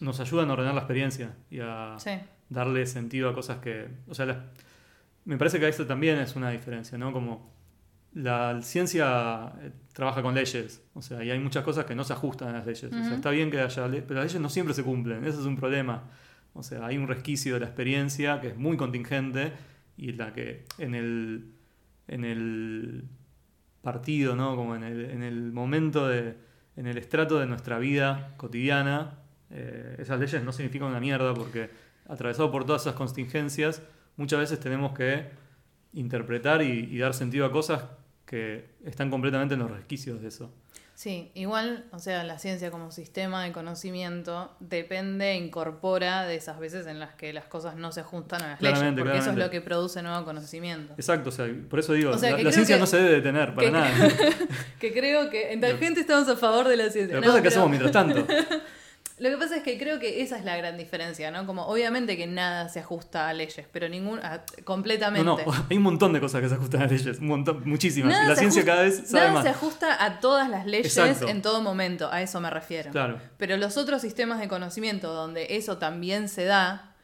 nos 0.00 0.20
ayudan 0.20 0.50
a 0.50 0.52
ordenar 0.52 0.74
la 0.74 0.80
experiencia 0.80 1.34
y 1.50 1.60
a 1.60 1.94
Sí. 1.98 2.10
darle 2.50 2.84
sentido 2.86 3.30
a 3.30 3.34
cosas 3.34 3.58
que... 3.58 3.88
O 4.08 4.14
sea, 4.14 4.26
la- 4.26 4.44
me 5.24 5.36
parece 5.38 5.58
que 5.58 5.68
esto 5.68 5.86
también 5.86 6.18
es 6.18 6.36
una 6.36 6.50
diferencia, 6.50 6.98
¿no? 6.98 7.12
Como 7.12 7.50
la 8.14 8.60
ciencia 8.62 9.52
eh, 9.60 9.70
trabaja 9.92 10.22
con 10.22 10.34
leyes, 10.34 10.82
o 10.94 11.02
sea, 11.02 11.22
y 11.22 11.30
hay 11.30 11.38
muchas 11.38 11.64
cosas 11.64 11.84
que 11.84 11.94
no 11.94 12.04
se 12.04 12.12
ajustan 12.12 12.48
a 12.48 12.52
las 12.52 12.66
leyes. 12.66 12.84
O 12.84 13.04
sea, 13.04 13.14
está 13.14 13.30
bien 13.30 13.50
que 13.50 13.60
haya 13.60 13.86
leyes, 13.86 14.04
pero 14.06 14.20
las 14.20 14.26
leyes 14.26 14.40
no 14.40 14.48
siempre 14.48 14.74
se 14.74 14.82
cumplen, 14.82 15.24
ese 15.24 15.38
es 15.38 15.44
un 15.44 15.56
problema. 15.56 16.04
O 16.54 16.62
sea, 16.62 16.86
hay 16.86 16.98
un 16.98 17.06
resquicio 17.06 17.54
de 17.54 17.60
la 17.60 17.66
experiencia 17.66 18.40
que 18.40 18.48
es 18.48 18.56
muy 18.56 18.76
contingente 18.76 19.52
y 19.96 20.12
la 20.12 20.32
que 20.32 20.64
en 20.78 20.94
el, 20.94 21.52
en 22.08 22.24
el 22.24 23.04
partido, 23.82 24.34
¿no? 24.34 24.56
Como 24.56 24.74
en 24.74 24.82
el, 24.82 25.10
en 25.10 25.22
el 25.22 25.52
momento 25.52 26.08
de, 26.08 26.36
en 26.76 26.86
el 26.86 26.98
estrato 26.98 27.38
de 27.38 27.46
nuestra 27.46 27.78
vida 27.78 28.34
cotidiana, 28.36 29.18
eh, 29.50 29.96
esas 29.98 30.18
leyes 30.18 30.42
no 30.42 30.52
significan 30.52 30.88
una 30.88 31.00
mierda 31.00 31.34
porque 31.34 31.70
atravesado 32.08 32.50
por 32.50 32.64
todas 32.64 32.82
esas 32.82 32.94
contingencias, 32.94 33.82
muchas 34.16 34.40
veces 34.40 34.60
tenemos 34.60 34.92
que 34.96 35.28
interpretar 35.92 36.62
y, 36.62 36.88
y 36.90 36.98
dar 36.98 37.14
sentido 37.14 37.46
a 37.46 37.52
cosas 37.52 37.82
que 38.26 38.66
están 38.84 39.10
completamente 39.10 39.54
en 39.54 39.60
los 39.60 39.70
resquicios 39.70 40.20
de 40.20 40.28
eso. 40.28 40.52
Sí, 40.94 41.30
igual, 41.34 41.84
o 41.92 42.00
sea, 42.00 42.24
la 42.24 42.40
ciencia 42.40 42.72
como 42.72 42.90
sistema 42.90 43.44
de 43.44 43.52
conocimiento 43.52 44.50
depende, 44.58 45.36
incorpora 45.36 46.26
de 46.26 46.34
esas 46.34 46.58
veces 46.58 46.88
en 46.88 46.98
las 46.98 47.14
que 47.14 47.32
las 47.32 47.44
cosas 47.44 47.76
no 47.76 47.92
se 47.92 48.00
ajustan 48.00 48.42
a 48.42 48.48
las 48.48 48.60
leyes, 48.60 48.78
Claramente, 48.80 49.02
porque 49.02 49.18
eso 49.18 49.30
es 49.30 49.36
lo 49.36 49.48
que 49.48 49.60
produce 49.60 50.02
nuevo 50.02 50.24
conocimiento. 50.24 50.94
Exacto, 50.94 51.28
o 51.28 51.32
sea, 51.32 51.46
por 51.70 51.78
eso 51.78 51.92
digo, 51.92 52.10
O 52.10 52.18
sea, 52.18 52.36
la, 52.36 52.50
ciencia 52.50 52.74
que- 52.74 52.80
no 52.80 52.86
se 52.86 52.96
debe 52.96 53.10
detener, 53.10 53.54
para 53.54 53.66
que- 53.68 53.70
nada. 53.72 53.90
Que 54.80 54.92
creo 54.92 55.30
que 55.30 55.52
en 55.52 55.60
Tangente 55.60 56.00
estamos 56.00 56.28
a 56.28 56.36
favor 56.36 56.66
de 56.66 56.76
la 56.76 56.90
ciencia. 56.90 57.14
Lo 57.14 57.20
que 57.22 57.26
No, 57.28 57.32
pasa 57.32 57.38
es 57.38 57.42
que 57.44 57.48
pero- 57.50 57.62
hacemos 57.64 57.70
mientras 57.70 57.92
tanto. 57.92 58.26
Lo 59.20 59.28
que 59.30 59.36
pasa 59.36 59.56
es 59.56 59.62
que 59.62 59.78
creo 59.78 59.98
que 59.98 60.22
esa 60.22 60.38
es 60.38 60.44
la 60.44 60.56
gran 60.56 60.76
diferencia, 60.76 61.30
¿no? 61.30 61.46
Como 61.46 61.66
obviamente 61.66 62.16
que 62.16 62.26
nada 62.26 62.68
se 62.68 62.80
ajusta 62.80 63.28
a 63.28 63.32
leyes, 63.32 63.66
pero 63.72 63.88
ningún 63.88 64.18
a- 64.20 64.44
completamente. 64.64 65.24
No, 65.24 65.36
no, 65.38 65.52
hay 65.70 65.76
un 65.76 65.82
montón 65.82 66.12
de 66.12 66.20
cosas 66.20 66.40
que 66.42 66.48
se 66.48 66.54
ajustan 66.54 66.82
a 66.82 66.86
leyes, 66.86 67.18
un 67.18 67.26
montón, 67.26 67.62
muchísimas. 67.68 68.12
Nada 68.12 68.28
la 68.28 68.36
ciencia 68.36 68.62
ajusta- 68.62 68.72
cada 68.72 68.82
vez 68.84 68.96
sabe 69.08 69.20
nada 69.20 69.32
más. 69.34 69.42
se 69.44 69.48
ajusta 69.50 70.04
a 70.04 70.20
todas 70.20 70.48
las 70.48 70.66
leyes 70.66 70.96
Exacto. 70.96 71.28
en 71.28 71.42
todo 71.42 71.62
momento, 71.62 72.10
a 72.12 72.22
eso 72.22 72.40
me 72.40 72.50
refiero. 72.50 72.90
Claro. 72.90 73.18
Pero 73.38 73.56
los 73.56 73.76
otros 73.76 74.02
sistemas 74.02 74.38
de 74.40 74.48
conocimiento 74.48 75.12
donde 75.12 75.56
eso 75.56 75.78
también 75.78 76.28
se 76.28 76.44
da, 76.44 76.94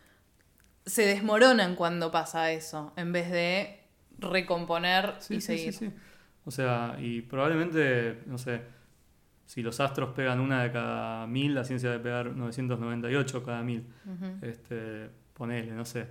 se 0.86 1.06
desmoronan 1.06 1.74
cuando 1.76 2.10
pasa 2.10 2.50
eso, 2.52 2.92
en 2.96 3.12
vez 3.12 3.30
de 3.30 3.80
recomponer 4.18 5.14
Sí, 5.18 5.34
y 5.36 5.40
sí, 5.40 5.46
seguir. 5.46 5.72
sí, 5.72 5.86
sí. 5.88 5.92
O 6.44 6.50
sea, 6.50 6.96
y 7.00 7.22
probablemente, 7.22 8.20
no 8.26 8.36
sé, 8.38 8.60
si 9.46 9.62
los 9.62 9.78
astros 9.80 10.10
pegan 10.14 10.40
una 10.40 10.62
de 10.62 10.72
cada 10.72 11.26
mil, 11.26 11.54
la 11.54 11.64
ciencia 11.64 11.90
debe 11.90 12.02
pegar 12.02 12.34
998 12.34 13.42
cada 13.42 13.62
mil. 13.62 13.86
Este, 14.42 15.10
ponele, 15.34 15.72
no 15.72 15.84
sé. 15.84 16.06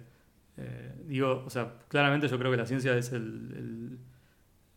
Eh, 0.57 0.93
digo, 1.07 1.43
o 1.45 1.49
sea, 1.49 1.73
claramente 1.87 2.27
yo 2.27 2.37
creo 2.37 2.51
que 2.51 2.57
la 2.57 2.65
ciencia 2.65 2.95
es 2.95 3.11
el, 3.11 3.19
el, 3.23 3.99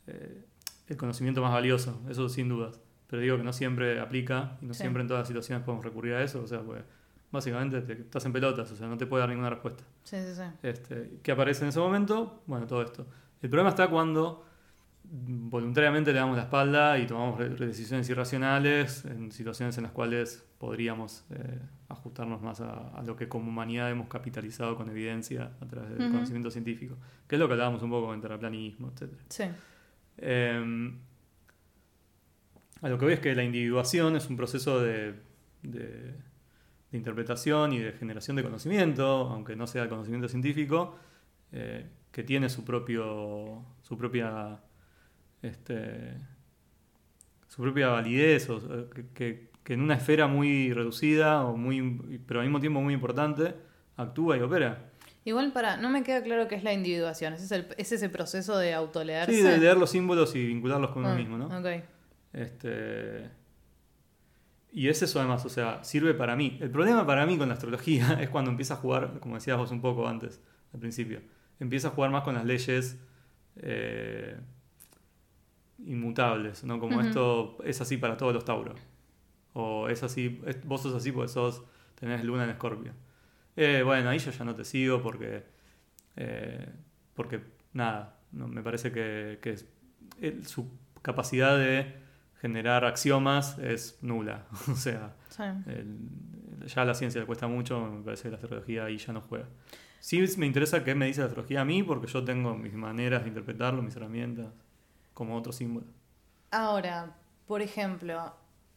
eh, 0.07 0.45
el 0.89 0.97
conocimiento 0.97 1.43
más 1.43 1.53
valioso, 1.53 2.03
eso 2.09 2.29
sin 2.29 2.49
dudas. 2.49 2.81
Pero 3.09 3.23
digo 3.23 3.37
que 3.37 3.43
no 3.45 3.53
siempre 3.53 4.01
aplica 4.01 4.57
y 4.63 4.67
no 4.67 4.75
Sí. 4.75 4.81
siempre 4.81 5.03
en 5.03 5.09
todas 5.09 5.21
las 5.23 5.29
situaciones 5.29 5.65
podemos 5.65 5.85
recurrir 5.85 6.15
a 6.15 6.23
eso, 6.23 6.43
o 6.43 6.47
sea, 6.47 6.61
pues 6.61 6.83
básicamente 7.31 7.81
te- 7.83 7.93
estás 8.03 8.25
en 8.25 8.33
pelotas, 8.33 8.71
o 8.73 8.77
sea, 8.77 8.87
no 8.89 8.97
te 8.97 9.07
puede 9.07 9.21
dar 9.21 9.29
ninguna 9.29 9.51
respuesta. 9.51 9.85
Sí, 10.03 10.17
sí, 10.17 10.35
sí. 10.35 10.43
Este, 10.63 11.19
¿Qué 11.23 11.33
aparece 11.33 11.63
en 11.65 11.69
ese 11.69 11.79
momento? 11.79 12.43
Bueno, 12.47 12.67
todo 12.67 12.83
esto. 12.83 13.07
El 13.43 13.51
problema 13.51 13.69
está 13.71 13.89
cuando 13.89 14.45
voluntariamente 15.11 16.13
le 16.13 16.19
damos 16.19 16.37
la 16.37 16.43
espalda 16.45 16.99
y 16.99 17.07
tomamos 17.07 17.39
decisiones 17.59 18.09
irracionales 18.11 19.05
en 19.05 19.31
situaciones 19.33 19.77
en 19.79 19.85
las 19.85 19.93
cuales 19.93 20.45
podríamos 20.59 21.25
eh, 21.31 21.61
ajustarnos 21.89 22.43
más 22.43 22.61
a, 22.61 22.89
a 22.91 23.03
lo 23.03 23.15
que 23.17 23.29
como 23.29 23.49
humanidad 23.49 23.91
hemos 23.91 24.09
capitalizado 24.09 24.77
con 24.77 24.89
evidencia 24.91 25.53
a 25.61 25.67
través 25.67 25.91
del 25.91 26.03
Ujú. 26.03 26.13
conocimiento 26.13 26.51
científico, 26.51 26.97
que 27.29 27.37
es 27.37 27.41
lo 27.41 27.47
que 27.47 27.53
hablábamos 27.55 27.83
un 27.83 27.91
poco 27.91 28.07
con 28.07 28.17
el 28.17 28.21
terraplanismo, 28.21 28.89
etc. 28.95 29.13
Sí. 29.29 29.45
Eh, 30.19 30.93
a 32.83 32.89
lo 32.89 32.99
que 32.99 33.05
voy 33.05 33.15
es 33.15 33.21
que 33.21 33.35
la 33.35 33.43
individuación 33.45 34.17
es 34.17 34.29
un 34.29 34.37
proceso 34.37 34.81
de, 34.81 35.15
de- 35.63 36.15
de 36.91 36.99
interpretación 36.99 37.73
y 37.73 37.79
de 37.81 37.93
generación 37.93 38.37
de 38.37 38.45
conocimiento, 38.45 39.29
aunque 39.29 39.57
no 39.57 39.67
sea 39.67 39.89
conocimiento 39.89 40.29
científico, 40.29 40.97
eh, 41.53 41.85
que 42.13 42.23
tiene 42.23 42.49
su 42.49 42.65
propio 42.65 43.65
su 43.83 43.99
propia 43.99 44.61
este, 45.47 46.15
su 47.49 47.63
propia 47.63 47.89
validez, 47.89 48.49
o, 48.51 48.89
que, 48.91 49.07
que- 49.15 49.51
que 49.63 49.73
en 49.75 49.81
una 49.81 49.95
esfera 49.95 50.29
muy 50.29 50.73
reducida 50.73 51.45
o 51.45 51.57
muy 51.57 52.21
pero 52.27 52.39
al 52.41 52.47
mismo 52.47 52.61
tiempo 52.61 52.81
muy 52.81 52.95
importante 52.95 53.55
actúa 53.97 54.37
y 54.37 54.41
opera. 54.41 54.93
Igual 55.25 55.53
para, 55.53 55.77
no 55.77 55.91
me 55.91 56.05
queda 56.05 56.23
claro 56.23 56.47
qué 56.47 56.55
es 56.55 56.63
la 56.63 56.73
individuación, 56.73 57.33
¿es, 57.33 57.51
el- 57.51 57.67
es 57.77 57.91
ese 57.91 58.09
proceso 58.09 58.57
de 58.59 58.75
autolearse? 58.75 59.35
Sí, 59.35 59.43
de 59.43 59.59
leer 59.59 59.77
los 59.77 59.91
símbolos 59.91 60.37
y 60.37 60.47
vincularlos 60.47 60.91
con 60.93 61.05
uno 61.05 61.15
Ah, 61.15 61.17
mismo, 61.17 61.37
¿no? 61.37 61.47
Ok. 61.47 61.83
Este, 62.33 63.29
y 64.73 64.89
es 64.89 65.03
eso 65.03 65.19
además, 65.19 65.45
o 65.45 65.49
sea, 65.49 65.83
sirve 65.83 66.15
para 66.15 66.37
mí. 66.37 66.59
El 66.61 66.71
problema 66.71 67.05
para 67.07 67.25
mí 67.27 67.37
con 67.39 67.49
la 67.49 67.55
astrología 67.55 68.19
es 68.21 68.29
cuando 68.29 68.51
empieza 68.53 68.75
a 68.75 68.77
jugar, 68.77 69.19
como 69.21 69.35
decías 69.37 69.57
vos 69.57 69.71
un 69.73 69.81
poco 69.81 70.07
antes, 70.07 70.41
al 70.73 70.79
principio, 70.81 71.23
empieza 71.59 71.89
a 71.89 71.91
jugar 71.93 72.11
más 72.11 72.23
con 72.23 72.35
las 72.35 72.45
leyes 72.45 72.99
eh, 73.57 74.37
inmutables, 75.85 76.65
¿no? 76.65 76.79
Como 76.81 77.01
esto 77.01 77.59
es 77.65 77.81
así 77.81 77.97
para 77.97 78.17
todos 78.17 78.33
los 78.35 78.45
Tauros. 78.45 78.81
O 79.53 79.89
es 79.89 80.03
así, 80.03 80.41
es- 80.47 80.65
vos 80.65 80.83
sos 80.83 80.95
así 80.95 81.13
porque 81.13 81.29
sos, 81.29 81.63
tenés 81.95 82.25
luna 82.25 82.45
en 82.45 82.51
Escorpio. 82.51 82.93
Eh, 83.57 83.83
bueno, 83.85 84.09
ahí 84.11 84.19
yo 84.19 84.31
ya 84.31 84.45
no 84.45 84.55
te 84.55 84.65
sigo 84.65 85.03
porque, 85.03 85.45
eh, 86.17 86.69
porque 87.15 87.41
nada, 87.73 88.19
no, 88.33 88.49
me 88.49 88.63
parece 88.63 88.93
que, 88.93 89.39
que 89.43 89.57
el- 90.21 90.47
su 90.47 90.71
capacidad 91.03 91.57
de 91.59 91.95
generar 92.41 92.85
axiomas 92.85 93.59
es 93.59 93.99
nula. 94.03 94.47
o 94.71 94.75
sea, 94.77 95.15
Sí. 95.29 95.43
el- 95.67 96.67
ya 96.67 96.85
la 96.85 96.95
ciencia 96.95 97.21
le 97.21 97.27
cuesta 97.27 97.47
mucho, 97.47 97.81
me 97.81 98.03
parece 98.03 98.25
que 98.25 98.31
la 98.31 98.37
astrología 98.37 98.85
ahí 98.87 98.99
ya 98.99 99.13
no 99.13 99.21
juega. 99.23 99.47
Sí 100.01 100.23
me 100.39 100.47
interesa 100.47 100.85
qué 100.85 100.95
me 100.95 101.07
dice 101.07 101.21
la 101.21 101.27
astrología 101.27 101.63
a 101.63 101.65
mí 101.65 101.83
porque 101.83 102.07
yo 102.07 102.23
tengo 102.25 102.57
mis 102.57 102.75
maneras 102.75 103.23
de 103.23 103.29
interpretarlo, 103.29 103.83
mis 103.83 103.97
herramientas, 103.97 104.49
como 105.17 105.35
otro 105.35 105.51
símbolo. 105.51 105.87
Ahora, 106.51 107.17
por 107.47 107.63
ejemplo, 107.63 108.35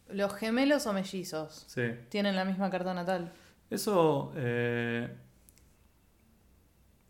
los 0.08 0.34
gemelos 0.36 0.88
o 0.88 0.94
mellizos 0.94 1.66
Sí. 1.68 1.82
tienen 2.08 2.38
la 2.38 2.46
misma 2.46 2.70
carta 2.70 2.94
natal. 2.94 3.34
Eso, 3.70 4.32
eh, 4.38 5.14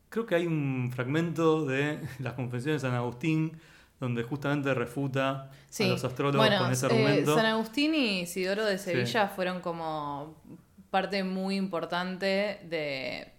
creo 0.09 0.25
que 0.25 0.33
hay 0.33 0.47
un 0.47 0.91
fragmento 0.91 1.63
de 1.65 1.99
las 2.19 2.33
confesiones 2.33 2.81
de 2.81 2.87
San 2.89 2.97
Agustín 2.97 3.59
donde 3.99 4.23
justamente 4.23 4.73
refuta 4.73 5.51
Sí. 5.69 5.83
a 5.83 5.89
los 5.89 6.03
astrólogos 6.03 6.47
bueno, 6.47 6.63
con 6.63 6.71
ese 6.71 6.87
eh, 6.87 6.89
argumento. 6.89 7.35
San 7.35 7.45
Agustín 7.45 7.93
y 7.93 8.21
Isidoro 8.21 8.65
de 8.65 8.79
Sevilla 8.79 9.27
fueron 9.27 9.61
como 9.61 10.41
parte 10.89 11.23
muy 11.23 11.55
importante 11.55 12.61
de 12.67 13.31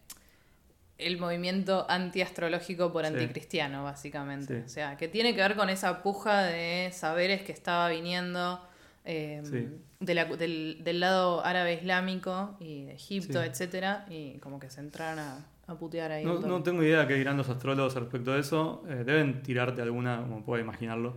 el 1.06 1.18
movimiento 1.18 1.86
antiastrológico 1.88 2.92
por 2.92 3.04
Sí. 3.06 3.12
anticristiano, 3.12 3.84
básicamente. 3.84 4.58
Sí. 4.60 4.64
O 4.64 4.68
sea, 4.68 4.96
que 4.96 5.08
tiene 5.08 5.34
que 5.34 5.40
ver 5.40 5.56
con 5.56 5.68
esa 5.70 6.02
puja 6.02 6.42
de 6.42 6.90
saberes 6.92 7.42
que 7.42 7.52
estaba 7.52 7.88
viniendo 7.88 8.60
eh, 9.06 9.40
Sí. 9.44 9.66
de 9.98 10.14
la- 10.14 10.26
del, 10.26 10.82
del 10.84 11.00
lado 11.00 11.44
árabe 11.44 11.72
islámico 11.74 12.56
y 12.60 12.84
de 12.84 12.92
Egipto, 12.94 13.42
etcétera, 13.42 14.04
y 14.10 14.38
como 14.40 14.60
que 14.60 14.68
se 14.68 14.80
entraron 14.80 15.18
a, 15.18 15.38
a 15.66 15.74
putear 15.78 16.12
ahí. 16.12 16.24
No, 16.24 16.38
no 16.40 16.62
tengo 16.62 16.82
idea 16.82 17.06
qué 17.08 17.14
dirán 17.14 17.38
los 17.38 17.48
astrólogos 17.48 17.96
al 17.96 18.02
respecto 18.02 18.32
de 18.34 18.40
eso. 18.40 18.84
Eh, 18.88 19.02
deben 19.06 19.42
tirarte 19.42 19.80
alguna, 19.80 20.18
como 20.20 20.44
puedo 20.44 20.60
imaginarlo. 20.62 21.16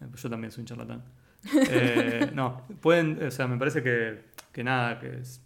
Eh, 0.00 0.06
pues 0.10 0.20
yo 0.22 0.28
también 0.28 0.50
soy 0.50 0.62
un 0.62 0.66
charlatán. 0.66 1.04
Eh, 1.70 2.30
no, 2.34 2.66
pueden, 2.80 3.22
o 3.22 3.30
sea, 3.30 3.46
me 3.46 3.56
parece 3.58 3.82
que, 3.82 4.24
que 4.52 4.64
nada, 4.64 4.98
que 4.98 5.20
es- 5.20 5.40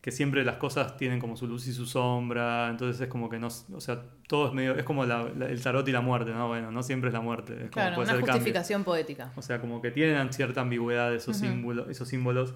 que 0.00 0.10
siempre 0.10 0.44
las 0.44 0.56
cosas 0.56 0.96
tienen 0.96 1.20
como 1.20 1.36
su 1.36 1.46
luz 1.46 1.66
y 1.66 1.72
su 1.74 1.84
sombra, 1.86 2.68
entonces 2.70 3.00
es 3.02 3.08
como 3.08 3.28
que 3.28 3.38
no, 3.38 3.48
o 3.48 3.80
sea, 3.80 4.00
todo 4.26 4.48
es 4.48 4.54
medio, 4.54 4.74
es 4.76 4.84
como 4.84 5.04
la- 5.04 5.28
la- 5.36 5.46
el 5.48 5.62
tarot 5.62 5.86
y 5.88 5.92
la 5.92 6.00
muerte, 6.00 6.30
¿no? 6.32 6.48
Bueno, 6.48 6.70
no 6.70 6.82
siempre 6.82 7.08
es 7.08 7.14
la 7.14 7.20
muerte, 7.20 7.52
es 7.52 7.58
como 7.64 7.70
Claro, 7.70 7.94
puede 7.96 8.06
una 8.06 8.12
ser 8.12 8.20
el 8.20 8.20
cambio. 8.26 8.32
justificación 8.40 8.84
poética. 8.84 9.32
O 9.36 9.42
sea, 9.42 9.60
como 9.60 9.82
que 9.82 9.90
tienen 9.90 10.32
cierta 10.32 10.62
ambigüedad 10.62 11.14
esos, 11.14 11.36
Ujú. 11.36 11.46
símbolos, 11.46 11.88
esos 11.90 12.08
símbolos. 12.08 12.54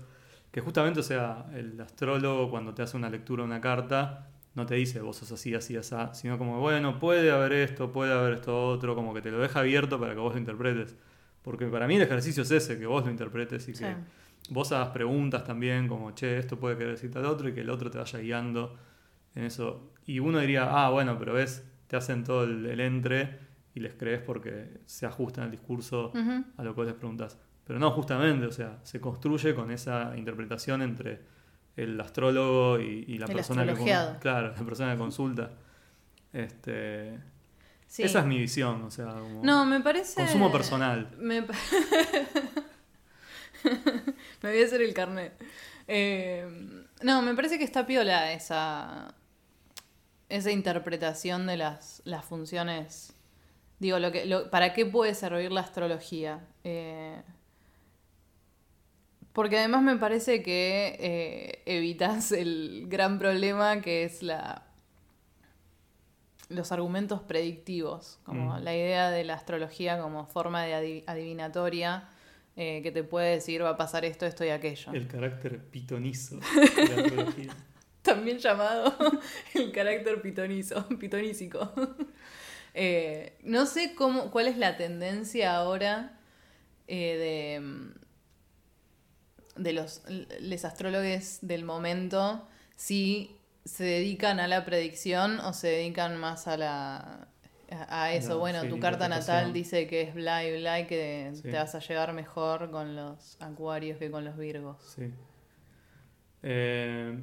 Que 0.52 0.60
justamente, 0.60 1.00
o 1.00 1.02
sea, 1.02 1.46
el 1.54 1.78
astrólogo 1.80 2.48
cuando 2.48 2.72
te 2.74 2.80
hace 2.82 2.96
una 2.96 3.10
lectura 3.10 3.42
de 3.42 3.48
una 3.48 3.60
carta, 3.60 4.28
no 4.54 4.64
te 4.66 4.76
dice 4.76 5.00
vos 5.00 5.16
sos 5.16 5.32
así, 5.32 5.52
así, 5.54 5.76
así, 5.76 5.94
sino 6.12 6.38
como, 6.38 6.60
bueno, 6.60 6.98
puede 7.00 7.30
haber 7.32 7.52
esto, 7.52 7.92
puede 7.92 8.12
haber 8.12 8.34
esto 8.34 8.68
otro, 8.68 8.94
como 8.94 9.12
que 9.12 9.20
te 9.20 9.30
lo 9.32 9.38
deja 9.38 9.58
abierto 9.60 9.98
para 10.00 10.14
que 10.14 10.20
vos 10.20 10.32
lo 10.32 10.38
interpretes. 10.38 10.94
Porque 11.42 11.66
para 11.66 11.86
mí 11.88 11.96
el 11.96 12.02
ejercicio 12.02 12.44
es 12.44 12.50
ese, 12.52 12.78
que 12.78 12.86
vos 12.86 13.04
lo 13.04 13.10
interpretes 13.10 13.68
y 13.68 13.72
que, 13.72 13.78
Sí. 13.78 13.84
Vos 14.50 14.72
hagas 14.72 14.88
preguntas 14.88 15.44
también, 15.44 15.88
como, 15.88 16.10
che, 16.12 16.38
esto 16.38 16.58
puede 16.58 16.76
querer 16.76 16.92
decir 16.92 17.10
tal 17.10 17.24
otro, 17.26 17.48
y 17.48 17.54
que 17.54 17.60
el 17.60 17.70
otro 17.70 17.90
te 17.90 17.98
vaya 17.98 18.18
guiando 18.18 18.76
en 19.34 19.44
eso. 19.44 19.92
Y 20.06 20.18
uno 20.18 20.38
diría, 20.40 20.68
ah, 20.70 20.90
bueno, 20.90 21.18
pero 21.18 21.34
ves, 21.34 21.64
te 21.86 21.96
hacen 21.96 22.24
todo 22.24 22.44
el, 22.44 22.66
el 22.66 22.80
entre 22.80 23.38
y 23.74 23.80
les 23.80 23.94
crees 23.94 24.20
porque 24.20 24.80
se 24.86 25.06
ajustan 25.06 25.44
el 25.44 25.50
discurso 25.50 26.12
a 26.56 26.62
lo 26.62 26.74
que 26.74 26.76
vos 26.76 26.86
les 26.86 26.94
preguntas. 26.94 27.38
Pero 27.64 27.78
no, 27.78 27.90
justamente, 27.90 28.46
o 28.46 28.52
sea, 28.52 28.78
se 28.82 29.00
construye 29.00 29.54
con 29.54 29.70
esa 29.70 30.16
interpretación 30.16 30.82
entre 30.82 31.22
el 31.76 32.00
astrólogo 32.00 32.78
y, 32.78 33.04
y 33.08 33.18
la 33.18 33.26
El 33.26 33.32
persona 33.32 33.66
que 33.66 33.74
claro, 34.20 34.48
la 34.56 34.64
persona 34.64 34.92
que 34.92 34.98
consulta. 34.98 35.50
Este, 36.32 37.18
Sí. 37.86 38.02
Esa 38.02 38.20
es 38.20 38.26
mi 38.26 38.38
visión, 38.38 38.82
o 38.82 38.90
sea, 38.90 39.06
como 39.06 39.44
No, 39.44 39.64
me 39.66 39.80
parece. 39.80 40.16
consumo 40.16 40.50
personal. 40.50 41.10
Me, 41.16 41.46
me 44.42 44.50
voy 44.50 44.62
a 44.62 44.66
hacer 44.66 44.82
el 44.82 44.94
carnet. 44.94 45.32
Eh, 45.88 46.46
no, 47.02 47.22
me 47.22 47.34
parece 47.34 47.58
que 47.58 47.64
está 47.64 47.86
piola 47.86 48.32
esa, 48.32 49.14
esa 50.28 50.50
interpretación 50.50 51.46
de 51.46 51.56
las, 51.56 52.02
las 52.04 52.24
funciones. 52.24 53.14
Digo, 53.78 53.98
lo 53.98 54.12
que, 54.12 54.24
lo- 54.26 54.50
¿para 54.50 54.72
qué 54.72 54.86
puede 54.86 55.14
servir 55.14 55.52
la 55.52 55.60
astrología? 55.62 56.40
Eh, 56.64 57.20
porque 59.32 59.58
además 59.58 59.82
me 59.82 59.96
parece 59.96 60.42
que 60.42 60.96
eh, 61.00 61.62
evitas 61.66 62.30
el 62.32 62.86
gran 62.88 63.18
problema 63.18 63.80
que 63.80 64.04
es 64.04 64.22
la 64.22 64.62
los 66.50 66.72
argumentos 66.72 67.20
predictivos, 67.22 68.18
como 68.24 68.54
Mm. 68.58 68.62
la 68.64 68.74
idea 68.76 69.10
de 69.10 69.24
la 69.24 69.34
astrología 69.34 69.98
como 70.00 70.26
forma 70.26 70.62
de 70.62 70.74
adi- 70.74 71.04
adivinatoria 71.06 72.06
eh, 72.56 72.82
que 72.82 72.92
te 72.92 73.02
puede 73.02 73.32
decir 73.32 73.62
va 73.62 73.70
a 73.70 73.76
pasar 73.76 74.04
esto, 74.04 74.26
esto 74.26 74.44
y 74.44 74.50
aquello. 74.50 74.92
El 74.92 75.08
carácter 75.08 75.58
pitonizo 75.58 76.38
de 76.76 76.88
la 76.88 77.02
astrología. 77.02 77.56
También 78.02 78.38
llamado 78.38 78.94
el 79.54 79.72
carácter 79.72 80.20
pitonizo, 80.22 80.86
pitonísico. 80.98 81.72
Eh, 82.76 83.38
no 83.44 83.66
sé 83.66 83.94
cómo, 83.94 84.32
cuál 84.32 84.48
es 84.48 84.58
la 84.58 84.76
tendencia 84.76 85.54
ahora 85.54 86.18
eh, 86.88 87.54
de, 87.54 87.60
mm, 87.60 87.94
de 89.62 89.72
los 89.72 90.02
les 90.40 90.64
astrólogos 90.64 91.38
del 91.42 91.64
momento, 91.64 92.48
si 92.74 93.38
se 93.64 93.84
dedican 93.84 94.40
a 94.40 94.48
la 94.48 94.64
predicción 94.64 95.38
o 95.38 95.52
se 95.52 95.68
dedican 95.68 96.16
más 96.16 96.48
a 96.48 96.56
la 96.56 97.28
a 97.70 98.12
eso. 98.12 98.38
Bueno, 98.38 98.62
sí, 98.62 98.68
tu 98.68 98.78
carta 98.80 99.08
natal 99.08 99.52
dice 99.52 99.86
que 99.86 100.02
es 100.02 100.14
bla 100.14 100.44
y 100.44 100.58
bla 100.60 100.80
y 100.80 100.86
que 100.86 101.30
Sí. 101.34 101.42
te 101.42 101.52
vas 101.52 101.74
a 101.74 101.78
llevar 101.80 102.12
mejor 102.12 102.70
con 102.70 102.94
los 102.96 103.36
acuarios 103.40 103.98
que 103.98 104.10
con 104.10 104.24
los 104.24 104.36
virgos. 104.36 104.76
Sí. 104.82 105.12
Eh, 106.42 107.18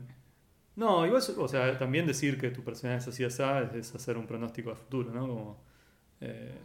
no, 0.75 1.05
igual, 1.05 1.21
o 1.37 1.47
sea, 1.47 1.77
también 1.77 2.07
decir 2.07 2.39
que 2.39 2.49
tu 2.49 2.63
personalidad 2.63 3.01
es 3.01 3.07
así 3.13 3.23
así 3.23 3.43
es, 3.43 3.75
es 3.75 3.95
hacer 3.95 4.17
un 4.17 4.25
pronóstico 4.25 4.71
a 4.71 4.75
futuro, 4.75 5.11
¿no? 5.11 5.27
Como, 5.27 5.63
eh, 6.21 6.55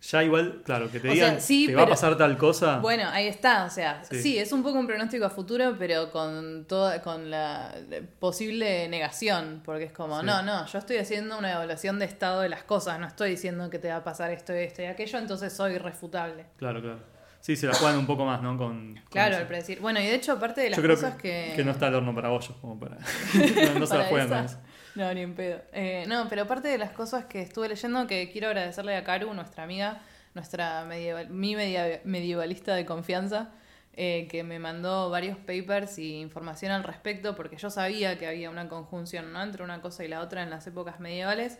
ya 0.00 0.22
igual, 0.22 0.62
claro, 0.64 0.90
que 0.90 1.00
te 1.00 1.08
O 1.08 1.12
digan, 1.12 1.30
sea, 1.32 1.40
sí, 1.40 1.66
te 1.66 1.74
va 1.74 1.82
a 1.82 1.88
pasar 1.88 2.16
tal 2.16 2.36
cosa. 2.38 2.78
Bueno, 2.78 3.04
ahí 3.10 3.26
está, 3.26 3.64
o 3.64 3.70
sea, 3.70 4.02
Sí. 4.04 4.22
sí. 4.22 4.38
es 4.38 4.52
un 4.52 4.62
poco 4.62 4.78
un 4.78 4.86
pronóstico 4.86 5.24
a 5.24 5.30
futuro, 5.30 5.74
pero 5.78 6.10
con 6.10 6.64
toda, 6.66 7.02
con 7.02 7.30
la 7.30 7.74
posible 8.20 8.88
negación, 8.88 9.62
porque 9.64 9.84
es 9.84 9.92
como, 9.92 10.20
Sí. 10.20 10.26
no, 10.26 10.42
no, 10.42 10.66
yo 10.66 10.78
estoy 10.78 10.98
haciendo 10.98 11.36
una 11.38 11.52
evaluación 11.52 11.98
de 11.98 12.04
estado 12.04 12.40
de 12.42 12.48
las 12.48 12.62
cosas, 12.62 12.98
no 13.00 13.06
estoy 13.06 13.30
diciendo 13.30 13.68
que 13.70 13.78
te 13.78 13.88
va 13.88 13.96
a 13.96 14.04
pasar 14.04 14.30
esto, 14.30 14.52
esto 14.52 14.82
y 14.82 14.86
aquello, 14.86 15.18
entonces 15.18 15.52
soy 15.52 15.72
irrefutable. 15.74 16.46
Claro, 16.58 16.80
claro. 16.80 16.98
Sí, 17.40 17.54
se 17.54 17.66
la 17.68 17.74
juegan 17.74 17.98
un 17.98 18.06
poco 18.06 18.24
más, 18.24 18.42
¿no? 18.42 18.58
Con, 18.58 18.94
con 18.94 19.02
Claro, 19.10 19.36
al 19.36 19.46
predecir. 19.46 19.80
Bueno, 19.80 20.00
y 20.00 20.04
de 20.06 20.14
hecho, 20.14 20.32
aparte 20.32 20.60
de 20.60 20.70
las 20.70 20.76
Yo 20.76 20.82
creo 20.82 20.96
cosas 20.96 21.14
que, 21.14 21.48
que... 21.50 21.56
que 21.56 21.64
no 21.64 21.70
está 21.70 21.86
el 21.86 21.94
horno 21.94 22.12
para 22.14 22.28
bollos, 22.30 22.52
como 22.60 22.78
para. 22.78 22.96
no, 23.74 23.78
no 23.78 23.86
se 23.86 23.96
la 23.96 24.04
juegan 24.06 24.44
eso. 24.44 24.58
No, 24.94 25.12
ni 25.14 25.20
en 25.20 25.34
pedo. 25.34 25.60
Eh, 25.72 26.04
no, 26.08 26.28
pero 26.28 26.42
aparte 26.42 26.68
de 26.68 26.78
las 26.78 26.90
cosas 26.90 27.26
que 27.26 27.40
estuve 27.42 27.68
leyendo, 27.68 28.06
que 28.06 28.30
quiero 28.30 28.48
agradecerle 28.48 28.96
a 28.96 29.04
Karu, 29.04 29.32
nuestra 29.34 29.62
amiga, 29.64 30.00
nuestra 30.34 30.84
mi 30.84 31.54
media- 31.56 32.00
medievalista 32.04 32.74
de 32.74 32.84
confianza, 32.84 33.50
eh, 33.94 34.28
que 34.30 34.44
me 34.44 34.58
mandó 34.58 35.10
varios 35.10 35.36
papers 35.38 35.98
y 35.98 36.20
información 36.20 36.72
al 36.72 36.84
respecto, 36.84 37.34
porque 37.34 37.56
yo 37.56 37.70
sabía 37.70 38.18
que 38.18 38.26
había 38.26 38.50
una 38.50 38.68
conjunción 38.68 39.32
¿no? 39.32 39.42
entre 39.42 39.62
una 39.64 39.80
cosa 39.80 40.04
y 40.04 40.08
la 40.08 40.20
otra 40.20 40.42
en 40.42 40.50
las 40.50 40.66
épocas 40.66 41.00
medievales, 41.00 41.58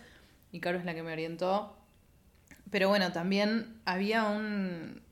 y 0.53 0.61
Karu 0.61 0.79
es 0.79 0.85
la 0.85 0.95
que 0.95 1.03
me 1.03 1.13
orientó. 1.13 1.77
Pero 2.71 2.89
bueno, 2.89 3.13
también 3.13 3.81
había 3.85 4.25
un 4.25 5.03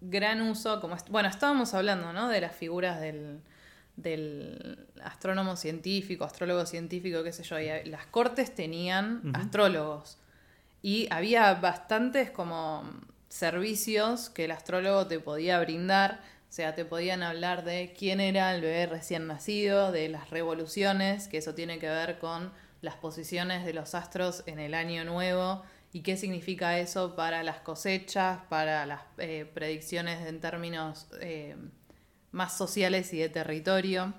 gran 0.00 0.40
uso, 0.42 0.80
como 0.80 0.96
bueno, 1.10 1.28
estábamos 1.28 1.74
hablando, 1.74 2.12
¿no? 2.12 2.28
De 2.28 2.40
las 2.40 2.54
figuras 2.54 3.00
del, 3.00 3.40
del 4.02 4.86
astrónomo 5.02 5.56
científico, 5.56 6.24
astrólogo 6.24 6.64
científico, 6.66 7.22
qué 7.22 7.32
sé 7.32 7.42
yo, 7.42 7.58
y 7.58 7.88
las 7.88 8.06
cortes 8.06 8.54
tenían 8.54 9.32
astrólogos. 9.34 10.18
Y 10.82 11.08
había 11.10 11.52
bastantes 11.54 12.30
como 12.30 12.84
servicios 13.28 14.30
que 14.30 14.44
el 14.44 14.52
astrólogo 14.52 15.06
te 15.06 15.20
podía 15.20 15.60
brindar. 15.60 16.20
O 16.48 16.52
sea, 16.52 16.74
te 16.74 16.84
podían 16.84 17.22
hablar 17.22 17.64
de 17.64 17.94
quién 17.98 18.20
era 18.20 18.54
el 18.54 18.62
bebé 18.62 18.86
recién 18.86 19.26
nacido, 19.26 19.92
de 19.92 20.08
las 20.08 20.30
revoluciones, 20.30 21.28
que 21.28 21.38
eso 21.38 21.54
tiene 21.54 21.78
que 21.78 21.88
ver 21.88 22.18
con 22.18 22.52
las 22.80 22.94
posiciones 22.94 23.66
de 23.66 23.74
los 23.74 23.94
astros 23.94 24.44
en 24.46 24.58
el 24.60 24.74
año 24.74 25.04
nuevo 25.04 25.62
y 25.92 26.02
qué 26.02 26.16
significa 26.16 26.78
eso 26.78 27.16
para 27.16 27.42
las 27.42 27.60
cosechas, 27.60 28.40
para 28.48 28.86
las 28.86 29.02
eh, 29.18 29.50
predicciones 29.52 30.26
en 30.26 30.40
términos 30.40 31.08
eh, 31.20 31.56
más 32.32 32.56
sociales 32.56 33.12
y 33.14 33.18
de 33.18 33.28
territorio. 33.28 34.14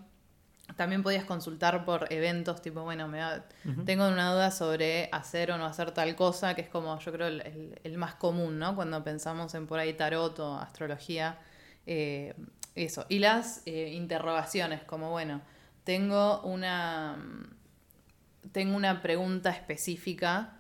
También 0.76 1.02
podías 1.02 1.26
consultar 1.26 1.84
por 1.84 2.12
eventos, 2.14 2.62
tipo, 2.62 2.84
bueno, 2.84 3.08
me 3.08 3.18
da- 3.20 3.46
tengo 3.86 4.08
una 4.08 4.32
duda 4.34 4.52
sobre 4.52 5.10
hacer 5.12 5.52
o 5.52 5.58
no 5.58 5.66
hacer 5.66 5.92
tal 5.92 6.16
cosa, 6.16 6.54
que 6.54 6.62
es 6.62 6.70
como 6.70 6.98
yo 7.00 7.12
creo 7.12 7.28
el, 7.28 7.42
el- 7.42 7.80
el 7.84 7.98
más 7.98 8.14
común, 8.16 8.60
¿no? 8.60 8.76
Cuando 8.76 9.04
pensamos 9.04 9.54
en 9.56 9.66
por 9.66 9.80
ahí 9.80 9.94
tarot 9.94 10.38
o 10.40 10.56
astrología, 10.60 11.40
eh, 11.88 12.36
eso. 12.76 13.06
Y 13.10 13.18
las 13.20 13.64
eh, 13.66 13.90
interrogaciones, 13.94 14.84
como, 14.84 15.10
bueno, 15.10 15.42
tengo 15.84 16.42
una, 16.44 17.18
tengo 18.52 18.76
una 18.76 19.02
pregunta 19.02 19.50
específica 19.50 20.54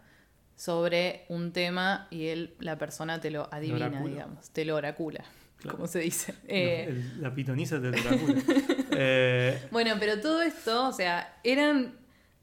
sobre 0.55 1.25
un 1.29 1.53
tema 1.53 2.07
y 2.09 2.27
él, 2.27 2.55
la 2.59 2.77
persona 2.77 3.21
te 3.21 3.31
lo 3.31 3.47
adivina, 3.53 4.01
digamos, 4.09 4.49
te 4.49 4.65
lo 4.65 4.75
oracula, 4.75 5.23
Claro. 5.59 5.75
como 5.77 5.87
se 5.87 5.99
dice. 5.99 6.33
Eh, 6.47 6.85
El- 6.87 7.21
la 7.21 7.33
pitoniza 7.33 7.81
te 7.81 7.87
oráculo. 7.89 8.33
eh, 8.91 9.67
bueno, 9.71 9.95
pero 9.99 10.19
todo 10.21 10.41
esto, 10.41 10.87
o 10.87 10.93
sea, 10.93 11.37
eran 11.43 11.95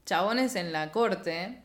chabones 0.05 0.55
en 0.55 0.71
la 0.71 0.91
corte 0.91 1.61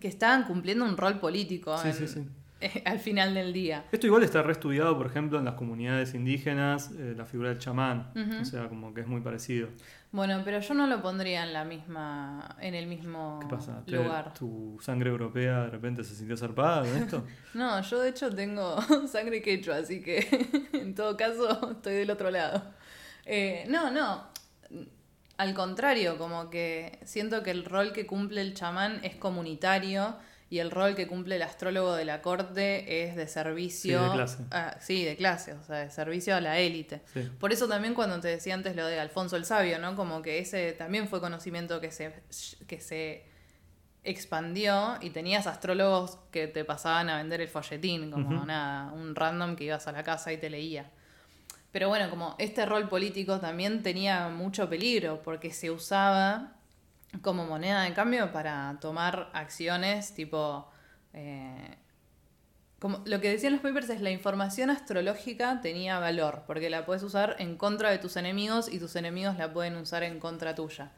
que 0.00 0.08
estaban 0.08 0.44
cumpliendo 0.44 0.84
un 0.84 0.96
rol 0.96 1.18
político 1.20 1.76
Sí, 1.78 1.88
en- 1.88 1.94
sí, 1.94 2.06
sí. 2.08 2.28
al 2.84 2.98
final 2.98 3.34
del 3.34 3.52
día. 3.52 3.84
Esto 3.92 4.06
igual 4.06 4.22
está 4.22 4.42
reestudiado, 4.42 4.96
por 4.96 5.06
ejemplo, 5.06 5.38
en 5.38 5.44
las 5.44 5.54
comunidades 5.54 6.14
indígenas, 6.14 6.90
eh, 6.98 7.14
la 7.16 7.24
figura 7.26 7.50
del 7.50 7.58
chamán. 7.58 8.12
O 8.40 8.44
sea, 8.44 8.68
como 8.68 8.92
que 8.94 9.02
es 9.02 9.06
muy 9.06 9.20
parecido. 9.20 9.68
Bueno, 10.10 10.40
pero 10.44 10.58
yo 10.60 10.72
no 10.74 10.86
lo 10.86 11.02
pondría 11.02 11.44
en 11.44 11.52
la 11.52 11.64
misma, 11.64 12.56
en 12.60 12.74
el 12.74 12.86
mismo 12.86 13.38
¿Qué 13.42 13.46
pasa? 13.54 13.84
¿Te- 13.84 13.92
lugar. 13.92 14.32
¿Tu 14.32 14.78
sangre 14.80 15.10
europea 15.10 15.64
de 15.64 15.70
repente 15.70 16.02
se 16.02 16.14
sintió 16.14 16.36
zarpada 16.36 16.80
con 16.80 16.96
esto? 16.96 17.24
No, 17.54 17.80
yo 17.82 18.00
de 18.00 18.08
hecho 18.10 18.34
tengo 18.34 18.76
sangre 19.06 19.42
quechua, 19.42 19.76
así 19.76 20.00
que 20.02 20.26
en 20.72 20.94
todo 20.94 21.16
caso 21.16 21.72
estoy 21.72 21.94
del 21.94 22.10
otro 22.10 22.30
lado. 22.30 22.62
Eh, 23.26 23.66
no, 23.68 23.90
no. 23.90 24.28
Al 25.36 25.54
contrario, 25.54 26.18
como 26.18 26.50
que 26.50 26.98
siento 27.04 27.42
que 27.42 27.50
el 27.52 27.64
rol 27.64 27.92
que 27.92 28.06
cumple 28.06 28.40
el 28.40 28.54
chamán 28.54 28.98
es 29.04 29.14
comunitario 29.16 30.16
y 30.50 30.60
el 30.60 30.70
rol 30.70 30.94
que 30.94 31.06
cumple 31.06 31.36
el 31.36 31.42
astrólogo 31.42 31.94
de 31.94 32.04
la 32.04 32.22
corte 32.22 33.04
es 33.04 33.16
de 33.16 33.28
servicio. 33.28 33.98
Sí, 33.98 34.04
de 34.04 34.12
clase. 34.12 34.44
sí, 34.80 35.04
de 35.04 35.16
clase, 35.16 35.52
o 35.52 35.62
sea, 35.62 35.76
de 35.78 35.90
servicio 35.90 36.34
a 36.34 36.40
la 36.40 36.58
élite. 36.58 37.02
Sí. 37.12 37.28
Por 37.38 37.52
eso 37.52 37.68
también 37.68 37.94
cuando 37.94 38.18
te 38.20 38.28
decía 38.28 38.54
antes 38.54 38.74
lo 38.74 38.86
de 38.86 38.98
Alfonso 38.98 39.36
el 39.36 39.44
Sabio, 39.44 39.78
¿no? 39.78 39.94
Como 39.94 40.22
que 40.22 40.38
ese 40.38 40.72
también 40.72 41.08
fue 41.08 41.20
conocimiento 41.20 41.80
que 41.80 41.90
se, 41.90 42.14
que 42.66 42.80
se 42.80 43.26
expandió 44.04 44.96
y 45.02 45.10
tenías 45.10 45.46
astrólogos 45.46 46.18
que 46.30 46.46
te 46.46 46.64
pasaban 46.64 47.10
a 47.10 47.18
vender 47.18 47.42
el 47.42 47.48
folletín, 47.48 48.10
como 48.10 48.46
nada, 48.46 48.90
un 48.92 49.14
random 49.14 49.54
que 49.54 49.64
ibas 49.64 49.86
a 49.86 49.92
la 49.92 50.02
casa 50.02 50.32
y 50.32 50.38
te 50.38 50.48
leía. 50.48 50.90
Pero 51.70 51.88
bueno, 51.88 52.08
como 52.08 52.34
este 52.38 52.64
rol 52.64 52.88
político 52.88 53.38
también 53.38 53.82
tenía 53.82 54.28
mucho 54.28 54.68
peligro 54.70 55.22
porque 55.22 55.52
se 55.52 55.70
usaba 55.70 56.57
como 57.22 57.46
moneda 57.46 57.82
de 57.82 57.94
cambio 57.94 58.32
para 58.32 58.76
tomar 58.80 59.30
acciones 59.32 60.14
tipo... 60.14 60.70
eh, 61.12 61.76
como 62.78 63.02
lo 63.06 63.20
que 63.20 63.30
decían 63.30 63.54
los 63.54 63.62
papers 63.62 63.90
es 63.90 64.00
la 64.00 64.10
información 64.10 64.70
astrológica 64.70 65.60
tenía 65.60 65.98
valor, 65.98 66.44
porque 66.46 66.70
la 66.70 66.86
puedes 66.86 67.02
usar 67.02 67.34
en 67.40 67.56
contra 67.56 67.90
de 67.90 67.98
tus 67.98 68.16
enemigos 68.16 68.72
y 68.72 68.78
tus 68.78 68.94
enemigos 68.94 69.36
la 69.36 69.52
pueden 69.52 69.74
usar 69.76 70.04
en 70.04 70.20
contra 70.20 70.54
tuya. 70.54 70.92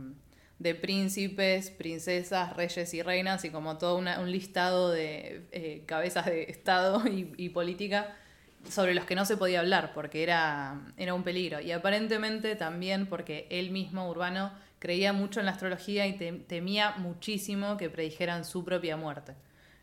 de 0.60 0.74
príncipes, 0.76 1.70
princesas, 1.70 2.56
reyes 2.56 2.94
y 2.94 3.02
reinas 3.02 3.44
y 3.46 3.50
como 3.50 3.78
todo 3.78 3.98
una- 3.98 4.20
un 4.20 4.32
listado 4.32 4.90
de 4.92 5.46
eh, 5.52 5.84
cabezas 5.86 6.26
de 6.26 6.44
Estado 6.44 7.04
y, 7.38 7.50
política 7.50 8.16
sobre 8.70 8.96
los 8.96 9.06
que 9.06 9.16
no 9.16 9.26
se 9.26 9.38
podía 9.38 9.60
hablar 9.60 9.92
porque 9.94 10.24
era, 10.24 10.82
era 10.98 11.14
un 11.14 11.24
peligro. 11.24 11.60
Y 11.62 11.72
aparentemente 11.72 12.56
también 12.56 13.06
porque 13.08 13.48
él 13.50 13.70
mismo, 13.72 14.10
Urbano, 14.10 14.52
creía 14.80 15.14
mucho 15.14 15.40
en 15.40 15.46
la 15.46 15.52
astrología 15.52 16.08
y 16.08 16.18
tem- 16.18 16.46
temía 16.48 16.92
muchísimo 16.98 17.78
que 17.78 17.90
predijeran 17.90 18.44
su 18.46 18.64
propia 18.66 18.98
muerte. 18.98 19.34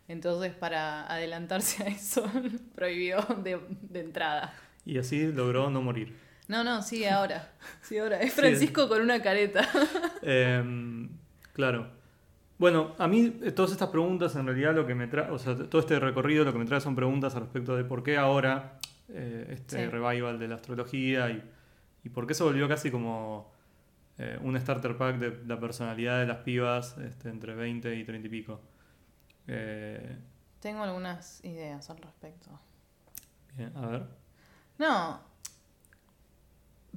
Entonces, 0.09 0.53
para 0.53 1.05
adelantarse 1.07 1.83
a 1.83 1.87
eso, 1.87 2.29
prohibió 2.75 3.25
de 3.43 3.99
entrada. 3.99 4.53
Y 4.85 4.97
así 4.97 5.31
logró 5.31 5.69
no 5.69 5.81
morir. 5.81 6.13
No, 6.53 6.63
no, 6.63 6.81
sigue 6.81 7.09
ahora. 7.17 7.49
Sigue 7.81 8.01
ahora. 8.01 8.21
Es 8.21 8.33
Francisco 8.33 8.87
con 8.87 9.01
una 9.01 9.21
careta. 9.21 9.67
Em, 10.21 11.09
claro. 11.51 11.87
Bueno, 12.59 12.93
a 12.99 13.07
mí 13.07 13.39
eh, 13.41 13.51
todas 13.51 13.71
estas 13.71 13.89
preguntas 13.89 14.35
en 14.35 14.45
realidad 14.45 14.73
lo 14.75 14.85
que 14.85 14.95
me 14.95 15.07
trae, 15.07 15.29
o 15.31 15.39
sea, 15.39 15.55
todo 15.55 15.81
este 15.81 15.99
recorrido 15.99 16.45
lo 16.45 16.53
que 16.53 16.59
me 16.59 16.65
trae 16.65 16.79
son 16.79 16.95
preguntas 16.95 17.35
al 17.35 17.41
respecto 17.41 17.75
de 17.75 17.83
por 17.83 18.03
qué 18.03 18.17
ahora 18.17 18.77
eh, 19.09 19.47
este 19.49 19.83
Sí. 19.83 19.89
revival 19.89 20.37
de 20.39 20.47
la 20.47 20.55
astrología 20.55 21.29
y, 21.31 21.43
y 22.03 22.09
por 22.09 22.25
qué 22.27 22.33
se 22.35 22.43
volvió 22.43 22.67
casi 22.69 22.89
como 22.91 23.51
eh, 24.19 24.37
un 24.41 24.57
starter 24.59 24.95
pack 24.95 25.17
de 25.17 25.43
la 25.45 25.59
personalidad 25.59 26.19
de 26.19 26.27
las 26.27 26.37
pibas 26.37 26.97
este, 26.99 27.29
entre 27.29 27.55
20 27.55 27.95
y 27.95 28.03
30 28.05 28.27
y 28.27 28.29
pico. 28.29 28.61
Tengo 30.61 30.83
algunas 30.83 31.43
ideas 31.43 31.89
al 31.89 31.97
respecto. 31.97 32.49
bien, 33.57 33.75
a 33.75 33.87
ver. 33.87 34.03
No. 34.77 35.32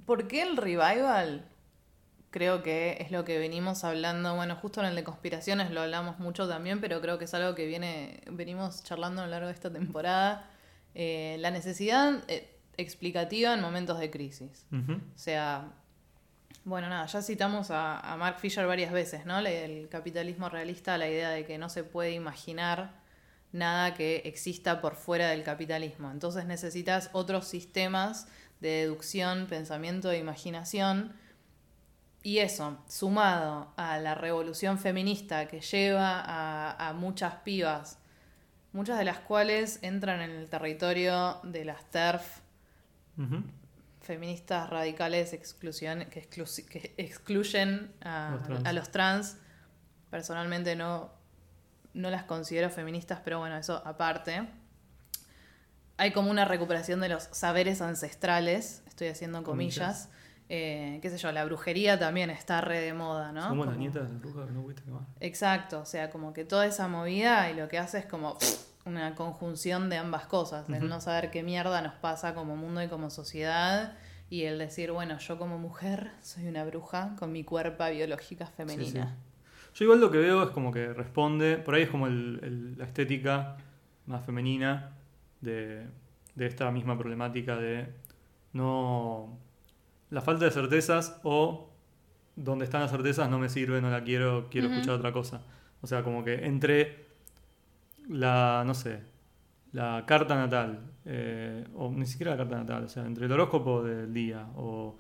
¿Por 0.05 0.29
qué 0.29 0.43
el 0.43 0.57
revival? 0.57 1.49
Creo 2.31 2.63
que 2.63 2.99
es 3.01 3.11
lo 3.11 3.25
que 3.25 3.39
venimos 3.39 3.85
hablando. 3.85 4.35
Bueno, 4.35 4.57
justo 4.57 4.81
en 4.81 4.87
el 4.87 4.97
de 4.97 5.05
conspiraciones 5.05 5.71
lo 5.71 5.81
hablamos 5.81 6.19
mucho 6.19 6.49
también, 6.49 6.81
pero 6.81 7.01
creo 7.01 7.19
que 7.19 7.25
es 7.25 7.35
algo 7.35 7.55
que 7.55 7.67
viene, 7.67 8.21
venimos 8.31 8.83
charlando 8.83 9.23
a 9.23 9.25
lo 9.25 9.31
largo 9.31 9.47
de 9.47 9.55
esta 9.55 9.73
temporada. 9.73 10.51
Eh, 10.95 11.37
la 11.41 11.51
necesidad 11.51 12.25
eh, 12.29 12.59
explicativa 12.77 13.55
en 13.55 13.61
momentos 13.61 13.99
de 13.99 14.11
crisis. 14.11 14.67
O 14.73 15.19
sea, 15.19 15.73
bueno, 16.65 16.89
nada, 16.89 17.07
ya 17.07 17.23
citamos 17.23 17.71
a, 17.71 18.01
a 18.01 18.17
Mark 18.17 18.39
Fisher 18.39 18.67
varias 18.67 18.93
veces, 18.93 19.25
¿no? 19.25 19.39
El 19.39 19.89
capitalismo 19.89 20.49
realista, 20.49 20.99
la 20.99 21.09
idea 21.09 21.31
de 21.31 21.47
que 21.47 21.59
no 21.59 21.69
se 21.69 21.85
puede 21.85 22.13
imaginar 22.13 22.93
nada 23.53 23.95
que 23.95 24.23
exista 24.25 24.81
por 24.81 24.97
fuera 24.97 25.29
del 25.29 25.43
capitalismo. 25.43 26.11
Entonces 26.11 26.45
necesitas 26.47 27.11
otros 27.13 27.47
sistemas 27.47 28.29
de 28.61 28.69
deducción, 28.69 29.47
pensamiento 29.47 30.11
e 30.11 30.19
imaginación. 30.19 31.15
Y 32.23 32.39
eso, 32.39 32.79
sumado 32.89 33.73
a 33.77 33.99
la 33.99 34.15
revolución 34.15 34.79
feminista 34.79 35.47
que 35.47 35.61
lleva 35.61 36.21
a, 36.21 36.89
a 36.89 36.93
muchas 36.93 37.35
pibas, 37.37 37.99
muchas 38.73 38.99
de 38.99 39.05
las 39.05 39.21
cuales 39.21 39.79
entran 39.83 40.21
en 40.21 40.31
el 40.31 40.49
territorio 40.49 41.41
de 41.45 41.65
las 41.65 41.85
TERF, 41.91 42.41
feministas 44.03 44.69
radicales 44.71 45.33
exclusión, 45.33 46.05
que, 46.07 46.23
que 46.23 46.95
excluyen 46.97 47.93
a 48.03 48.33
Los 48.33 48.47
trans. 48.47 48.67
a 48.67 48.73
los 48.73 48.91
trans. 48.91 49.37
Personalmente 50.11 50.77
no, 50.77 51.11
no 51.95 52.11
las 52.11 52.25
considero 52.25 52.71
feministas, 52.71 53.21
pero 53.25 53.39
bueno, 53.39 53.57
eso 53.57 53.83
aparte. 53.85 54.47
Hay 55.99 56.13
como 56.13 56.31
una 56.31 56.45
recuperación 56.45 57.01
de 57.01 57.09
los 57.09 57.25
saberes 57.33 57.81
ancestrales, 57.81 58.83
estoy 58.87 59.09
haciendo 59.09 59.43
comillas. 59.43 60.11
Eh, 60.49 61.01
qué 61.03 61.11
sé 61.11 61.19
yo, 61.19 61.33
la 61.33 61.45
brujería 61.45 61.99
también 61.99 62.31
está 62.31 62.61
re 62.61 62.81
de 62.81 62.93
moda, 62.95 63.33
¿no? 63.33 63.43
Somos 63.49 63.67
las 63.67 63.75
Como- 63.75 63.81
nietas 63.89 64.07
de 64.07 64.13
la 64.15 64.19
bruja 64.21 64.47
que 64.47 64.53
no 64.53 64.63
pudiste 64.63 64.83
quemar. 64.85 65.03
Exacto, 65.21 65.81
o 65.81 65.85
sea, 65.87 66.11
como 66.11 66.33
que 66.33 66.45
toda 66.45 66.67
esa 66.67 66.87
movida 66.87 67.51
y 67.51 67.55
lo 67.55 67.67
que 67.69 67.79
hace 67.79 67.99
es 67.99 68.07
como 68.07 68.39
una 68.85 69.17
conjunción 69.17 69.91
de 69.91 69.97
ambas 69.97 70.27
cosas, 70.27 70.69
el 70.69 70.89
no 70.89 71.01
saber 71.01 71.33
qué 71.33 71.43
mierda 71.43 71.83
nos 71.83 71.95
pasa 71.95 72.35
como 72.35 72.55
mundo 72.55 72.81
y 72.83 72.87
como 72.89 73.11
sociedad 73.11 73.95
y 74.31 74.43
el 74.45 74.59
decir, 74.59 74.93
bueno, 74.93 75.19
yo 75.19 75.37
como 75.39 75.59
mujer 75.59 76.13
soy 76.23 76.47
una 76.47 76.65
bruja 76.65 77.17
con 77.19 77.33
mi 77.33 77.43
cuerpo 77.43 77.85
biológica 77.91 78.47
femenina. 78.47 78.85
Sí, 79.07 79.13
sí. 79.13 79.71
Yo 79.75 79.85
igual 79.87 80.01
lo 80.01 80.11
que 80.13 80.19
veo 80.19 80.45
es 80.45 80.51
como 80.51 80.73
que 80.73 80.93
responde, 80.93 81.57
por 81.57 81.75
ahí 81.75 81.83
es 81.83 81.91
como 81.91 82.07
el- 82.07 82.39
el- 82.45 82.79
la 82.79 82.85
estética 82.85 83.57
más 84.07 84.25
femenina 84.25 84.93
de, 85.47 85.87
de 86.35 86.47
esta 86.47 86.71
misma 86.71 86.99
problemática 86.99 87.57
de 87.57 87.87
no 88.53 89.39
la 90.11 90.21
falta 90.21 90.45
de 90.45 90.51
certezas 90.51 91.19
o 91.25 91.71
donde 92.37 92.65
están 92.67 92.83
las 92.83 92.91
certezas 92.91 93.31
no 93.31 93.39
me 93.39 93.49
sirve, 93.49 93.81
no 93.81 93.89
la 93.91 94.05
quiero, 94.05 94.49
quiero 94.51 94.69
escuchar 94.75 94.95
otra 94.97 95.13
cosa. 95.13 95.41
O 95.81 95.87
sea, 95.87 96.03
como 96.03 96.23
que 96.23 96.45
entre 96.47 97.07
la, 98.09 98.63
no 98.67 98.75
sé, 98.75 99.01
la 99.73 100.05
carta 100.07 100.37
natal, 100.37 100.81
eh, 101.05 101.67
o 101.75 101.91
ni 101.91 102.07
siquiera 102.07 102.33
la 102.33 102.37
carta 102.39 102.57
natal, 102.59 102.85
o 102.85 102.89
sea, 102.89 103.05
entre 103.07 103.27
el 103.27 103.33
horóscopo 103.33 103.83
del 103.83 104.13
día 104.13 104.47
o 104.57 104.99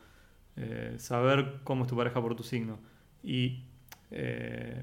eh, 0.56 0.94
saber 0.98 1.60
cómo 1.64 1.84
es 1.84 1.90
tu 1.90 1.96
pareja 1.96 2.20
por 2.20 2.34
tu 2.34 2.42
signo 2.42 2.78
y, 3.22 3.64
eh, 4.10 4.82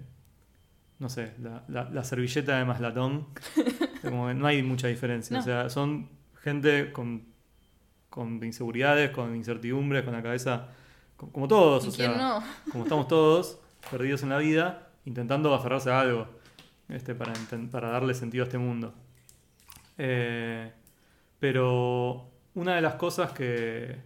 no 0.99 1.09
sé, 1.09 1.34
la, 1.41 1.64
la- 1.68 1.89
la 1.89 2.03
servilleta 2.03 2.57
de 2.57 2.66
maslatón, 2.66 3.28
como 4.10 4.28
que 4.28 4.34
no 4.34 4.45
hay 4.47 4.62
mucha 4.64 4.88
diferencia. 4.88 5.36
No. 5.38 5.41
O 5.41 5.45
sea, 5.45 5.70
son 5.70 6.10
gente 6.41 6.91
con, 6.91 7.24
con 8.10 8.43
inseguridades, 8.43 9.12
con 9.12 9.36
incertidumbres, 9.36 10.04
con 10.04 10.14
la 10.14 10.22
cabeza, 10.22 10.68
co- 11.18 11.32
como 11.32 11.47
todos, 11.47 11.86
¿Y 11.86 11.88
o 11.88 11.91
sea, 11.91 12.10
no? 12.16 12.43
como 12.72 12.84
estamos 12.84 13.08
todos 13.08 13.60
perdidos 13.89 14.24
en 14.24 14.30
la 14.30 14.38
vida, 14.38 14.89
intentando 15.06 15.54
aferrarse 15.54 15.89
a 15.91 15.99
algo 16.01 16.28
este, 16.89 17.16
para, 17.16 17.34
para 17.72 17.89
darle 17.89 18.14
sentido 18.14 18.43
a 18.43 18.47
este 18.47 18.58
mundo. 18.58 18.93
Eh, 19.97 20.72
pero 21.39 22.30
una 22.56 22.76
de 22.76 22.82
las 22.82 22.95
cosas 22.95 23.32
que, 23.32 23.97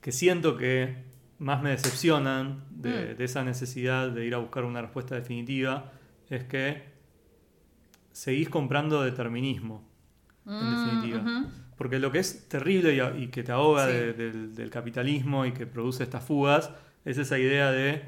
que 0.00 0.12
siento 0.12 0.56
que 0.56 0.96
más 1.38 1.62
me 1.62 1.70
decepcionan 1.70 2.64
de, 2.70 3.14
Mm. 3.14 3.16
de 3.18 3.24
esa 3.24 3.42
necesidad 3.44 4.10
de 4.10 4.24
ir 4.26 4.34
a 4.34 4.38
buscar 4.38 4.64
una 4.64 4.80
respuesta 4.82 5.14
definitiva 5.14 5.92
es 6.30 6.44
que 6.44 6.93
seguís 8.14 8.48
comprando 8.48 9.02
determinismo, 9.02 9.82
en 10.46 10.68
Mm, 10.68 10.70
definitiva. 10.70 11.24
Porque 11.76 11.98
lo 11.98 12.12
que 12.12 12.20
es 12.20 12.48
terrible 12.48 12.94
y, 12.94 13.24
y 13.24 13.26
que 13.28 13.42
te 13.42 13.50
ahoga 13.50 13.86
Sí. 13.86 13.92
de- 13.92 14.12
del, 14.12 14.54
del 14.54 14.70
capitalismo 14.70 15.44
y 15.44 15.52
que 15.52 15.66
produce 15.66 16.04
estas 16.04 16.22
fugas 16.22 16.70
es 17.04 17.18
esa 17.18 17.36
idea 17.38 17.70
de 17.72 18.02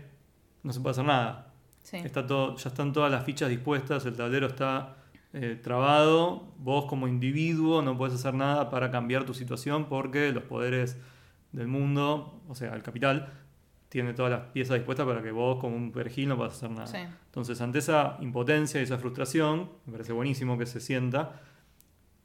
no 0.63 0.73
se 0.73 0.81
puede 0.81 0.93
hacer 0.93 1.05
nada. 1.05 1.53
Sí. 1.83 1.97
Está 1.99 2.27
todo, 2.27 2.57
ya 2.57 2.69
están 2.69 2.93
todas 2.93 3.11
las 3.11 3.25
fichas 3.25 3.49
dispuestas, 3.49 4.07
el 4.07 4.15
tablero 4.17 4.47
está 4.47 4.97
eh, 5.33 5.59
trabado, 5.63 6.55
vos 6.59 6.87
como 6.87 7.09
individuo 7.09 7.83
no 7.83 7.99
puedes 7.99 8.15
hacer 8.15 8.35
nada 8.35 8.71
para 8.71 8.91
cambiar 8.91 9.25
tu 9.25 9.35
situación 9.35 9.87
porque 9.87 10.33
los 10.33 10.45
poderes 10.45 10.97
del 11.53 11.67
mundo, 11.69 12.41
o 12.49 12.55
sea, 12.55 12.75
el 12.75 12.83
capital, 12.83 13.33
tiene 13.89 14.13
todas 14.15 14.33
las 14.33 14.41
piezas 14.53 14.77
dispuestas 14.77 15.07
para 15.07 15.23
que 15.23 15.31
vos 15.31 15.59
como 15.61 15.77
un 15.77 15.93
perejil 15.93 16.29
no 16.29 16.37
puedas 16.37 16.55
hacer 16.55 16.71
nada. 16.71 16.87
Sí. 16.87 16.99
Entonces, 17.27 17.61
ante 17.61 17.79
esa 17.79 18.17
impotencia 18.21 18.81
y 18.81 18.85
esa 18.85 18.99
frustración, 18.99 19.71
me 19.87 19.93
parece 19.93 20.13
buenísimo 20.13 20.59
que 20.59 20.67
se 20.67 20.81
sienta, 20.81 21.41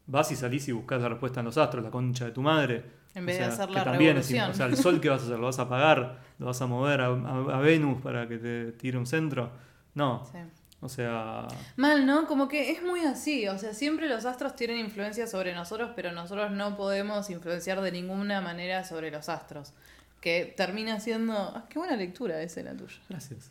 vas 0.07 0.31
y 0.31 0.35
salís 0.35 0.67
y 0.67 0.71
buscas 0.71 1.01
la 1.01 1.09
respuesta 1.09 1.39
en 1.41 1.45
los 1.45 1.57
astros, 1.57 1.83
la 1.83 1.91
concha 1.91 2.25
de 2.25 2.31
tu 2.31 2.41
madre. 2.41 2.83
En 3.13 3.23
O 3.23 3.25
vez 3.27 3.37
de 3.37 3.43
sea, 3.45 3.53
hacer 3.53 3.67
que 3.67 3.73
la 3.75 3.83
también 3.83 4.17
es 4.17 4.27
revolución. 4.29 4.51
o 4.51 4.53
sea, 4.53 4.65
el 4.67 4.77
sol 4.77 4.99
que 5.01 5.09
vas 5.09 5.21
a 5.21 5.25
hacer, 5.25 5.37
lo 5.39 5.45
vas 5.45 5.59
a 5.59 5.63
apagar, 5.63 6.19
lo 6.39 6.45
vas 6.47 6.61
a 6.61 6.65
mover 6.67 7.01
a, 7.01 7.05
a- 7.07 7.57
a 7.57 7.59
Venus 7.59 8.01
para 8.01 8.27
que 8.27 8.37
te 8.37 8.71
tire 8.73 8.97
un 8.97 9.05
centro. 9.05 9.51
No, 9.93 10.25
Sí. 10.31 10.37
o 10.79 10.87
sea, 10.89 11.47
Mal, 11.75 12.05
¿no? 12.05 12.25
Como 12.25 12.47
que 12.47 12.71
es 12.71 12.81
muy 12.81 13.01
así, 13.01 13.47
o 13.49 13.57
sea, 13.57 13.73
siempre 13.73 14.07
los 14.07 14.25
astros 14.25 14.55
tienen 14.55 14.77
influencia 14.79 15.27
sobre 15.27 15.53
nosotros, 15.53 15.91
pero 15.95 16.11
nosotros 16.13 16.51
no 16.51 16.75
podemos 16.77 17.29
influenciar 17.29 17.81
de 17.81 17.91
ninguna 17.91 18.39
manera 18.41 18.83
sobre 18.85 19.11
los 19.11 19.27
astros. 19.29 19.73
Que 20.21 20.53
termina 20.55 20.99
siendo... 20.99 21.33
Ah, 21.33 21.65
qué 21.67 21.79
buena 21.79 21.95
lectura 21.97 22.41
esa 22.41 22.61
la 22.61 22.73
tuya. 22.75 22.95
gracias. 23.09 23.49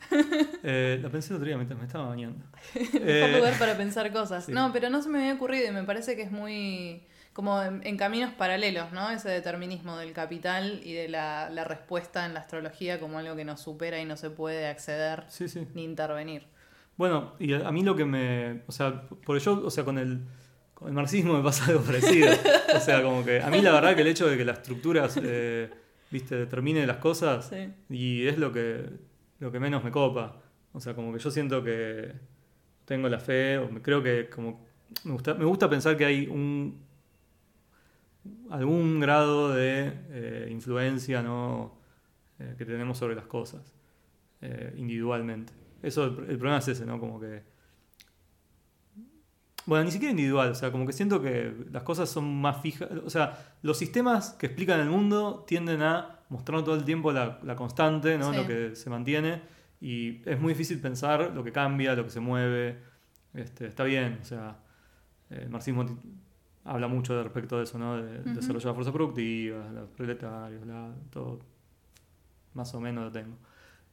Eh, 0.62 0.98
la 1.02 1.08
pensé 1.10 1.30
el 1.32 1.36
otro 1.36 1.46
día 1.46 1.56
mientras 1.56 1.78
me 1.78 1.84
estaba 1.86 2.08
bañando. 2.08 2.44
Mejor 2.74 3.00
Eh, 3.02 3.34
lugar 3.38 3.58
para 3.58 3.76
pensar 3.76 4.10
cosas. 4.12 4.46
sí. 4.46 4.52
No, 4.52 4.72
pero 4.72 4.88
no 4.88 5.02
se 5.02 5.08
me 5.08 5.18
había 5.18 5.34
ocurrido 5.34 5.66
y 5.68 5.72
me 5.72 5.82
parece 5.82 6.14
que 6.14 6.22
es 6.22 6.30
muy... 6.30 7.02
como 7.32 7.60
en, 7.60 7.84
en 7.84 7.96
caminos 7.96 8.32
paralelos, 8.34 8.92
¿no? 8.92 9.10
Ese 9.10 9.28
determinismo 9.30 9.96
del 9.96 10.12
capital 10.12 10.80
y 10.84 10.92
de 10.92 11.08
la, 11.08 11.50
la 11.50 11.64
respuesta 11.64 12.24
en 12.24 12.34
la 12.34 12.40
astrología 12.40 13.00
como 13.00 13.18
algo 13.18 13.34
que 13.34 13.44
nos 13.44 13.60
supera 13.60 13.98
y 14.00 14.04
no 14.04 14.16
se 14.16 14.30
puede 14.30 14.68
acceder 14.68 15.24
sí, 15.28 15.48
sí. 15.48 15.66
ni 15.74 15.82
intervenir. 15.82 16.46
Bueno, 16.96 17.34
y 17.40 17.52
a, 17.54 17.70
mí 17.72 17.82
lo 17.82 17.96
que 17.96 18.04
me. 18.04 18.62
O 18.68 18.72
sea, 18.72 19.02
porque 19.24 19.42
yo, 19.42 19.60
o 19.64 19.70
sea, 19.70 19.84
con 19.84 19.98
el, 19.98 20.20
con 20.74 20.86
el 20.88 20.94
marxismo 20.94 21.32
me 21.36 21.42
pasa 21.42 21.64
algo 21.66 21.80
parecido. 21.80 22.30
o 22.76 22.78
sea, 22.80 23.02
como 23.02 23.24
que 23.24 23.40
a 23.42 23.48
mí 23.50 23.60
la 23.60 23.72
verdad 23.72 23.96
que 23.96 24.02
el 24.02 24.08
hecho 24.08 24.28
de 24.28 24.36
que 24.36 24.44
la 24.44 24.52
estructura, 24.52 25.08
eh, 25.22 25.70
viste, 26.10 26.36
determine 26.36 26.86
las 26.86 26.96
cosas, 26.98 27.46
Sí. 27.48 27.72
y 27.88 28.26
es 28.26 28.38
lo 28.38 28.52
que, 28.52 28.84
lo 29.38 29.50
que 29.52 29.60
menos 29.60 29.82
me 29.84 29.90
copa. 29.90 30.42
O 30.72 30.80
sea, 30.80 30.94
como 30.94 31.12
que 31.12 31.18
yo 31.18 31.30
siento 31.30 31.62
que 31.64 32.12
tengo 32.84 33.08
la 33.08 33.18
fe, 33.20 33.58
o 33.58 33.68
me- 33.70 33.82
creo 33.82 34.02
que 34.02 34.28
como. 34.30 34.64
Me 35.04 35.12
gusta, 35.12 35.34
me 35.34 35.44
gusta 35.44 35.68
pensar 35.70 35.96
que 35.96 36.04
hay 36.04 36.26
un. 36.26 36.80
algún 38.50 39.00
grado 39.00 39.54
de 39.54 39.92
eh, 40.10 40.48
influencia, 40.50 41.22
¿no? 41.22 41.78
eh, 42.38 42.54
que 42.58 42.64
tenemos 42.64 42.98
sobre 42.98 43.14
las 43.14 43.26
cosas 43.26 43.72
eh, 44.42 44.74
individualmente. 44.76 45.52
Eso, 45.82 46.04
el, 46.04 46.30
el 46.30 46.38
problema 46.38 46.58
es 46.58 46.68
ese, 46.68 46.84
¿no? 46.86 46.98
Como 46.98 47.20
que... 47.20 47.42
Bueno, 49.70 49.84
ni 49.84 49.92
siquiera 49.92 50.10
individual, 50.10 50.50
o 50.50 50.54
sea, 50.56 50.72
como 50.72 50.84
que 50.84 50.92
siento 50.92 51.22
que 51.22 51.54
las 51.70 51.84
cosas 51.84 52.10
son 52.10 52.40
más 52.40 52.60
fijas, 52.60 52.88
o 53.06 53.08
sea, 53.08 53.54
los 53.62 53.78
sistemas 53.78 54.30
que 54.32 54.46
explican 54.46 54.80
el 54.80 54.90
mundo 54.90 55.44
tienden 55.46 55.80
a 55.82 56.18
mostrar 56.28 56.64
todo 56.64 56.74
el 56.74 56.84
tiempo 56.84 57.12
la, 57.12 57.38
la 57.44 57.54
constante, 57.54 58.18
¿no? 58.18 58.32
Sí. 58.32 58.36
Lo 58.36 58.48
que 58.48 58.74
se 58.74 58.90
mantiene, 58.90 59.42
y 59.80 60.28
es 60.28 60.40
muy 60.40 60.54
difícil 60.54 60.80
pensar 60.80 61.30
lo 61.32 61.44
que 61.44 61.52
cambia, 61.52 61.94
lo 61.94 62.02
que 62.02 62.10
se 62.10 62.18
mueve, 62.18 62.78
este, 63.32 63.68
está 63.68 63.84
bien, 63.84 64.18
o 64.20 64.24
sea, 64.24 64.56
el 65.30 65.48
marxismo 65.50 65.86
habla 66.64 66.88
mucho 66.88 67.14
de 67.16 67.22
respecto 67.22 67.56
de 67.58 67.62
eso, 67.62 67.78
¿no? 67.78 67.96
De 68.02 68.22
Ujú. 68.22 68.30
desarrollo 68.34 68.58
de 68.58 68.66
la 68.66 68.74
fuerza 68.74 68.92
productiva, 68.92 69.68
los 69.72 69.88
proletarios, 69.90 70.66
la- 70.66 70.92
todo, 71.10 71.38
más 72.54 72.74
o 72.74 72.80
menos 72.80 73.04
lo 73.04 73.12
tengo. 73.12 73.36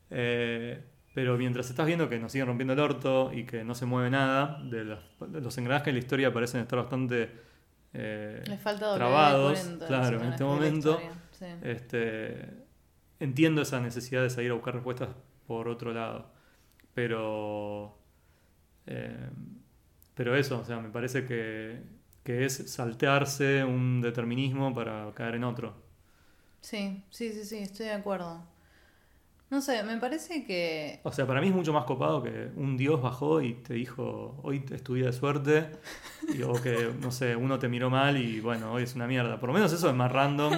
Eh, 0.10 0.84
pero 1.18 1.36
mientras 1.36 1.68
estás 1.72 1.88
viendo 1.88 2.08
que 2.10 2.20
nos 2.20 2.32
siguen 2.32 2.46
rompiendo 2.46 2.74
el 2.74 2.80
orto 2.80 3.32
y 3.34 3.44
que 3.44 3.64
no 3.64 3.74
se 3.74 3.88
mueve 3.88 4.12
nada, 4.12 4.62
de, 4.64 4.86
las- 4.86 5.00
de 5.20 5.42
los 5.42 5.58
engranajes 5.58 5.88
de 5.88 5.94
la 5.94 5.98
historia 5.98 6.32
parecen 6.32 6.62
estar 6.62 6.78
bastante 6.78 7.32
eh, 7.96 8.44
falta 8.62 8.94
trabados, 8.94 9.58
WD-40, 9.58 9.88
claro, 9.88 10.18
en 10.24 10.30
este 10.30 10.44
momento. 10.44 11.00
sí. 11.40 11.46
Este, 11.64 12.50
entiendo 13.20 13.64
esa 13.64 13.80
necesidad 13.80 14.22
de 14.22 14.30
salir 14.30 14.52
a 14.52 14.54
buscar 14.54 14.76
respuestas 14.76 15.10
por 15.48 15.68
otro 15.68 15.92
lado. 15.92 16.32
Pero. 16.94 17.98
eh, 18.88 19.30
pero 20.16 20.36
eso, 20.36 20.60
o 20.60 20.66
sea, 20.66 20.80
me 20.80 20.90
parece 20.90 21.26
que, 21.26 21.82
que 22.24 22.46
es 22.46 22.72
saltearse 22.72 23.64
un 23.64 24.02
determinismo 24.02 24.74
para 24.76 25.12
caer 25.16 25.36
en 25.36 25.46
otro. 25.46 25.76
Sí, 26.62 27.04
sí, 27.10 27.32
sí, 27.34 27.44
sí, 27.46 27.58
estoy 27.60 27.88
de 27.88 27.94
acuerdo. 27.94 28.44
No 29.50 29.62
sé, 29.62 29.82
me 29.84 29.96
parece 29.98 30.44
que... 30.46 31.00
O 31.04 31.12
sea, 31.12 31.26
para 31.26 31.40
mí 31.40 31.48
es 31.48 31.54
mucho 31.54 31.72
más 31.72 31.86
copado 31.86 32.22
que 32.22 32.50
un 32.58 32.76
dios 32.76 33.02
bajó 33.02 33.42
y 33.42 33.54
te 33.54 33.76
dijo, 33.76 34.38
hoy 34.44 34.66
es 34.72 34.84
tu 34.84 34.96
día 34.96 35.06
de 35.06 35.14
suerte, 35.14 35.68
y, 36.36 36.42
o 36.44 36.52
que, 36.62 36.92
no 37.02 37.12
sé, 37.12 37.36
uno 37.36 37.58
te 37.58 37.70
miró 37.70 37.90
mal 37.90 38.18
y 38.18 38.42
bueno, 38.42 38.74
hoy 38.74 38.84
es 38.84 38.96
una 38.96 39.08
mierda. 39.08 39.40
Por 39.40 39.48
lo 39.48 39.54
menos 39.54 39.72
eso 39.72 39.88
es 39.90 39.96
más 39.96 40.12
random. 40.12 40.54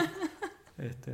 Este, 0.79 1.13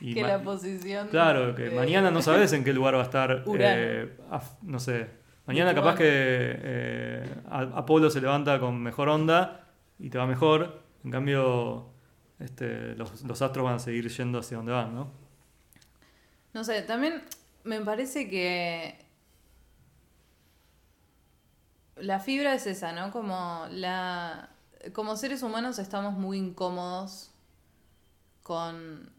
y 0.00 0.14
que 0.14 0.22
la 0.22 0.42
posición... 0.42 1.08
Claro, 1.08 1.54
que 1.54 1.64
de- 1.64 1.76
mañana 1.76 2.10
no 2.10 2.22
sabes 2.22 2.52
en 2.54 2.64
qué 2.64 2.72
lugar 2.72 2.94
va 2.94 3.00
a 3.00 3.04
estar. 3.04 3.44
Eh, 3.58 4.16
no 4.62 4.78
sé. 4.78 5.08
Mañana 5.46 5.74
capaz 5.74 5.96
que 5.96 6.04
eh, 6.06 7.24
Apolo 7.50 8.08
se 8.08 8.20
levanta 8.20 8.58
con 8.60 8.80
mejor 8.82 9.08
onda 9.10 9.66
y 9.98 10.08
te 10.08 10.16
va 10.16 10.26
mejor. 10.26 10.80
En 11.04 11.10
cambio, 11.10 11.86
este, 12.38 12.94
los, 12.94 13.22
los 13.24 13.42
astros 13.42 13.64
van 13.64 13.74
a 13.74 13.78
seguir 13.78 14.08
yendo 14.08 14.38
hacia 14.38 14.56
donde 14.56 14.72
van, 14.72 14.94
¿no? 14.94 15.19
No 16.52 16.64
sé, 16.64 16.82
también 16.82 17.22
me 17.64 17.80
parece 17.80 18.28
que 18.28 19.04
la 21.96 22.20
fibra 22.20 22.54
es 22.54 22.66
esa, 22.66 22.92
¿no? 22.92 23.10
Como 23.10 23.66
la 23.70 24.50
como 24.94 25.16
seres 25.16 25.42
humanos 25.42 25.78
estamos 25.78 26.14
muy 26.14 26.38
incómodos 26.38 27.30
con 28.42 29.12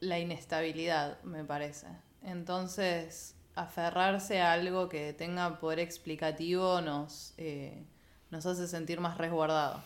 la 0.00 0.18
inestabilidad, 0.18 1.22
me 1.22 1.44
parece. 1.44 1.86
Entonces, 2.22 3.34
aferrarse 3.54 4.40
a 4.40 4.52
algo 4.52 4.88
que 4.88 5.12
tenga 5.12 5.58
poder 5.60 5.78
explicativo 5.80 6.80
nos, 6.80 7.34
eh, 7.36 7.84
nos 8.30 8.46
hace 8.46 8.66
sentir 8.66 9.00
más 9.00 9.18
resguardados. 9.18 9.82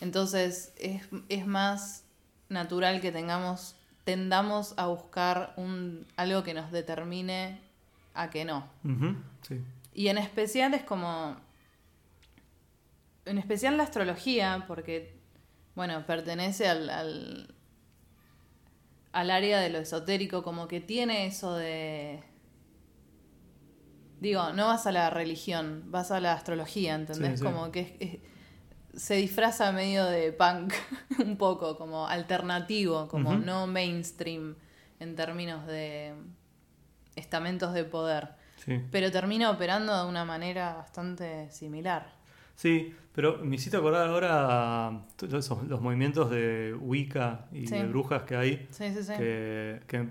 Entonces, 0.00 0.72
es, 0.78 1.06
es 1.28 1.46
más 1.46 2.04
natural 2.48 3.00
que 3.00 3.12
tengamos, 3.12 3.76
tendamos 4.06 4.72
a 4.78 4.86
buscar 4.86 5.52
un, 5.56 6.06
algo 6.16 6.42
que 6.44 6.54
nos 6.54 6.70
determine 6.70 7.60
a 8.14 8.30
que 8.30 8.44
no. 8.46 8.66
Sí. 9.42 9.60
Y 9.92 10.08
en 10.08 10.16
especial 10.16 10.72
es 10.74 10.84
como. 10.84 11.36
En 13.24 13.36
especial 13.38 13.76
la 13.76 13.82
astrología, 13.82 14.64
porque, 14.68 15.18
bueno, 15.74 16.06
pertenece 16.06 16.68
al, 16.68 16.88
al, 16.88 17.54
al 19.12 19.30
área 19.32 19.58
de 19.60 19.68
lo 19.70 19.78
esotérico, 19.78 20.42
como 20.44 20.68
que 20.68 20.80
tiene 20.80 21.26
eso 21.26 21.54
de. 21.56 22.22
Digo, 24.20 24.52
no 24.52 24.68
vas 24.68 24.86
a 24.86 24.92
la 24.92 25.10
religión, 25.10 25.82
vas 25.88 26.10
a 26.12 26.20
la 26.20 26.32
astrología, 26.32 26.94
¿entendés? 26.94 27.32
Sí, 27.32 27.36
sí. 27.38 27.42
Como 27.44 27.70
que 27.72 27.80
es- 27.80 28.14
es- 28.14 28.20
se 28.96 29.14
disfraza 29.16 29.70
medio 29.72 30.04
de 30.06 30.32
punk, 30.32 30.72
un 31.24 31.36
poco, 31.36 31.76
como 31.78 32.06
alternativo, 32.08 33.06
como 33.08 33.34
no 33.36 33.66
mainstream 33.66 34.56
en 34.98 35.14
términos 35.14 35.66
de 35.66 36.14
estamentos 37.14 37.72
de 37.74 37.84
poder 37.84 38.28
Sí. 38.64 38.80
pero 38.90 39.12
termina 39.12 39.50
operando 39.50 39.96
de 40.02 40.08
una 40.08 40.24
manera 40.24 40.74
bastante 40.74 41.48
similar. 41.52 42.10
Sí, 42.56 42.94
pero 43.14 43.38
me 43.44 43.56
hiciste 43.56 43.76
acordar 43.76 44.08
ahora 44.08 45.02
todos 45.16 45.34
esos- 45.44 45.62
los 45.68 45.80
movimientos 45.80 46.30
de 46.30 46.74
Wicca 46.80 47.44
y 47.52 47.66
Sí. 47.66 47.74
de 47.76 47.84
brujas 47.86 48.22
que 48.22 48.34
hay. 48.34 48.66
Sí, 48.70 48.92
sí, 48.94 49.02
sí. 49.04 49.12
Que, 49.16 49.80
que, 49.86 50.08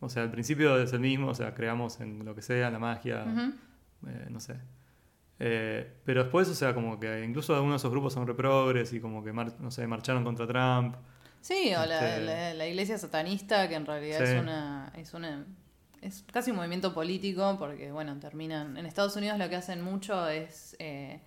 o 0.00 0.08
sea, 0.08 0.24
al 0.24 0.30
principio 0.32 0.76
es 0.78 0.92
el 0.92 1.00
mismo, 1.00 1.28
o 1.28 1.34
sea, 1.34 1.54
creamos 1.54 2.00
en 2.00 2.24
lo 2.24 2.34
que 2.34 2.42
sea, 2.42 2.66
en 2.66 2.72
la 2.72 2.78
magia, 2.80 3.24
eh, 4.06 4.26
no 4.28 4.40
sé. 4.40 4.56
Eh, 5.44 5.92
pero 6.04 6.22
después, 6.22 6.48
o 6.48 6.54
sea, 6.54 6.72
como 6.72 7.00
que 7.00 7.24
incluso 7.24 7.52
algunos 7.54 7.74
de 7.74 7.76
esos 7.78 7.90
grupos 7.90 8.12
son 8.12 8.26
reprogres 8.28 8.92
y 8.92 9.00
como 9.00 9.24
que, 9.24 9.32
mar- 9.32 9.54
no 9.58 9.70
sé, 9.72 9.86
marcharon 9.88 10.22
contra 10.22 10.46
Trump. 10.46 10.94
Sí, 11.40 11.74
o 11.74 11.84
la, 11.84 12.14
Este- 12.14 12.20
la- 12.24 12.54
la 12.54 12.66
iglesia 12.68 12.96
satanista, 12.96 13.68
que 13.68 13.74
en 13.74 13.84
realidad 13.86 14.18
Sí. 14.18 14.24
es 14.34 14.40
una. 14.40 14.92
es 14.96 15.14
una. 15.14 15.44
es 16.00 16.24
casi 16.32 16.50
un 16.50 16.56
movimiento 16.58 16.92
político, 16.94 17.56
porque 17.58 17.90
bueno, 17.92 18.18
terminan. 18.20 18.76
En 18.76 18.86
Estados 18.86 19.14
Unidos 19.16 19.38
lo 19.38 19.48
que 19.48 19.56
hacen 19.56 19.82
mucho 19.82 20.28
es. 20.28 20.76
Eh, 20.78 21.20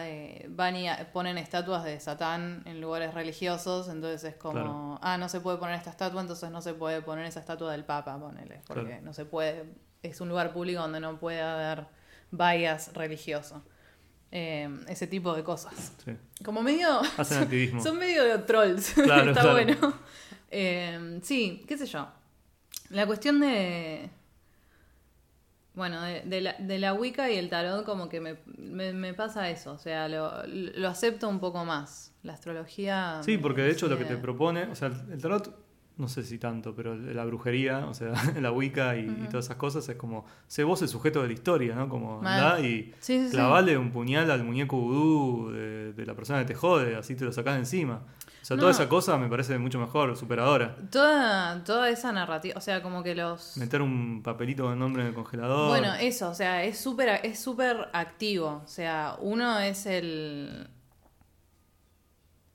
eh, 0.00 0.46
van 0.50 0.76
y 0.76 0.88
a- 0.88 1.12
ponen 1.12 1.38
estatuas 1.38 1.84
de 1.84 2.00
Satán 2.00 2.62
en 2.66 2.80
lugares 2.80 3.14
religiosos, 3.14 3.88
entonces 3.88 4.24
es 4.24 4.34
como, 4.36 4.52
Claro. 4.54 4.98
ah, 5.02 5.16
no 5.18 5.28
se 5.28 5.40
puede 5.40 5.58
poner 5.58 5.76
esta 5.76 5.90
estatua, 5.90 6.20
entonces 6.20 6.50
no 6.50 6.60
se 6.62 6.74
puede 6.74 7.00
poner 7.02 7.26
esa 7.26 7.38
estatua 7.40 7.70
del 7.72 7.84
Papa, 7.84 8.18
ponele, 8.18 8.60
porque 8.66 8.86
Claro. 8.86 9.02
no 9.02 9.12
se 9.12 9.24
puede, 9.24 9.66
es 10.02 10.20
un 10.20 10.28
lugar 10.28 10.52
público 10.52 10.80
donde 10.80 10.98
no 11.00 11.16
puede 11.18 11.40
haber 11.42 11.86
bias 12.32 12.92
religioso. 12.94 13.62
Eh, 14.32 14.68
ese 14.88 15.06
tipo 15.06 15.34
de 15.36 15.44
cosas. 15.44 15.92
Sí. 16.04 16.12
Como 16.44 16.62
medio. 16.62 17.00
Hacen 17.18 17.42
activismo. 17.42 17.80
Son 17.84 17.98
medio 17.98 18.42
trolls. 18.44 18.92
Claro, 18.94 19.30
Está 19.30 19.42
claro. 19.42 19.52
bueno. 19.52 19.94
Eh, 20.50 21.20
sí, 21.22 21.64
qué 21.68 21.78
sé 21.78 21.86
yo. 21.86 22.08
La 22.90 23.06
cuestión 23.06 23.38
de. 23.40 24.10
Bueno, 25.74 26.02
de, 26.02 26.20
de 26.22 26.40
la, 26.42 26.52
de 26.58 26.78
la 26.78 26.92
Wicca 26.92 27.30
y 27.30 27.36
el 27.38 27.48
tarot, 27.48 27.84
como 27.86 28.08
que 28.10 28.20
me, 28.20 28.36
me, 28.58 28.92
me 28.92 29.14
pasa 29.14 29.48
eso. 29.48 29.72
O 29.72 29.78
sea, 29.78 30.06
lo, 30.08 30.46
lo 30.46 30.88
acepto 30.88 31.28
un 31.28 31.40
poco 31.40 31.64
más. 31.64 32.12
La 32.22 32.34
astrología. 32.34 33.20
Sí, 33.24 33.38
porque 33.38 33.62
de 33.62 33.70
hecho 33.70 33.88
lo 33.88 33.96
que 33.98 34.04
te 34.04 34.16
propone, 34.16 34.64
o 34.64 34.74
sea, 34.74 34.88
el 35.10 35.20
tarot, 35.20 35.61
no 35.98 36.08
sé 36.08 36.22
si 36.22 36.38
tanto, 36.38 36.74
pero 36.74 36.94
la 36.96 37.24
brujería, 37.24 37.86
o 37.86 37.94
sea, 37.94 38.12
la 38.40 38.50
Wicca 38.50 38.96
y, 38.96 39.06
todas 39.30 39.46
esas 39.46 39.56
cosas 39.56 39.88
es 39.88 39.96
como, 39.96 40.24
sé 40.46 40.64
vos 40.64 40.82
el 40.82 40.88
sujeto 40.88 41.22
de 41.22 41.28
la 41.28 41.34
historia, 41.34 41.74
¿no? 41.74 41.88
Como 41.88 42.18
andá 42.18 42.60
y 42.60 42.92
Sí, 43.00 43.18
sí, 43.20 43.26
sí. 43.26 43.32
clavale 43.32 43.76
un 43.76 43.90
puñal 43.90 44.30
al 44.30 44.44
muñeco 44.44 44.76
vudú 44.76 45.50
de, 45.52 45.92
de 45.92 46.06
la 46.06 46.14
persona 46.14 46.40
que 46.40 46.46
te 46.46 46.54
jode, 46.54 46.96
así 46.96 47.14
te 47.14 47.24
lo 47.24 47.32
sacás 47.32 47.54
de 47.54 47.60
encima. 47.60 48.02
O 48.42 48.44
sea, 48.44 48.56
No. 48.56 48.62
toda 48.62 48.72
esa 48.72 48.88
cosa 48.88 49.16
me 49.18 49.28
parece 49.28 49.56
mucho 49.56 49.78
mejor, 49.78 50.16
superadora. 50.16 50.74
Toda, 50.90 51.62
toda 51.62 51.88
esa 51.90 52.10
narrativa. 52.10 52.54
O 52.58 52.60
sea, 52.60 52.82
como 52.82 53.04
que 53.04 53.14
los. 53.14 53.56
Meter 53.56 53.80
un 53.80 54.20
papelito 54.20 54.64
con 54.64 54.72
el 54.72 54.78
nombre 54.80 55.02
en 55.02 55.08
el 55.08 55.14
congelador. 55.14 55.68
Bueno, 55.68 55.94
eso, 55.94 56.28
o 56.30 56.34
sea, 56.34 56.64
es 56.64 56.76
súper 56.76 57.20
es 57.22 57.38
súper 57.38 57.88
activo. 57.92 58.62
O 58.64 58.68
sea, 58.68 59.16
uno 59.20 59.60
es 59.60 59.86
el 59.86 60.66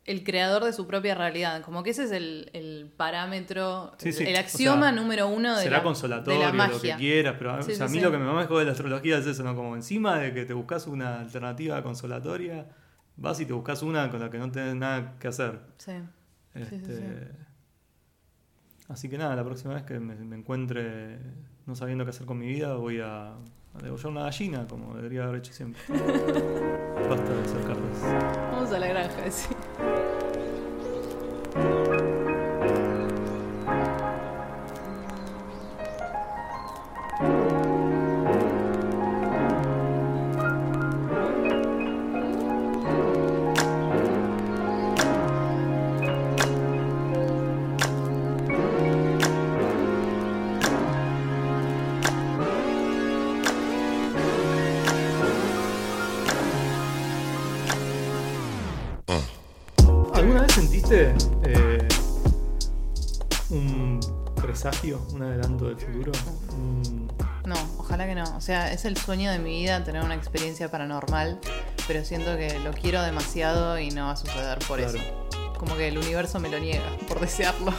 el 0.07 0.23
creador 0.23 0.63
de 0.63 0.73
su 0.73 0.87
propia 0.87 1.13
realidad. 1.13 1.61
Como 1.61 1.83
que 1.83 1.91
ese 1.91 2.05
es 2.05 2.11
el, 2.11 2.49
el 2.53 2.91
parámetro, 2.95 3.93
Sí, 3.97 4.11
sí, 4.13 4.23
el 4.23 4.35
o 4.35 4.39
axioma 4.39 4.89
sea, 4.89 4.91
número 4.93 5.27
uno 5.27 5.55
de 5.57 5.63
Será 5.63 5.77
la, 5.77 5.83
consolatorio, 5.83 6.47
de 6.47 6.53
la 6.57 6.67
lo 6.67 6.81
que 6.81 6.95
quieras, 6.95 7.35
pero 7.37 7.61
Sí, 7.61 7.73
o 7.73 7.75
sea, 7.75 7.87
sí, 7.87 7.91
a 7.91 7.93
mí 7.93 7.99
sí. 7.99 8.03
lo 8.05 8.11
que 8.11 8.17
me 8.17 8.25
más 8.25 8.49
de 8.49 8.65
la 8.65 8.71
astrología 8.71 9.17
es 9.17 9.27
eso, 9.27 9.43
¿no? 9.43 9.53
Como 9.55 9.75
encima 9.75 10.17
de 10.17 10.33
que 10.33 10.45
te 10.45 10.53
buscas 10.53 10.87
una 10.87 11.19
alternativa 11.19 11.83
consolatoria, 11.83 12.67
vas 13.17 13.39
y 13.41 13.45
te 13.45 13.53
buscas 13.53 13.83
una 13.83 14.09
con 14.09 14.21
la 14.21 14.29
que 14.29 14.37
no 14.39 14.49
tenés 14.49 14.75
nada 14.75 15.15
que 15.19 15.27
hacer. 15.27 15.59
Sí. 15.77 15.91
Sí, 16.55 16.63
sí, 16.69 16.75
Este, 16.75 16.95
sí. 16.95 17.03
Así 18.87 19.09
que 19.09 19.17
nada, 19.17 19.35
la 19.35 19.43
próxima 19.43 19.73
vez 19.73 19.83
que 19.83 19.99
me, 19.99 20.15
me 20.15 20.37
encuentre 20.37 21.19
no 21.65 21.75
sabiendo 21.75 22.05
qué 22.05 22.11
hacer 22.11 22.25
con 22.25 22.39
mi 22.39 22.47
vida, 22.47 22.75
voy 22.75 23.01
a, 23.01 23.33
a 23.33 23.81
degollar 23.83 24.07
una 24.07 24.23
gallina, 24.23 24.65
como 24.67 24.95
debería 24.95 25.25
haber 25.25 25.39
hecho 25.39 25.51
siempre. 25.51 25.81
Basta 25.89 27.33
de 27.33 27.45
ser 27.45 27.61
cartas. 27.67 28.01
Vamos 28.53 28.71
a 28.71 28.79
la 28.79 28.87
granja, 28.87 29.29
sí. 29.29 29.49
Un 64.93 65.21
adelanto 65.23 65.65
del 65.65 65.77
futuro. 65.77 66.11
Un- 66.53 67.07
No, 67.45 67.55
ojalá 67.77 68.05
que 68.05 68.15
no. 68.15 68.23
O 68.35 68.41
sea, 68.41 68.71
es 68.73 68.83
el 68.85 68.97
sueño 68.97 69.31
de 69.31 69.39
mi 69.39 69.59
vida 69.61 69.83
tener 69.83 70.03
una 70.03 70.15
experiencia 70.15 70.69
paranormal, 70.69 71.39
pero 71.87 72.03
siento 72.03 72.35
que 72.35 72.59
lo 72.59 72.71
quiero 72.71 73.01
demasiado 73.01 73.79
y 73.79 73.89
no 73.91 74.05
va 74.07 74.11
a 74.11 74.17
suceder 74.17 74.59
por 74.67 74.79
Claro. 74.79 74.97
eso. 74.97 75.27
Como 75.57 75.75
que 75.77 75.87
el 75.87 75.97
universo 75.97 76.39
me 76.39 76.49
lo 76.49 76.59
niega 76.59 76.83
por 77.07 77.19
desearlo. 77.21 77.73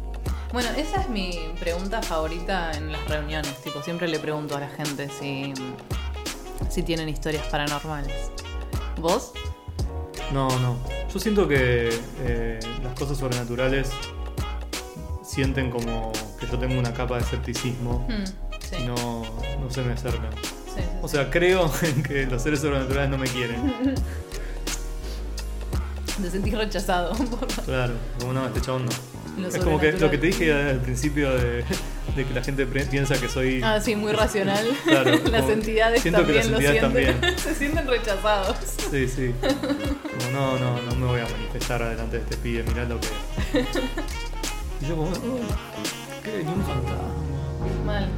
bueno, 0.52 0.68
esa 0.76 1.00
es 1.00 1.08
mi 1.08 1.38
pregunta 1.58 2.02
favorita 2.02 2.72
en 2.72 2.92
las 2.92 3.08
reuniones. 3.08 3.56
Tipo, 3.62 3.82
siempre 3.82 4.08
le 4.08 4.18
pregunto 4.18 4.56
a 4.56 4.60
la 4.60 4.68
gente 4.68 5.08
si, 5.08 5.54
si 6.68 6.82
tienen 6.82 7.08
historias 7.08 7.46
paranormales. 7.46 8.30
¿Vos? 9.00 9.32
No, 10.32 10.48
no. 10.60 10.76
Yo 11.12 11.18
siento 11.18 11.48
que 11.48 11.88
eh, 12.20 12.60
las 12.82 12.98
cosas 12.98 13.16
sobrenaturales 13.18 13.90
sienten 15.22 15.70
como 15.70 16.12
que 16.44 16.52
yo 16.52 16.58
tengo 16.58 16.78
una 16.78 16.92
capa 16.92 17.16
de 17.16 17.22
escepticismo 17.22 18.06
Hmm, 18.08 18.24
sí, 18.60 18.76
y 18.80 18.84
no, 18.84 19.22
no 19.60 19.70
se 19.70 19.82
me 19.82 19.92
acercan. 19.92 20.30
sí, 20.74 20.82
O 21.02 21.08
sea, 21.08 21.30
creo 21.30 21.70
en 21.82 22.02
que 22.02 22.26
los 22.26 22.42
seres 22.42 22.60
sobrenaturales 22.60 23.10
no 23.10 23.18
me 23.18 23.26
quieren. 23.28 23.94
Te 26.22 26.30
sentís 26.30 26.54
rechazado 26.56 27.12
por 27.30 27.48
Claro, 27.64 27.94
como 28.20 28.32
no, 28.32 28.46
este 28.46 28.60
chabón 28.60 28.86
no. 28.86 28.92
lo 29.42 29.48
Es 29.48 29.58
como 29.58 29.80
que 29.80 29.92
lo 29.92 30.10
que 30.10 30.16
te 30.18 30.26
dije 30.28 30.52
al 30.52 30.78
principio 30.80 31.28
de, 31.32 31.64
de 32.14 32.24
que 32.24 32.32
la 32.32 32.42
gente 32.42 32.66
piensa 32.66 33.18
que 33.20 33.28
soy. 33.28 33.60
Ah, 33.64 33.80
sí, 33.80 33.96
muy 33.96 34.12
racional. 34.12 34.64
Claro, 34.84 35.10
las 35.30 35.48
entidades 35.50 36.02
siento 36.02 36.24
que 36.24 36.32
también 36.34 36.52
las 36.52 36.62
lo 36.62 36.70
entidades 36.70 37.10
sienten. 37.10 37.38
Se 37.38 37.54
sienten 37.56 37.88
rechazados. 37.88 38.56
Sí, 38.92 39.08
sí. 39.08 39.34
Como 39.40 40.30
no, 40.32 40.56
no, 40.58 40.80
no 40.82 40.94
me 40.94 41.06
voy 41.06 41.20
a 41.20 41.24
manifestar 41.28 41.82
delante 41.88 42.18
de 42.18 42.22
este 42.22 42.36
pibe, 42.36 42.62
mirá 42.62 42.84
lo 42.84 43.00
que. 43.00 43.08
Y 44.80 44.86
yo 44.88 44.96
como, 44.96 45.10
"Oh, 45.10 46.03
¿qué? 46.24 46.42
Ni 46.42 46.52
un 46.52 46.62
fantasma. 46.64 47.08
Mal. 47.86 48.08